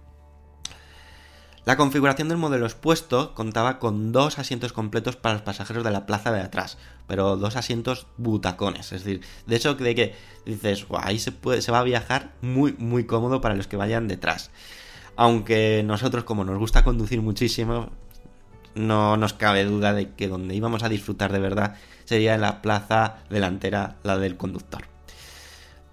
La 1.67 1.75
configuración 1.75 2.29
del 2.29 2.37
modelo 2.37 2.65
expuesto 2.65 3.33
contaba 3.35 3.77
con 3.77 4.13
dos 4.13 4.39
asientos 4.39 4.71
completos 4.71 5.17
para 5.17 5.33
los 5.33 5.41
pasajeros 5.41 5.83
de 5.83 5.91
la 5.91 6.05
plaza 6.05 6.31
de 6.31 6.39
atrás, 6.39 6.77
pero 7.07 7.35
dos 7.35 7.57
asientos 7.57 8.07
butacones, 8.15 8.93
es 8.93 9.03
decir, 9.03 9.19
de 9.47 9.55
eso 9.57 9.73
de 9.73 9.93
que 9.93 10.15
dices, 10.45 10.85
ahí 10.97 11.19
se, 11.19 11.33
puede, 11.33 11.61
se 11.61 11.73
va 11.73 11.79
a 11.79 11.83
viajar 11.83 12.31
muy, 12.41 12.71
muy 12.77 13.03
cómodo 13.03 13.41
para 13.41 13.53
los 13.53 13.67
que 13.67 13.75
vayan 13.75 14.07
detrás. 14.07 14.49
Aunque 15.17 15.83
nosotros, 15.83 16.23
como 16.23 16.45
nos 16.45 16.57
gusta 16.57 16.85
conducir 16.85 17.21
muchísimo, 17.21 17.89
no 18.73 19.17
nos 19.17 19.33
cabe 19.33 19.65
duda 19.65 19.91
de 19.91 20.11
que 20.13 20.29
donde 20.29 20.55
íbamos 20.55 20.83
a 20.83 20.89
disfrutar 20.89 21.33
de 21.33 21.39
verdad 21.39 21.75
sería 22.05 22.35
en 22.35 22.39
la 22.39 22.61
plaza 22.61 23.17
delantera, 23.29 23.97
la 24.03 24.17
del 24.17 24.37
conductor. 24.37 24.96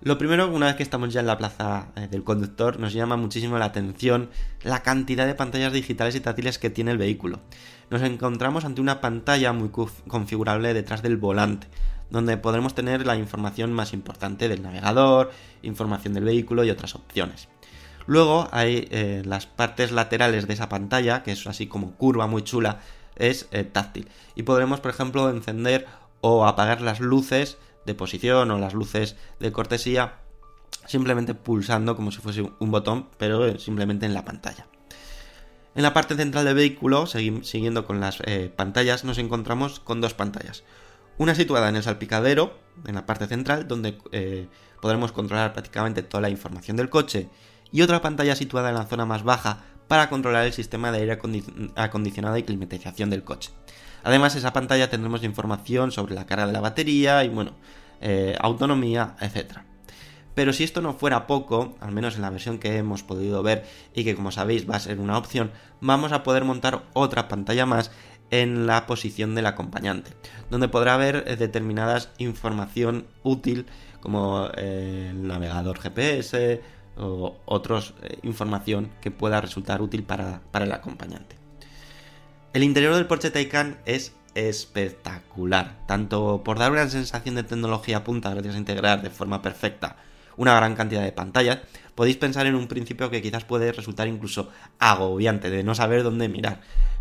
Lo 0.05 0.19
primero, 0.19 0.53
una 0.53 0.67
vez 0.67 0.77
que 0.77 0.83
estamos 0.83 1.15
ya 1.15 1.21
en 1.21 1.27
la 1.27 1.39
plaza 1.39 1.87
eh, 1.97 2.09
del 2.11 2.25
conductor, 2.25 2.79
nos 2.79 2.93
llama 2.93 3.17
muchísimo 3.17 3.57
la 3.57 3.65
atención 3.65 4.29
la 4.63 4.83
cantidad 4.83 5.27
de 5.27 5.35
pantallas 5.35 5.73
digitales 5.73 6.15
y 6.15 6.21
táctiles 6.21 6.59
que 6.59 6.69
tiene 6.69 6.91
el 6.91 6.99
vehículo. 6.99 7.41
Nos 7.89 8.03
encontramos 8.03 8.67
ante 8.67 8.83
una 8.83 9.01
pantalla 9.01 9.55
muy 9.55 9.71
configurable 9.71 10.75
detrás 10.75 11.01
del 11.01 11.17
volante, 11.17 11.69
donde 12.11 12.37
podremos 12.37 12.75
tener 12.75 13.07
la 13.07 13.17
información 13.17 13.73
más 13.73 13.95
importante 13.95 14.47
del 14.47 14.63
navegador, 14.63 15.31
información 15.63 16.13
del 16.13 16.25
vehículo 16.25 16.65
y 16.65 16.71
otras 16.71 16.95
opciones. 16.95 17.49
Luego 18.07 18.49
hay 18.53 18.87
eh, 18.91 19.23
las 19.25 19.47
partes 19.47 19.91
laterales 19.91 20.47
de 20.47 20.53
esa 20.53 20.69
pantalla, 20.69 21.23
que 21.23 21.33
es 21.33 21.47
así 21.47 21.67
como 21.67 21.93
curva 21.93 22.27
muy 22.27 22.43
chula, 22.43 22.81
es 23.17 23.49
eh, 23.53 23.65
táctil. 23.65 24.09
Y 24.35 24.43
podremos, 24.43 24.81
por 24.81 24.91
ejemplo, 24.91 25.31
encender 25.31 25.87
o 26.21 26.47
apagar 26.47 26.83
las 26.83 27.01
luces 27.01 27.57
de 27.87 27.95
posición 27.95 28.51
o 28.51 28.59
las 28.59 28.75
luces 28.75 29.17
de 29.41 29.53
cortesía 29.53 30.21
simplemente 30.87 31.35
pulsando 31.35 31.97
como 31.97 32.11
si 32.13 32.19
fuese 32.19 32.51
un 32.59 32.71
botón, 32.71 33.09
pero 33.19 33.59
simplemente 33.59 34.07
en 34.07 34.15
la 34.15 34.25
pantalla. 34.25 34.67
En 35.75 35.83
la 35.83 35.93
parte 35.93 36.15
central 36.15 36.45
del 36.45 36.55
vehículo, 36.55 37.07
siguiendo 37.07 37.85
con 37.85 38.01
las 38.01 38.21
eh, 38.27 38.53
pantallas, 38.55 39.05
nos 39.05 39.19
encontramos 39.19 39.81
con 39.81 40.01
dos 40.01 40.15
pantallas. 40.15 40.63
Una 41.19 41.35
situada 41.35 41.69
en 41.69 41.77
el 41.77 41.83
salpicadero, 41.83 42.57
en 42.87 42.95
la 42.95 43.07
parte 43.07 43.27
central, 43.27 43.67
donde 43.67 43.99
eh, 44.13 44.47
podremos 44.81 45.13
controlar 45.13 45.53
prácticamente 45.53 46.03
toda 46.03 46.21
la 46.21 46.31
información 46.31 46.77
del 46.77 46.91
coche, 46.91 47.29
y 47.73 47.83
otra 47.83 48.03
pantalla 48.03 48.37
situada 48.37 48.69
en 48.69 48.77
la 48.77 48.87
zona 48.87 49.05
más 49.05 49.25
baja 49.25 49.65
para 49.89 50.09
controlar 50.09 50.47
el 50.47 50.53
sistema 50.53 50.91
de 50.91 50.99
aire 50.99 51.19
acondicionado 51.77 52.37
y 52.37 52.43
climatización 52.43 53.11
del 53.11 53.25
coche. 53.25 53.51
Además, 54.03 54.37
esa 54.37 54.53
pantalla 54.53 54.91
tendremos 54.91 55.25
información 55.25 55.91
sobre 55.91 56.15
la 56.15 56.27
carga 56.27 56.47
de 56.47 56.53
la 56.53 56.61
batería 56.61 57.25
y, 57.25 57.29
bueno, 57.29 57.53
eh, 58.01 58.37
autonomía, 58.39 59.17
etc. 59.21 59.61
Pero 60.35 60.53
si 60.53 60.65
esto 60.65 60.83
no 60.83 60.95
fuera 60.95 61.27
poco, 61.27 61.77
al 61.81 61.93
menos 61.93 62.17
en 62.17 62.23
la 62.23 62.31
versión 62.31 62.59
que 62.59 62.77
hemos 62.77 63.03
podido 63.03 63.43
ver 63.43 63.65
y 63.95 64.05
que 64.05 64.15
como 64.15 64.31
sabéis 64.31 64.69
va 64.69 64.77
a 64.77 64.81
ser 64.81 64.99
una 64.99 65.17
opción, 65.17 65.53
vamos 65.81 66.13
a 66.13 66.23
poder 66.23 66.45
montar 66.45 66.83
otra 66.93 67.29
pantalla 67.29 67.67
más 67.67 67.91
en 68.31 68.67
la 68.67 68.87
posición 68.87 69.35
del 69.35 69.47
acompañante, 69.47 70.11
donde 70.51 70.69
podrá 70.69 70.95
haber 70.95 71.25
eh, 71.27 71.37
determinadas 71.37 72.11
información 72.19 73.07
útil 73.23 73.67
como 74.01 74.49
eh, 74.57 75.09
el 75.11 75.27
navegador 75.27 75.79
GPS 75.79 76.61
o 76.97 77.37
otros 77.45 77.95
información 78.23 78.91
que 79.01 79.11
pueda 79.11 79.41
resultar 79.41 79.83
útil 79.83 80.05
para, 80.05 80.43
para 80.51 80.65
el 80.65 80.73
acompañante. 80.73 81.37
El 82.53 82.63
interior 82.63 82.95
del 82.95 83.07
Porsche 83.07 83.31
Taycan 83.31 83.79
es 83.85 84.15
espectacular, 84.35 85.77
tanto 85.87 86.43
por 86.45 86.59
dar 86.59 86.73
una 86.73 86.89
sensación 86.89 87.35
de 87.35 87.43
tecnología 87.45 88.05
punta 88.05 88.31
gracias 88.31 88.55
a 88.55 88.59
integrar 88.59 89.03
de 89.03 89.11
forma 89.11 89.43
perfecta 89.43 89.97
una 90.37 90.55
gran 90.57 90.75
cantidad 90.75 91.03
de 91.03 91.13
pantallas, 91.13 91.59
podéis 91.95 92.17
pensar 92.17 92.47
en 92.47 92.55
un 92.55 92.67
principio 92.67 93.11
que 93.11 93.23
quizás 93.23 93.45
puede 93.45 93.73
resultar 93.73 94.09
incluso 94.09 94.51
agobiante 94.79 95.51
de 95.51 95.63
no 95.63 95.75
saber 95.75 96.03
dónde 96.03 96.29
mirar. 96.29 96.61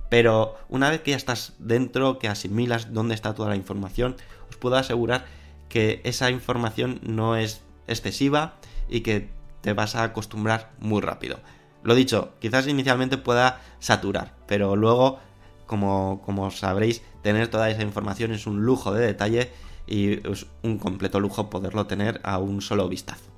Pero 0.09 0.57
una 0.69 0.89
vez 0.89 1.01
que 1.01 1.11
ya 1.11 1.17
estás 1.17 1.53
dentro, 1.57 2.19
que 2.19 2.27
asimilas 2.27 2.93
dónde 2.93 3.15
está 3.15 3.33
toda 3.33 3.49
la 3.49 3.55
información, 3.55 4.15
os 4.49 4.57
puedo 4.57 4.75
asegurar 4.75 5.25
que 5.69 6.01
esa 6.03 6.29
información 6.29 6.99
no 7.01 7.35
es 7.35 7.63
excesiva 7.87 8.55
y 8.89 9.01
que 9.01 9.29
te 9.63 9.73
vas 9.73 9.95
a 9.95 10.03
acostumbrar 10.03 10.73
muy 10.79 11.01
rápido. 11.01 11.39
Lo 11.83 11.95
dicho, 11.95 12.33
quizás 12.39 12.67
inicialmente 12.67 13.17
pueda 13.17 13.61
saturar, 13.79 14.35
pero 14.45 14.75
luego 14.75 15.19
como, 15.65 16.51
sabréis, 16.51 17.01
tener 17.23 17.47
toda 17.47 17.69
esa 17.69 17.81
información 17.81 18.31
es 18.31 18.45
un 18.45 18.63
lujo 18.63 18.93
de 18.93 19.05
detalle 19.05 19.51
y 19.87 20.27
es 20.29 20.45
un 20.61 20.77
completo 20.77 21.19
lujo 21.19 21.49
poderlo 21.49 21.87
tener 21.87 22.19
a 22.23 22.37
un 22.37 22.61
solo 22.61 22.87
vistazo. 22.87 23.31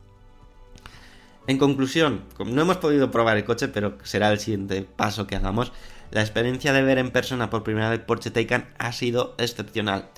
En 1.47 1.59
conclusión, 1.59 2.23
no 2.43 2.61
hemos 2.61 2.77
podido 2.77 3.11
probar 3.11 3.37
el 3.37 3.45
coche, 3.45 3.67
pero 3.67 3.97
será 4.03 4.31
el 4.31 4.39
siguiente 4.39 4.81
paso 4.81 5.27
que 5.27 5.35
hagamos. 5.35 5.71
La 6.09 6.21
experiencia 6.21 6.73
de 6.73 6.81
ver 6.81 6.97
en 6.97 7.11
persona 7.11 7.51
por 7.51 7.63
primera 7.63 7.89
vez 7.89 7.99
Porsche 7.99 8.31
Taycan 8.31 8.67
ha 8.79 8.91
sido 8.91 9.35
excepcional. 9.37 10.09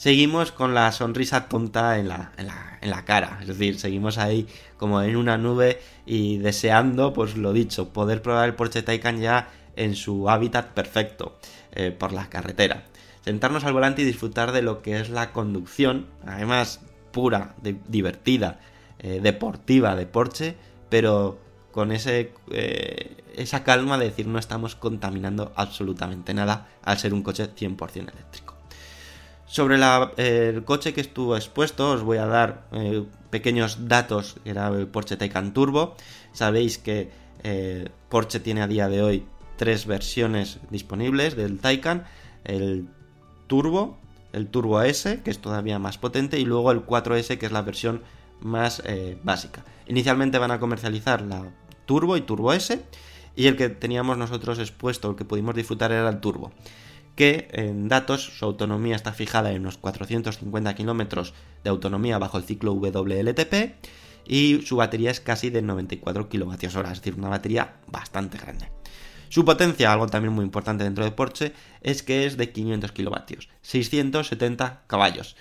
Seguimos 0.00 0.50
con 0.50 0.72
la 0.72 0.90
sonrisa 0.92 1.46
tonta 1.46 1.98
en 1.98 2.08
la, 2.08 2.32
en 2.38 2.88
la, 2.88 3.04
cara, 3.04 3.36
es 3.42 3.48
decir, 3.48 3.78
seguimos 3.78 4.16
ahí 4.16 4.46
como 4.78 5.02
en 5.02 5.14
una 5.14 5.36
nube 5.36 5.78
y 6.06 6.38
deseando, 6.38 7.12
pues 7.12 7.36
lo 7.36 7.52
dicho, 7.52 7.90
poder 7.90 8.22
probar 8.22 8.48
el 8.48 8.54
Porsche 8.54 8.80
Taycan 8.80 9.20
ya 9.20 9.50
en 9.76 9.94
su 9.94 10.30
hábitat 10.30 10.68
perfecto 10.68 11.38
eh, 11.72 11.90
por 11.90 12.12
la 12.12 12.30
carretera. 12.30 12.84
Sentarnos 13.26 13.64
al 13.64 13.74
volante 13.74 14.00
y 14.00 14.06
disfrutar 14.06 14.52
de 14.52 14.62
lo 14.62 14.80
que 14.80 14.98
es 14.98 15.10
la 15.10 15.32
conducción, 15.32 16.06
además 16.24 16.80
pura, 17.12 17.54
divertida, 17.86 18.58
eh, 19.00 19.20
deportiva 19.22 19.96
de 19.96 20.06
Porsche, 20.06 20.56
pero 20.88 21.38
con 21.72 21.92
ese, 21.92 22.32
eh, 22.50 23.18
esa 23.36 23.64
calma 23.64 23.98
de 23.98 24.06
decir 24.06 24.26
no 24.26 24.38
estamos 24.38 24.76
contaminando 24.76 25.52
absolutamente 25.56 26.32
nada 26.32 26.68
al 26.84 26.96
ser 26.96 27.12
un 27.12 27.22
coche 27.22 27.50
100% 27.54 28.14
eléctrico. 28.14 28.59
Sobre 29.50 29.80
el 30.16 30.62
coche 30.62 30.94
que 30.94 31.00
estuvo 31.00 31.34
expuesto 31.34 31.90
os 31.90 32.02
voy 32.02 32.18
a 32.18 32.26
dar 32.26 32.68
pequeños 33.30 33.88
datos, 33.88 34.36
era 34.44 34.68
el 34.68 34.86
Porsche 34.86 35.16
Taycan 35.16 35.52
Turbo. 35.52 35.96
Sabéis 36.32 36.78
que 36.78 37.10
Porsche 38.08 38.38
tiene 38.38 38.62
a 38.62 38.68
día 38.68 38.88
de 38.88 39.02
hoy 39.02 39.26
tres 39.56 39.86
versiones 39.86 40.60
disponibles 40.70 41.34
del 41.34 41.58
Taycan, 41.58 42.04
el 42.44 42.86
Turbo, 43.48 43.98
el 44.32 44.46
Turbo 44.46 44.82
S, 44.82 45.20
que 45.24 45.32
es 45.32 45.40
todavía 45.40 45.80
más 45.80 45.98
potente, 45.98 46.38
y 46.38 46.44
luego 46.44 46.70
el 46.70 46.86
4S, 46.86 47.36
que 47.36 47.46
es 47.46 47.52
la 47.52 47.62
versión 47.62 48.04
más 48.40 48.80
eh, 48.86 49.18
básica. 49.24 49.64
Inicialmente 49.88 50.38
van 50.38 50.52
a 50.52 50.60
comercializar 50.60 51.22
la 51.22 51.52
Turbo 51.86 52.16
y 52.16 52.20
Turbo 52.20 52.52
S, 52.52 52.84
y 53.34 53.48
el 53.48 53.56
que 53.56 53.68
teníamos 53.68 54.16
nosotros 54.16 54.60
expuesto, 54.60 55.10
el 55.10 55.16
que 55.16 55.24
pudimos 55.24 55.56
disfrutar 55.56 55.90
era 55.90 56.08
el 56.08 56.20
Turbo, 56.20 56.52
que 57.16 57.48
en 57.52 57.88
datos 57.88 58.24
su 58.24 58.44
autonomía 58.44 58.96
está 58.96 59.12
fijada 59.12 59.52
en 59.52 59.62
unos 59.62 59.78
450 59.78 60.74
kilómetros 60.74 61.34
de 61.64 61.70
autonomía 61.70 62.18
bajo 62.18 62.38
el 62.38 62.44
ciclo 62.44 62.72
WLTP, 62.74 63.74
y 64.26 64.62
su 64.64 64.76
batería 64.76 65.10
es 65.10 65.20
casi 65.20 65.50
de 65.50 65.62
94 65.62 66.28
kWh, 66.28 66.52
es 66.52 66.72
decir, 67.00 67.14
una 67.16 67.28
batería 67.28 67.76
bastante 67.88 68.38
grande. 68.38 68.68
Su 69.28 69.44
potencia, 69.44 69.92
algo 69.92 70.06
también 70.08 70.32
muy 70.32 70.44
importante 70.44 70.84
dentro 70.84 71.04
de 71.04 71.12
Porsche, 71.12 71.52
es 71.82 72.02
que 72.02 72.26
es 72.26 72.36
de 72.36 72.50
500 72.50 72.92
kilovatios, 72.92 73.48
670 73.62 74.82
caballos, 74.86 75.36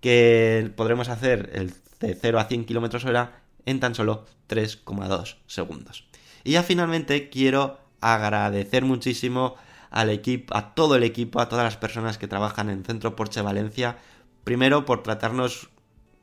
que 0.00 0.72
podremos 0.76 1.08
hacer 1.08 1.50
el 1.54 1.74
de 2.00 2.14
0 2.14 2.38
a 2.38 2.44
100 2.44 2.64
km 2.64 3.04
hora 3.04 3.42
en 3.64 3.80
tan 3.80 3.94
solo 3.94 4.26
3,2 4.48 5.36
segundos. 5.46 6.06
Y 6.44 6.52
ya 6.52 6.62
finalmente 6.62 7.28
quiero 7.28 7.78
agradecer 8.00 8.84
muchísimo 8.84 9.56
al 9.90 10.10
equipo, 10.10 10.56
a 10.56 10.74
todo 10.74 10.96
el 10.96 11.02
equipo, 11.02 11.40
a 11.40 11.48
todas 11.48 11.64
las 11.64 11.76
personas 11.76 12.18
que 12.18 12.28
trabajan 12.28 12.70
en 12.70 12.84
Centro 12.84 13.16
Porsche 13.16 13.42
Valencia, 13.42 13.98
primero 14.44 14.84
por 14.84 15.02
tratarnos 15.02 15.70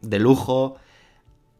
de 0.02 0.20
lujo, 0.20 0.78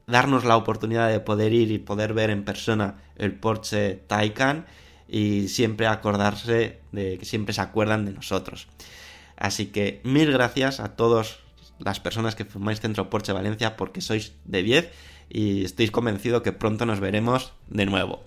darnos 0.08 0.46
la 0.46 0.58
oportunidad 0.58 1.10
de 1.10 1.20
poder 1.20 1.54
ir 1.54 1.72
y 1.72 1.80
poder 1.80 2.14
ver 2.14 2.30
en 2.30 2.44
persona 2.44 2.98
el 3.16 3.34
Porsche 3.34 3.96
Taycan 4.08 4.66
y 5.08 5.48
siempre 5.48 5.88
acordarse 5.88 6.80
de 6.92 7.18
que 7.18 7.26
siempre 7.26 7.54
se 7.54 7.62
acuerdan 7.62 8.06
de 8.06 8.12
nosotros. 8.12 8.68
Así 9.38 9.68
que 9.68 10.02
mil 10.04 10.32
gracias 10.32 10.80
a 10.80 10.96
todas 10.96 11.40
las 11.80 12.00
personas 12.00 12.36
que 12.36 12.46
formáis 12.46 12.82
Centro 12.82 13.10
Porsche 13.10 13.34
Valencia 13.34 13.76
porque 13.76 14.02
sois 14.02 14.34
de 14.46 14.64
10 14.64 14.92
y 15.30 15.66
estoy 15.66 15.90
convencido 15.90 16.44
que 16.44 16.52
pronto 16.52 16.86
nos 16.86 17.00
veremos 17.00 17.54
de 17.68 17.86
nuevo. 17.86 18.24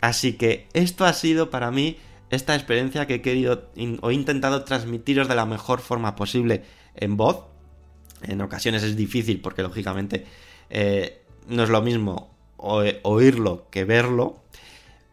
Así 0.00 0.34
que 0.34 0.68
esto 0.72 1.04
ha 1.04 1.12
sido 1.12 1.50
para 1.50 1.70
mí 1.70 1.96
esta 2.30 2.54
experiencia 2.54 3.06
que 3.06 3.14
he 3.14 3.22
querido 3.22 3.70
o 4.00 4.10
he 4.10 4.14
intentado 4.14 4.64
transmitiros 4.64 5.28
de 5.28 5.34
la 5.34 5.46
mejor 5.46 5.80
forma 5.80 6.16
posible 6.16 6.64
en 6.94 7.16
voz. 7.16 7.44
En 8.22 8.40
ocasiones 8.40 8.82
es 8.82 8.96
difícil 8.96 9.40
porque 9.40 9.62
lógicamente 9.62 10.26
eh, 10.70 11.22
no 11.46 11.62
es 11.62 11.70
lo 11.70 11.82
mismo 11.82 12.34
oírlo 12.56 13.68
que 13.70 13.84
verlo, 13.84 14.42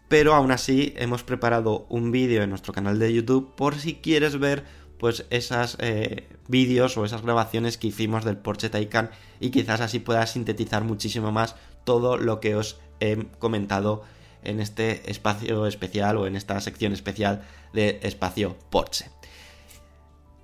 pero 0.08 0.34
aún 0.34 0.52
así 0.52 0.94
hemos 0.98 1.24
preparado 1.24 1.86
un 1.90 2.12
vídeo 2.12 2.42
en 2.42 2.50
nuestro 2.50 2.74
canal 2.74 3.00
de 3.00 3.14
YouTube 3.14 3.54
por 3.56 3.76
si 3.76 3.96
quieres 3.96 4.40
ver 4.40 4.64
pues 4.98 5.26
esas 5.30 5.78
eh, 5.80 6.28
vídeos 6.48 6.98
o 6.98 7.06
esas 7.06 7.22
grabaciones 7.22 7.78
que 7.78 7.88
hicimos 7.88 8.24
del 8.24 8.38
Porsche 8.38 8.70
Taycan 8.70 9.12
y 9.40 9.52
quizás 9.52 9.82
así 9.82 10.00
puedas 10.00 10.32
sintetizar 10.32 10.84
muchísimo 10.84 11.32
más 11.32 11.56
todo 11.84 12.18
lo 12.18 12.40
que 12.40 12.56
os 12.56 12.80
he 13.00 13.26
comentado 13.40 14.04
en 14.46 14.60
este 14.60 15.10
espacio 15.10 15.68
especial 15.68 16.18
o 16.18 16.28
en 16.28 16.36
esta 16.36 16.60
sección 16.62 16.94
especial 16.94 17.44
de 17.74 18.00
espacio 18.04 18.58
Porsche. 18.70 19.10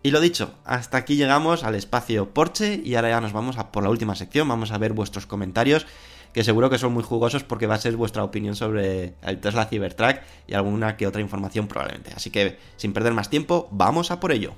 Y 0.03 0.11
lo 0.11 0.19
dicho, 0.19 0.55
hasta 0.65 0.97
aquí 0.97 1.15
llegamos 1.15 1.63
al 1.63 1.75
espacio 1.75 2.33
Porsche 2.33 2.81
y 2.83 2.95
ahora 2.95 3.09
ya 3.09 3.21
nos 3.21 3.33
vamos 3.33 3.57
a 3.57 3.71
por 3.71 3.83
la 3.83 3.89
última 3.89 4.15
sección, 4.15 4.47
vamos 4.47 4.71
a 4.71 4.77
ver 4.77 4.93
vuestros 4.93 5.27
comentarios 5.27 5.85
que 6.33 6.43
seguro 6.43 6.69
que 6.69 6.77
son 6.77 6.93
muy 6.93 7.03
jugosos 7.03 7.43
porque 7.43 7.67
va 7.67 7.75
a 7.75 7.79
ser 7.79 7.95
vuestra 7.97 8.23
opinión 8.23 8.55
sobre 8.55 9.15
el 9.21 9.39
Tesla 9.39 9.65
Cybertruck 9.65 10.21
y 10.47 10.53
alguna 10.53 10.97
que 10.97 11.07
otra 11.07 11.21
información 11.21 11.67
probablemente. 11.67 12.13
Así 12.15 12.29
que, 12.29 12.57
sin 12.77 12.93
perder 12.93 13.13
más 13.13 13.29
tiempo, 13.29 13.67
vamos 13.71 14.11
a 14.11 14.19
por 14.19 14.31
ello. 14.31 14.55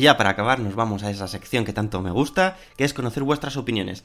Y 0.00 0.04
ya 0.04 0.16
para 0.16 0.30
acabar 0.30 0.60
nos 0.60 0.76
vamos 0.76 1.02
a 1.02 1.10
esa 1.10 1.28
sección 1.28 1.66
que 1.66 1.74
tanto 1.74 2.00
me 2.00 2.10
gusta, 2.10 2.56
que 2.78 2.84
es 2.84 2.94
conocer 2.94 3.22
vuestras 3.22 3.58
opiniones. 3.58 4.02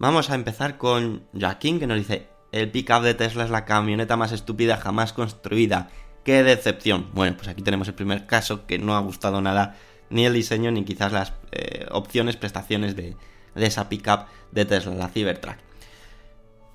Vamos 0.00 0.28
a 0.28 0.34
empezar 0.34 0.76
con 0.76 1.22
Joaquín 1.40 1.78
que 1.78 1.86
nos 1.86 1.98
dice, 1.98 2.26
el 2.50 2.72
pickup 2.72 3.02
de 3.02 3.14
Tesla 3.14 3.44
es 3.44 3.50
la 3.50 3.64
camioneta 3.64 4.16
más 4.16 4.32
estúpida 4.32 4.76
jamás 4.76 5.12
construida. 5.12 5.88
¡Qué 6.24 6.42
decepción! 6.42 7.10
Bueno, 7.14 7.36
pues 7.36 7.46
aquí 7.46 7.62
tenemos 7.62 7.86
el 7.86 7.94
primer 7.94 8.26
caso 8.26 8.66
que 8.66 8.80
no 8.80 8.96
ha 8.96 9.00
gustado 9.02 9.40
nada 9.40 9.76
ni 10.10 10.26
el 10.26 10.34
diseño 10.34 10.72
ni 10.72 10.84
quizás 10.84 11.12
las 11.12 11.32
eh, 11.52 11.86
opciones, 11.92 12.34
prestaciones 12.34 12.96
de, 12.96 13.16
de 13.54 13.66
esa 13.66 13.88
pickup 13.88 14.26
de 14.50 14.64
Tesla, 14.64 14.96
la 14.96 15.08
Cybertruck. 15.10 15.58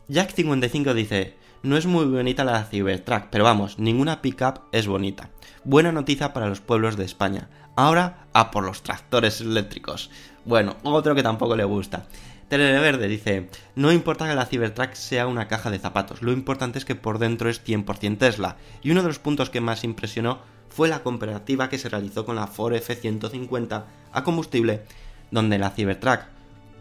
Jack55 0.08 0.94
dice, 0.94 1.36
no 1.62 1.76
es 1.76 1.88
muy 1.88 2.06
bonita 2.06 2.46
la 2.46 2.64
Cybertruck, 2.64 3.26
pero 3.32 3.44
vamos, 3.44 3.80
ninguna 3.80 4.22
pickup 4.22 4.62
es 4.72 4.88
bonita. 4.88 5.30
Buena 5.64 5.92
noticia 5.92 6.32
para 6.32 6.48
los 6.48 6.62
pueblos 6.62 6.96
de 6.96 7.04
España. 7.04 7.50
Ahora 7.82 8.28
a 8.34 8.52
por 8.52 8.64
los 8.64 8.84
tractores 8.84 9.42
eléctricos. 9.42 10.12
Bueno, 10.46 10.78
otro 10.84 11.16
que 11.16 11.24
tampoco 11.24 11.56
le 11.56 11.64
gusta. 11.64 12.06
Televerde 12.48 13.08
dice, 13.08 13.50
no 13.74 13.92
importa 13.92 14.30
que 14.30 14.36
la 14.36 14.46
Cybertruck 14.46 14.94
sea 14.94 15.26
una 15.26 15.48
caja 15.48 15.72
de 15.72 15.80
zapatos, 15.80 16.22
lo 16.22 16.32
importante 16.32 16.78
es 16.78 16.86
que 16.86 16.94
por 16.94 17.18
dentro 17.18 17.50
es 17.50 17.66
100% 17.66 18.20
Tesla. 18.20 18.58
Y 18.84 18.92
uno 18.92 19.02
de 19.02 19.08
los 19.08 19.18
puntos 19.18 19.50
que 19.50 19.62
más 19.62 19.84
impresionó 19.84 20.42
fue 20.70 20.90
la 20.90 21.02
comparativa 21.02 21.70
que 21.70 21.80
se 21.80 21.90
realizó 21.90 22.24
con 22.24 22.36
la 22.36 22.46
Ford 22.46 22.76
F150 22.76 23.84
a 24.12 24.24
combustible, 24.24 24.84
donde 25.32 25.58
la 25.58 25.72
Cybertruck 25.72 26.20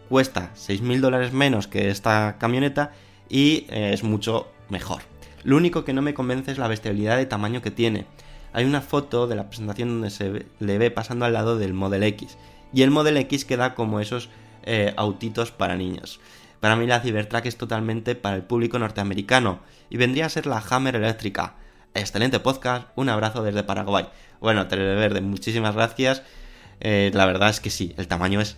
cuesta 0.07 0.51
6.000 0.55 0.99
dólares 0.99 1.33
menos 1.33 1.65
que 1.65 1.89
esta 1.89 2.35
camioneta 2.37 2.91
y 3.27 3.65
eh, 3.69 3.89
es 3.91 4.03
mucho 4.03 4.51
mejor. 4.69 5.01
Lo 5.43 5.57
único 5.57 5.83
que 5.83 5.93
no 5.93 6.03
me 6.03 6.13
convence 6.13 6.51
es 6.51 6.59
la 6.59 6.67
bestialidad 6.67 7.17
de 7.17 7.25
tamaño 7.25 7.63
que 7.63 7.71
tiene. 7.71 8.05
Hay 8.53 8.65
una 8.65 8.81
foto 8.81 9.27
de 9.27 9.35
la 9.35 9.47
presentación 9.47 9.89
donde 9.89 10.09
se 10.09 10.45
le 10.59 10.77
ve 10.77 10.91
pasando 10.91 11.25
al 11.25 11.33
lado 11.33 11.57
del 11.57 11.73
Model 11.73 12.03
X. 12.03 12.37
Y 12.73 12.81
el 12.81 12.91
Model 12.91 13.17
X 13.17 13.45
queda 13.45 13.75
como 13.75 13.99
esos 13.99 14.29
eh, 14.63 14.93
autitos 14.97 15.51
para 15.51 15.75
niños. 15.75 16.19
Para 16.59 16.75
mí 16.75 16.85
la 16.85 16.99
Cybertruck 16.99 17.45
es 17.45 17.57
totalmente 17.57 18.15
para 18.15 18.35
el 18.35 18.43
público 18.43 18.77
norteamericano 18.77 19.59
y 19.89 19.97
vendría 19.97 20.27
a 20.27 20.29
ser 20.29 20.45
la 20.45 20.63
Hammer 20.69 20.95
eléctrica. 20.95 21.55
Excelente 21.93 22.39
podcast, 22.39 22.87
un 22.95 23.09
abrazo 23.09 23.43
desde 23.43 23.63
Paraguay. 23.63 24.07
Bueno, 24.39 24.67
Televerde, 24.67 25.21
muchísimas 25.21 25.75
gracias. 25.75 26.23
Eh, 26.79 27.11
la 27.13 27.25
verdad 27.25 27.49
es 27.49 27.59
que 27.59 27.69
sí, 27.69 27.93
el 27.97 28.07
tamaño 28.07 28.41
es 28.41 28.57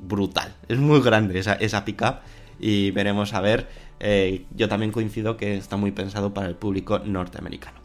brutal. 0.00 0.54
Es 0.68 0.78
muy 0.78 1.00
grande 1.00 1.38
esa, 1.38 1.54
esa 1.54 1.84
y 2.58 2.90
veremos 2.90 3.34
a 3.34 3.40
ver. 3.40 3.68
eh, 4.00 4.46
yo 4.54 4.68
también 4.68 4.92
coincido 4.92 5.36
que 5.36 5.56
está 5.56 5.76
muy 5.76 5.92
pensado 5.92 6.34
para 6.34 6.48
el 6.48 6.56
público 6.56 6.98
norteamericano. 7.00 7.77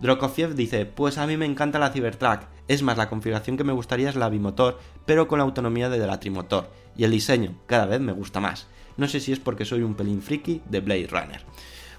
Drokofiev 0.00 0.54
dice, 0.54 0.86
pues 0.86 1.18
a 1.18 1.26
mí 1.26 1.36
me 1.36 1.46
encanta 1.46 1.78
la 1.78 1.90
Cybertruck, 1.90 2.42
es 2.68 2.82
más, 2.82 2.96
la 2.96 3.08
configuración 3.08 3.56
que 3.56 3.64
me 3.64 3.72
gustaría 3.72 4.08
es 4.08 4.16
la 4.16 4.28
bimotor, 4.28 4.78
pero 5.06 5.26
con 5.26 5.38
la 5.38 5.44
autonomía 5.44 5.88
de 5.88 6.06
la 6.06 6.20
trimotor, 6.20 6.70
y 6.96 7.04
el 7.04 7.10
diseño 7.10 7.54
cada 7.66 7.86
vez 7.86 8.00
me 8.00 8.12
gusta 8.12 8.40
más. 8.40 8.68
No 8.96 9.08
sé 9.08 9.20
si 9.20 9.32
es 9.32 9.40
porque 9.40 9.64
soy 9.64 9.82
un 9.82 9.94
pelín 9.94 10.22
friki 10.22 10.62
de 10.68 10.80
Blade 10.80 11.08
Runner. 11.08 11.40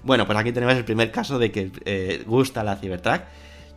Bueno, 0.02 0.26
pues 0.26 0.38
aquí 0.38 0.52
tenemos 0.52 0.76
el 0.76 0.84
primer 0.84 1.10
caso 1.10 1.38
de 1.38 1.50
que 1.50 1.72
eh, 1.84 2.24
gusta 2.26 2.64
la 2.64 2.76
Cybertruck. 2.76 3.22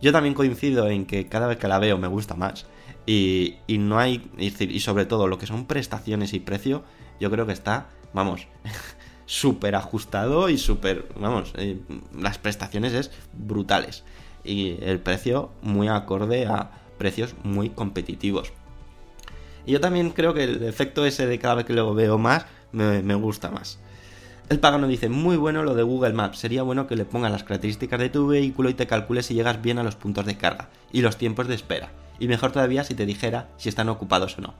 Yo 0.00 0.12
también 0.12 0.34
coincido 0.34 0.88
en 0.88 1.04
que 1.04 1.26
cada 1.26 1.46
vez 1.46 1.58
que 1.58 1.68
la 1.68 1.78
veo 1.78 1.98
me 1.98 2.08
gusta 2.08 2.34
más. 2.34 2.66
Y, 3.06 3.56
y 3.66 3.78
no 3.78 3.98
hay, 3.98 4.30
y 4.38 4.80
sobre 4.80 5.04
todo 5.04 5.26
lo 5.26 5.38
que 5.38 5.46
son 5.46 5.66
prestaciones 5.66 6.32
y 6.32 6.40
precio, 6.40 6.84
yo 7.20 7.30
creo 7.30 7.46
que 7.46 7.52
está, 7.52 7.88
vamos, 8.14 8.46
súper 9.26 9.74
ajustado 9.74 10.48
y 10.48 10.58
súper, 10.58 11.08
vamos, 11.18 11.52
eh, 11.56 11.80
las 12.16 12.38
prestaciones 12.38 12.92
es 12.92 13.10
brutales. 13.32 14.04
Y 14.44 14.76
el 14.82 15.00
precio 15.00 15.50
muy 15.62 15.88
acorde 15.88 16.46
a 16.46 16.70
precios 16.98 17.34
muy 17.42 17.70
competitivos. 17.70 18.52
Y 19.66 19.72
yo 19.72 19.80
también 19.80 20.10
creo 20.10 20.34
que 20.34 20.44
el 20.44 20.62
efecto 20.64 21.06
ese 21.06 21.26
de 21.26 21.38
cada 21.38 21.54
vez 21.54 21.64
que 21.64 21.72
lo 21.72 21.94
veo 21.94 22.18
más, 22.18 22.46
me, 22.72 23.14
gusta 23.14 23.50
más. 23.50 23.78
El 24.48 24.60
pagano 24.60 24.86
dice, 24.86 25.08
muy 25.08 25.36
bueno 25.36 25.62
lo 25.62 25.74
de 25.74 25.82
Google 25.82 26.12
Maps, 26.12 26.38
sería 26.38 26.62
bueno 26.62 26.86
que 26.86 26.96
le 26.96 27.06
pongas 27.06 27.32
las 27.32 27.44
características 27.44 27.98
de 27.98 28.10
tu 28.10 28.26
vehículo 28.26 28.68
y 28.68 28.74
te 28.74 28.86
calcule 28.86 29.22
si 29.22 29.34
llegas 29.34 29.62
bien 29.62 29.78
a 29.78 29.82
los 29.82 29.96
puntos 29.96 30.26
de 30.26 30.36
carga 30.36 30.68
y 30.92 31.00
los 31.00 31.16
tiempos 31.16 31.48
de 31.48 31.54
espera. 31.54 31.90
Y 32.18 32.28
mejor 32.28 32.52
todavía 32.52 32.84
si 32.84 32.94
te 32.94 33.06
dijera 33.06 33.48
si 33.56 33.70
están 33.70 33.88
ocupados 33.88 34.36
o 34.38 34.42
no. 34.42 34.54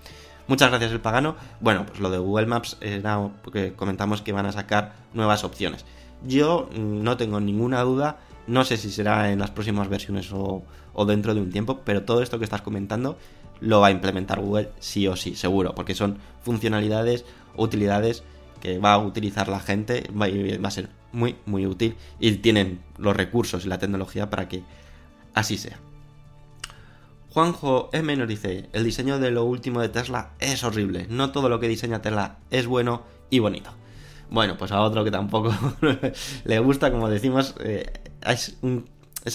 Muchas 0.46 0.70
gracias 0.70 0.92
el 0.92 1.00
pagano. 1.00 1.36
Bueno, 1.60 1.86
pues 1.86 2.00
lo 2.00 2.10
de 2.10 2.18
Google 2.18 2.46
Maps 2.46 2.76
era 2.80 3.30
porque 3.42 3.74
comentamos 3.74 4.22
que 4.22 4.32
van 4.32 4.46
a 4.46 4.52
sacar 4.52 4.94
nuevas 5.12 5.44
opciones. 5.44 5.84
Yo 6.26 6.68
mm, 6.74 7.02
no 7.02 7.16
tengo 7.16 7.40
ninguna 7.40 7.82
duda, 7.82 8.18
no 8.46 8.64
sé 8.64 8.76
si 8.76 8.90
será 8.90 9.32
en 9.32 9.38
las 9.38 9.50
próximas 9.50 9.88
versiones 9.88 10.32
o, 10.32 10.62
o 10.92 11.04
dentro 11.04 11.34
de 11.34 11.40
un 11.40 11.50
tiempo, 11.50 11.80
pero 11.84 12.02
todo 12.02 12.22
esto 12.22 12.38
que 12.38 12.44
estás 12.44 12.62
comentando 12.62 13.18
lo 13.60 13.80
va 13.80 13.88
a 13.88 13.90
implementar 13.90 14.40
Google 14.40 14.70
sí 14.78 15.06
o 15.06 15.16
sí, 15.16 15.36
seguro, 15.36 15.74
porque 15.74 15.94
son 15.94 16.18
funcionalidades 16.42 17.24
utilidades 17.56 18.24
que 18.60 18.78
va 18.78 18.94
a 18.94 18.98
utilizar 18.98 19.48
la 19.48 19.60
gente, 19.60 20.08
va 20.14 20.26
a 20.68 20.70
ser 20.70 20.88
muy, 21.12 21.36
muy 21.46 21.66
útil 21.66 21.96
y 22.18 22.32
tienen 22.36 22.80
los 22.98 23.16
recursos 23.16 23.64
y 23.64 23.68
la 23.68 23.78
tecnología 23.78 24.30
para 24.30 24.48
que 24.48 24.62
así 25.34 25.58
sea. 25.58 25.78
Juanjo 27.30 27.90
M 27.92 28.16
nos 28.16 28.28
dice, 28.28 28.68
el 28.72 28.84
diseño 28.84 29.18
de 29.18 29.30
lo 29.30 29.44
último 29.44 29.80
de 29.80 29.88
Tesla 29.88 30.30
es 30.38 30.62
horrible, 30.62 31.06
no 31.10 31.30
todo 31.32 31.48
lo 31.48 31.58
que 31.60 31.68
diseña 31.68 32.00
Tesla 32.00 32.38
es 32.50 32.66
bueno 32.66 33.02
y 33.28 33.40
bonito. 33.40 33.70
Bueno, 34.30 34.56
pues 34.56 34.72
a 34.72 34.80
otro 34.80 35.04
que 35.04 35.10
tampoco 35.10 35.54
le 36.44 36.58
gusta, 36.60 36.90
como 36.90 37.08
decimos, 37.08 37.54
eh, 37.60 37.92
es, 38.32 38.56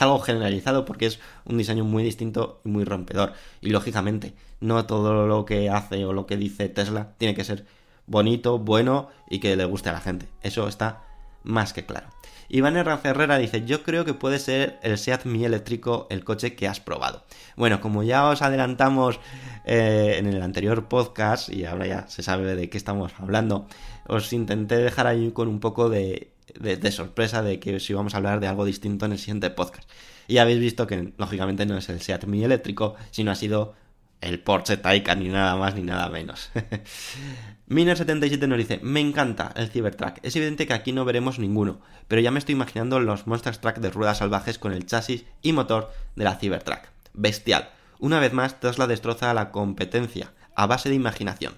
algo 0.02 0.20
generalizado 0.20 0.86
porque 0.86 1.08
es 1.08 1.20
un 1.46 1.58
diseño 1.58 1.84
muy 1.84 2.04
distinto 2.04 2.62
y 2.64 2.70
muy 2.70 2.84
rompedor. 2.84 3.34
Y 3.62 3.70
lógicamente, 3.70 4.34
no 4.60 4.86
todo 4.86 5.28
lo 5.28 5.46
que 5.46 5.70
hace 5.70 6.06
o 6.06 6.14
lo 6.14 6.26
que 6.26 6.38
dice 6.38 6.70
Tesla 6.70 7.14
tiene 7.18 7.36
que 7.36 7.44
ser 7.44 7.66
bonito, 8.06 8.60
bueno 8.60 9.10
y 9.30 9.40
que 9.40 9.56
le 9.56 9.66
guste 9.66 9.90
a 9.90 9.94
la 9.94 10.02
gente. 10.02 10.28
Eso 10.42 10.68
está 10.68 11.04
más 11.44 11.74
que 11.74 11.86
claro. 11.86 12.08
Iván 12.52 12.78
R. 12.78 12.98
Ferrera 12.98 13.38
dice, 13.38 13.64
yo 13.64 13.84
creo 13.84 14.06
que 14.06 14.16
puede 14.16 14.40
ser 14.40 14.80
el 14.82 14.98
Seat 14.98 15.26
Mi 15.26 15.46
eléctrico 15.46 16.08
el 16.10 16.24
coche 16.24 16.56
que 16.56 16.68
has 16.68 16.80
probado. 16.80 17.24
Bueno, 17.56 17.80
como 17.80 18.02
ya 18.02 18.28
os 18.28 18.42
adelantamos 18.42 19.20
eh, 19.66 20.16
en 20.18 20.26
el 20.26 20.42
anterior 20.42 20.88
podcast, 20.88 21.50
y 21.50 21.66
ahora 21.66 21.86
ya 21.86 22.08
se 22.08 22.24
sabe 22.24 22.56
de 22.56 22.70
qué 22.70 22.78
estamos 22.78 23.14
hablando, 23.20 23.68
os 24.08 24.34
intenté 24.34 24.78
dejar 24.78 25.06
ahí 25.06 25.32
con 25.32 25.48
un 25.48 25.60
poco 25.60 25.90
de, 25.90 26.32
de- 26.60 26.92
sorpresa 26.92 27.42
de 27.44 27.60
que 27.60 27.80
si 27.80 27.94
vamos 27.94 28.14
a 28.14 28.18
hablar 28.18 28.40
de 28.40 28.48
algo 28.48 28.66
distinto 28.66 29.06
en 29.06 29.12
el 29.14 29.20
siguiente 29.20 29.50
podcast. 29.50 29.90
Y 30.28 30.38
habéis 30.38 30.60
visto 30.60 30.88
que 30.88 31.14
lógicamente 31.18 31.66
no 31.66 31.78
es 31.78 31.90
el 31.90 32.02
Seat 32.02 32.26
Mi 32.26 32.44
eléctrico, 32.44 32.96
sino 33.12 33.32
ha 33.32 33.36
sido 33.36 33.74
el 34.22 34.40
Porsche 34.40 34.78
Taycan 34.78 35.20
ni 35.20 35.30
nada 35.30 35.56
más 35.56 35.76
ni 35.76 35.82
nada 35.82 36.10
menos. 36.10 36.52
Miner77 37.70 38.48
nos 38.48 38.58
dice, 38.58 38.80
me 38.82 39.00
encanta 39.00 39.52
el 39.56 39.70
Cybertruck. 39.70 40.18
Es 40.24 40.36
evidente 40.36 40.66
que 40.68 40.74
aquí 40.74 40.92
no 40.92 41.06
veremos 41.06 41.40
ninguno, 41.40 41.80
pero 42.08 42.22
ya 42.22 42.32
me 42.32 42.40
estoy 42.40 42.54
imaginando 42.54 43.00
los 43.00 43.28
Monster 43.28 43.56
Truck 43.58 43.78
de 43.78 43.92
ruedas 43.92 44.18
salvajes 44.20 44.58
con 44.58 44.74
el 44.74 44.86
chasis 44.86 45.26
y 45.42 45.54
motor 45.54 45.92
de 46.16 46.24
la 46.24 46.36
Cybertruck. 46.36 46.80
Bestial. 47.14 47.70
Una 48.00 48.20
vez 48.20 48.34
más, 48.34 48.60
Tesla 48.60 48.88
destroza 48.88 49.30
a 49.30 49.34
la 49.34 49.52
competencia, 49.52 50.32
a 50.56 50.66
base 50.68 50.90
de 50.90 50.96
imaginación. 50.96 51.54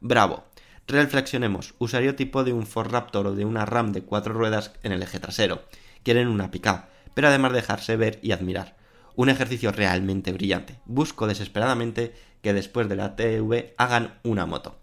Bravo. 0.00 0.44
Reflexionemos, 0.88 1.74
usaría 1.78 2.14
tipo 2.14 2.44
de 2.44 2.52
un 2.52 2.64
Ford 2.64 2.92
Raptor 2.92 3.26
o 3.26 3.34
de 3.34 3.44
una 3.44 3.66
Ram 3.66 3.92
de 3.92 4.02
cuatro 4.02 4.32
ruedas 4.32 4.72
en 4.84 4.92
el 4.92 5.02
eje 5.02 5.18
trasero. 5.18 5.64
Quieren 6.04 6.28
una 6.28 6.52
pickup, 6.52 6.84
pero 7.12 7.26
además 7.26 7.52
dejarse 7.52 7.96
ver 7.96 8.20
y 8.22 8.30
admirar. 8.30 8.76
Un 9.16 9.28
ejercicio 9.28 9.72
realmente 9.72 10.32
brillante. 10.32 10.78
Busco 10.84 11.26
desesperadamente 11.26 12.14
que 12.40 12.52
después 12.52 12.88
de 12.88 12.94
la 12.94 13.16
TV 13.16 13.74
hagan 13.78 14.20
una 14.22 14.46
moto. 14.46 14.78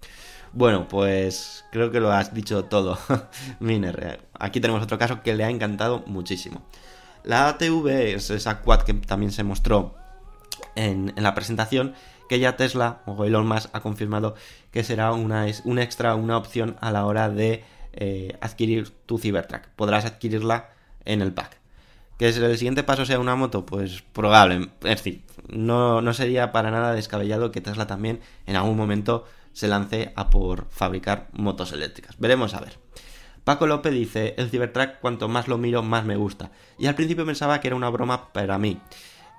Bueno, 0.52 0.90
pues 0.90 1.64
creo 1.72 1.90
que 1.90 2.02
lo 2.02 2.12
has 2.12 2.34
dicho 2.34 2.66
todo, 2.66 3.00
Miner. 3.60 4.28
Aquí 4.38 4.60
tenemos 4.60 4.84
otro 4.84 4.98
caso 4.98 5.24
que 5.24 5.36
le 5.36 5.46
ha 5.46 5.50
encantado 5.50 6.04
muchísimo. 6.06 6.68
La 7.24 7.48
ATV 7.48 7.88
es 8.16 8.30
esa 8.30 8.60
quad 8.60 8.82
que 8.82 8.94
también 8.94 9.32
se 9.32 9.44
mostró 9.44 9.96
en, 10.76 11.14
en 11.16 11.24
la 11.24 11.34
presentación, 11.34 11.94
que 12.34 12.40
ya 12.40 12.58
Tesla 12.58 13.04
o 13.06 13.26
Elon 13.26 13.46
Musk 13.46 13.70
ha 13.74 13.82
confirmado 13.82 14.34
que 14.72 14.84
será 14.84 15.12
una, 15.12 15.46
un 15.66 15.78
extra, 15.78 16.16
una 16.16 16.36
opción 16.36 16.78
a 16.82 16.90
la 16.92 17.06
hora 17.06 17.30
de 17.30 17.64
eh, 17.94 18.36
adquirir 18.42 18.90
tu 19.06 19.20
Cybertruck. 19.20 19.68
Podrás 19.76 20.06
adquirirla 20.06 20.72
en 21.06 21.22
el 21.22 21.32
pack. 21.32 21.60
¿Que 22.18 22.30
el 22.30 22.58
siguiente 22.58 22.82
paso 22.82 23.06
sea 23.06 23.20
una 23.20 23.36
moto? 23.36 23.68
Pues 23.68 24.02
probable. 24.02 24.72
Es 24.82 24.98
decir, 24.98 25.22
no, 25.48 26.02
no 26.02 26.12
sería 26.16 26.52
para 26.52 26.72
nada 26.72 26.96
descabellado 26.96 27.52
que 27.52 27.62
Tesla 27.62 27.86
también 27.86 28.20
en 28.48 28.56
algún 28.56 28.78
momento 28.78 29.26
se 29.52 29.68
lance 29.68 30.12
a 30.16 30.32
por 30.32 30.68
fabricar 30.72 31.28
motos 31.34 31.72
eléctricas. 31.72 32.16
Veremos 32.18 32.56
a 32.56 32.62
ver. 32.62 32.80
Paco 33.44 33.68
López 33.68 33.94
dice, 33.94 34.34
el 34.40 34.50
Cybertruck 34.50 35.00
cuanto 35.02 35.28
más 35.28 35.48
lo 35.48 35.60
miro 35.60 35.84
más 35.84 36.04
me 36.04 36.16
gusta. 36.16 36.50
Y 36.80 36.88
al 36.88 36.96
principio 36.96 37.28
pensaba 37.28 37.62
que 37.62 37.68
era 37.68 37.76
una 37.76 37.92
broma 37.92 38.34
para 38.34 38.58
mí. 38.58 38.80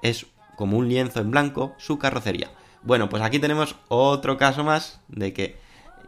Es 0.01 0.26
como 0.55 0.78
un 0.78 0.88
lienzo 0.88 1.18
en 1.18 1.32
blanco 1.32 1.74
su 1.78 1.99
carrocería. 1.99 2.53
Bueno, 2.85 3.09
pues 3.09 3.22
aquí 3.22 3.39
tenemos 3.39 3.76
otro 3.89 4.37
caso 4.37 4.62
más 4.62 5.01
de 5.09 5.32
que 5.32 5.57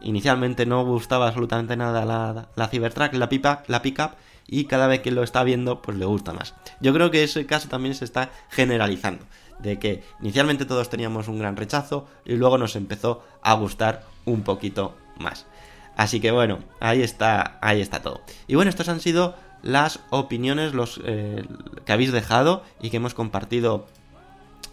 inicialmente 0.01 0.65
no 0.65 0.85
gustaba 0.85 1.27
absolutamente 1.27 1.75
nada 1.75 2.05
la, 2.05 2.49
la 2.55 2.67
Cybertruck, 2.67 3.13
la 3.13 3.29
pipa, 3.29 3.63
la 3.67 3.81
pickup, 3.81 4.11
y 4.47 4.65
cada 4.65 4.87
vez 4.87 5.01
que 5.01 5.11
lo 5.11 5.23
está 5.23 5.43
viendo, 5.43 5.81
pues 5.81 5.97
le 5.97 6.05
gusta 6.05 6.33
más. 6.33 6.53
Yo 6.79 6.93
creo 6.93 7.11
que 7.11 7.23
ese 7.23 7.45
caso 7.45 7.67
también 7.67 7.95
se 7.95 8.05
está 8.05 8.29
generalizando. 8.49 9.25
de 9.59 9.79
que 9.79 10.03
inicialmente 10.21 10.65
todos 10.65 10.87
teníamos 10.87 11.27
un 11.27 11.39
gran 11.39 11.55
rechazo 11.55 12.07
y 12.25 12.35
luego 12.35 12.59
nos 12.59 12.75
empezó 12.75 13.23
a 13.41 13.55
gustar 13.55 14.03
un 14.25 14.43
poquito 14.43 14.95
más. 15.17 15.47
Así 15.95 16.19
que 16.19 16.29
bueno, 16.29 16.59
ahí 16.79 17.01
está, 17.01 17.57
ahí 17.59 17.81
está 17.81 18.03
todo. 18.03 18.21
Y 18.47 18.53
bueno, 18.53 18.69
estos 18.69 18.87
han 18.87 18.99
sido 18.99 19.35
las 19.63 19.99
opiniones 20.11 20.75
los, 20.75 21.01
eh, 21.03 21.43
que 21.85 21.91
habéis 21.91 22.11
dejado 22.11 22.63
y 22.79 22.91
que 22.91 22.97
hemos 22.97 23.15
compartido 23.15 23.87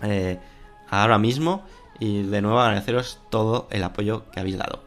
eh, 0.02 0.38
ahora 0.90 1.18
mismo. 1.18 1.64
Y 2.00 2.22
de 2.22 2.42
nuevo 2.42 2.60
agradeceros 2.60 3.20
todo 3.30 3.68
el 3.70 3.84
apoyo 3.84 4.24
que 4.30 4.40
habéis 4.40 4.58
dado. 4.58 4.82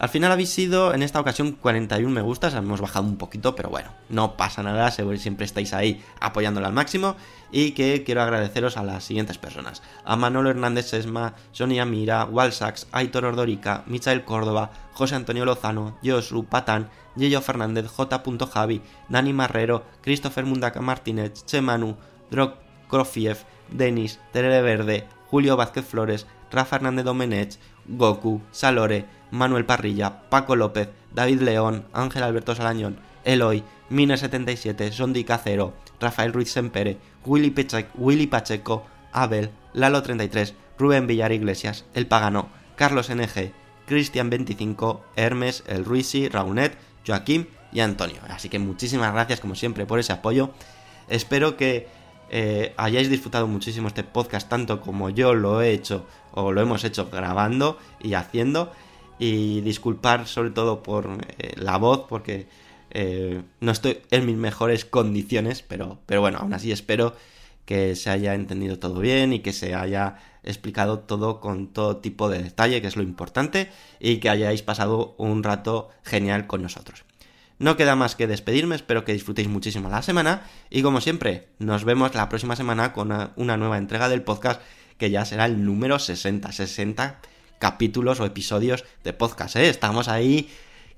Al 0.00 0.08
final 0.08 0.32
habéis 0.32 0.48
sido 0.48 0.94
en 0.94 1.02
esta 1.02 1.20
ocasión 1.20 1.52
41 1.52 2.08
me 2.08 2.22
gustas, 2.22 2.54
hemos 2.54 2.80
bajado 2.80 3.04
un 3.04 3.18
poquito, 3.18 3.54
pero 3.54 3.68
bueno, 3.68 3.90
no 4.08 4.34
pasa 4.34 4.62
nada, 4.62 4.90
siempre 4.90 5.44
estáis 5.44 5.74
ahí 5.74 6.02
apoyándolo 6.20 6.66
al 6.66 6.72
máximo 6.72 7.16
y 7.52 7.72
que 7.72 8.02
quiero 8.02 8.22
agradeceros 8.22 8.78
a 8.78 8.82
las 8.82 9.04
siguientes 9.04 9.36
personas. 9.36 9.82
A 10.06 10.16
Manolo 10.16 10.48
Hernández 10.48 10.86
Sesma, 10.86 11.34
Sonia 11.52 11.84
Mira, 11.84 12.24
Walsax, 12.24 12.86
Aitor 12.92 13.26
Ordorica, 13.26 13.84
Michael 13.86 14.24
Córdoba, 14.24 14.70
José 14.94 15.16
Antonio 15.16 15.44
Lozano, 15.44 15.98
Josu 16.02 16.46
Patán, 16.46 16.88
Yello 17.14 17.42
Fernández, 17.42 17.86
J. 17.86 18.22
Javi, 18.50 18.80
Nani 19.10 19.34
Marrero, 19.34 19.84
Christopher 20.00 20.46
Mundaca 20.46 20.80
Martínez, 20.80 21.44
Chemanu, 21.44 21.98
Drog 22.30 22.54
Krofiev, 22.88 23.44
Denis, 23.70 24.18
Terere 24.32 24.62
Verde, 24.62 25.06
Julio 25.26 25.58
Vázquez 25.58 25.84
Flores, 25.84 26.26
Rafa 26.50 26.76
Hernández 26.76 27.04
Domenech, 27.04 27.58
Goku, 27.86 28.40
Salore, 28.50 29.06
Manuel 29.30 29.64
Parrilla, 29.64 30.28
Paco 30.28 30.56
López, 30.56 30.88
David 31.12 31.42
León, 31.42 31.84
Ángel 31.92 32.22
Alberto 32.22 32.54
Salañón, 32.54 32.98
Eloy, 33.24 33.62
Mine77, 33.90 34.92
Sondi 34.92 35.24
Cacero, 35.24 35.74
Rafael 36.00 36.32
Ruiz 36.32 36.50
Sempere, 36.50 36.98
Willy, 37.24 37.54
Willy 37.94 38.26
Pacheco, 38.26 38.86
Abel, 39.12 39.50
Lalo33, 39.74 40.54
Rubén 40.78 41.06
Villar 41.06 41.32
Iglesias, 41.32 41.84
El 41.94 42.06
Pagano, 42.06 42.48
Carlos 42.76 43.10
NG, 43.10 43.52
Cristian25, 43.88 45.00
Hermes, 45.16 45.64
El 45.66 45.84
Ruisi, 45.84 46.28
Raunet, 46.28 46.78
Joaquín 47.06 47.48
y 47.72 47.80
Antonio. 47.80 48.18
Así 48.28 48.48
que 48.48 48.58
muchísimas 48.58 49.12
gracias 49.12 49.40
como 49.40 49.54
siempre 49.54 49.86
por 49.86 49.98
ese 49.98 50.12
apoyo. 50.12 50.50
Espero 51.08 51.56
que 51.56 51.88
eh, 52.30 52.72
hayáis 52.76 53.10
disfrutado 53.10 53.48
muchísimo 53.48 53.88
este 53.88 54.04
podcast 54.04 54.48
tanto 54.48 54.80
como 54.80 55.10
yo 55.10 55.34
lo 55.34 55.60
he 55.60 55.72
hecho 55.72 56.06
o 56.32 56.52
lo 56.52 56.60
hemos 56.60 56.84
hecho 56.84 57.08
grabando 57.10 57.78
y 58.00 58.14
haciendo. 58.14 58.72
Y 59.18 59.60
disculpar 59.60 60.26
sobre 60.26 60.50
todo 60.50 60.82
por 60.82 61.18
eh, 61.38 61.52
la 61.56 61.76
voz 61.76 62.06
porque 62.08 62.46
eh, 62.90 63.42
no 63.60 63.70
estoy 63.70 63.98
en 64.10 64.24
mis 64.24 64.36
mejores 64.36 64.86
condiciones 64.86 65.62
pero, 65.62 65.98
pero 66.06 66.22
bueno 66.22 66.38
aún 66.38 66.54
así 66.54 66.72
espero 66.72 67.14
que 67.70 67.94
se 67.94 68.10
haya 68.10 68.34
entendido 68.34 68.80
todo 68.80 68.98
bien 68.98 69.32
y 69.32 69.40
que 69.40 69.52
se 69.52 69.76
haya 69.76 70.16
explicado 70.42 71.00
todo 71.00 71.38
con 71.38 71.68
todo 71.68 71.98
tipo 71.98 72.28
de 72.28 72.42
detalle 72.42 72.80
que 72.80 72.88
es 72.88 72.96
lo 72.96 73.02
importante 73.04 73.70
y 74.00 74.16
que 74.16 74.28
hayáis 74.28 74.62
pasado 74.62 75.14
un 75.18 75.44
rato 75.44 75.88
genial 76.02 76.48
con 76.48 76.62
nosotros. 76.62 77.04
No 77.60 77.76
queda 77.76 77.94
más 77.94 78.16
que 78.16 78.26
despedirme, 78.26 78.74
espero 78.74 79.04
que 79.04 79.12
disfrutéis 79.12 79.46
muchísimo 79.46 79.88
la 79.88 80.02
semana 80.02 80.42
y 80.70 80.82
como 80.82 81.00
siempre, 81.00 81.48
nos 81.58 81.84
vemos 81.84 82.14
la 82.14 82.28
próxima 82.28 82.56
semana 82.56 82.92
con 82.92 83.12
una, 83.36 83.56
nueva 83.56 83.78
entrega 83.78 84.08
del 84.08 84.22
podcast 84.22 84.62
que 85.00 85.10
ya 85.10 85.24
será 85.24 85.46
el 85.46 85.64
número 85.64 85.98
60, 85.98 86.52
60 86.52 87.20
capítulos 87.58 88.20
o 88.20 88.26
episodios 88.26 88.84
de 89.02 89.12
podcast, 89.12 89.56
¿eh? 89.56 89.68
Estamos 89.68 90.08
ahí 90.08 90.48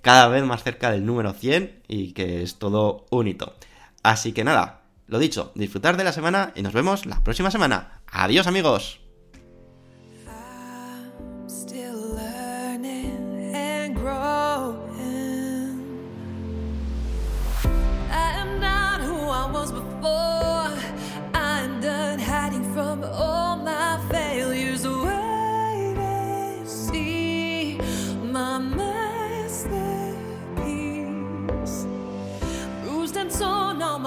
cada 0.03 0.29
vez 0.29 0.45
más 0.45 0.65
cerca 0.65 0.91
del 0.91 1.07
número 1.07 1.33
100 1.33 1.83
y 1.89 2.13
que 2.13 2.43
es 2.43 2.57
todo 2.59 3.07
un 3.11 3.29
hito. 3.29 3.55
Así 4.03 4.33
que 4.33 4.45
nada, 4.45 4.83
lo 5.07 5.19
dicho, 5.19 5.53
disfrutar 5.55 5.97
de 5.97 6.05
la 6.05 6.13
semana 6.13 6.53
y 6.57 6.63
nos 6.63 6.73
vemos 6.73 7.07
la 7.07 7.23
próxima 7.23 7.51
semana. 7.51 8.01
Adiós 8.11 8.47
amigos. 8.49 9.02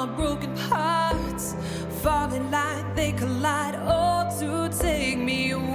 Broken 0.08 0.56
parts 0.70 1.56
falling 2.01 2.51
like 2.51 2.95
they 2.95 3.12
collide, 3.12 3.76
all 3.76 4.30
to 4.39 4.70
take 4.78 5.18
me 5.18 5.53
where 5.53 5.75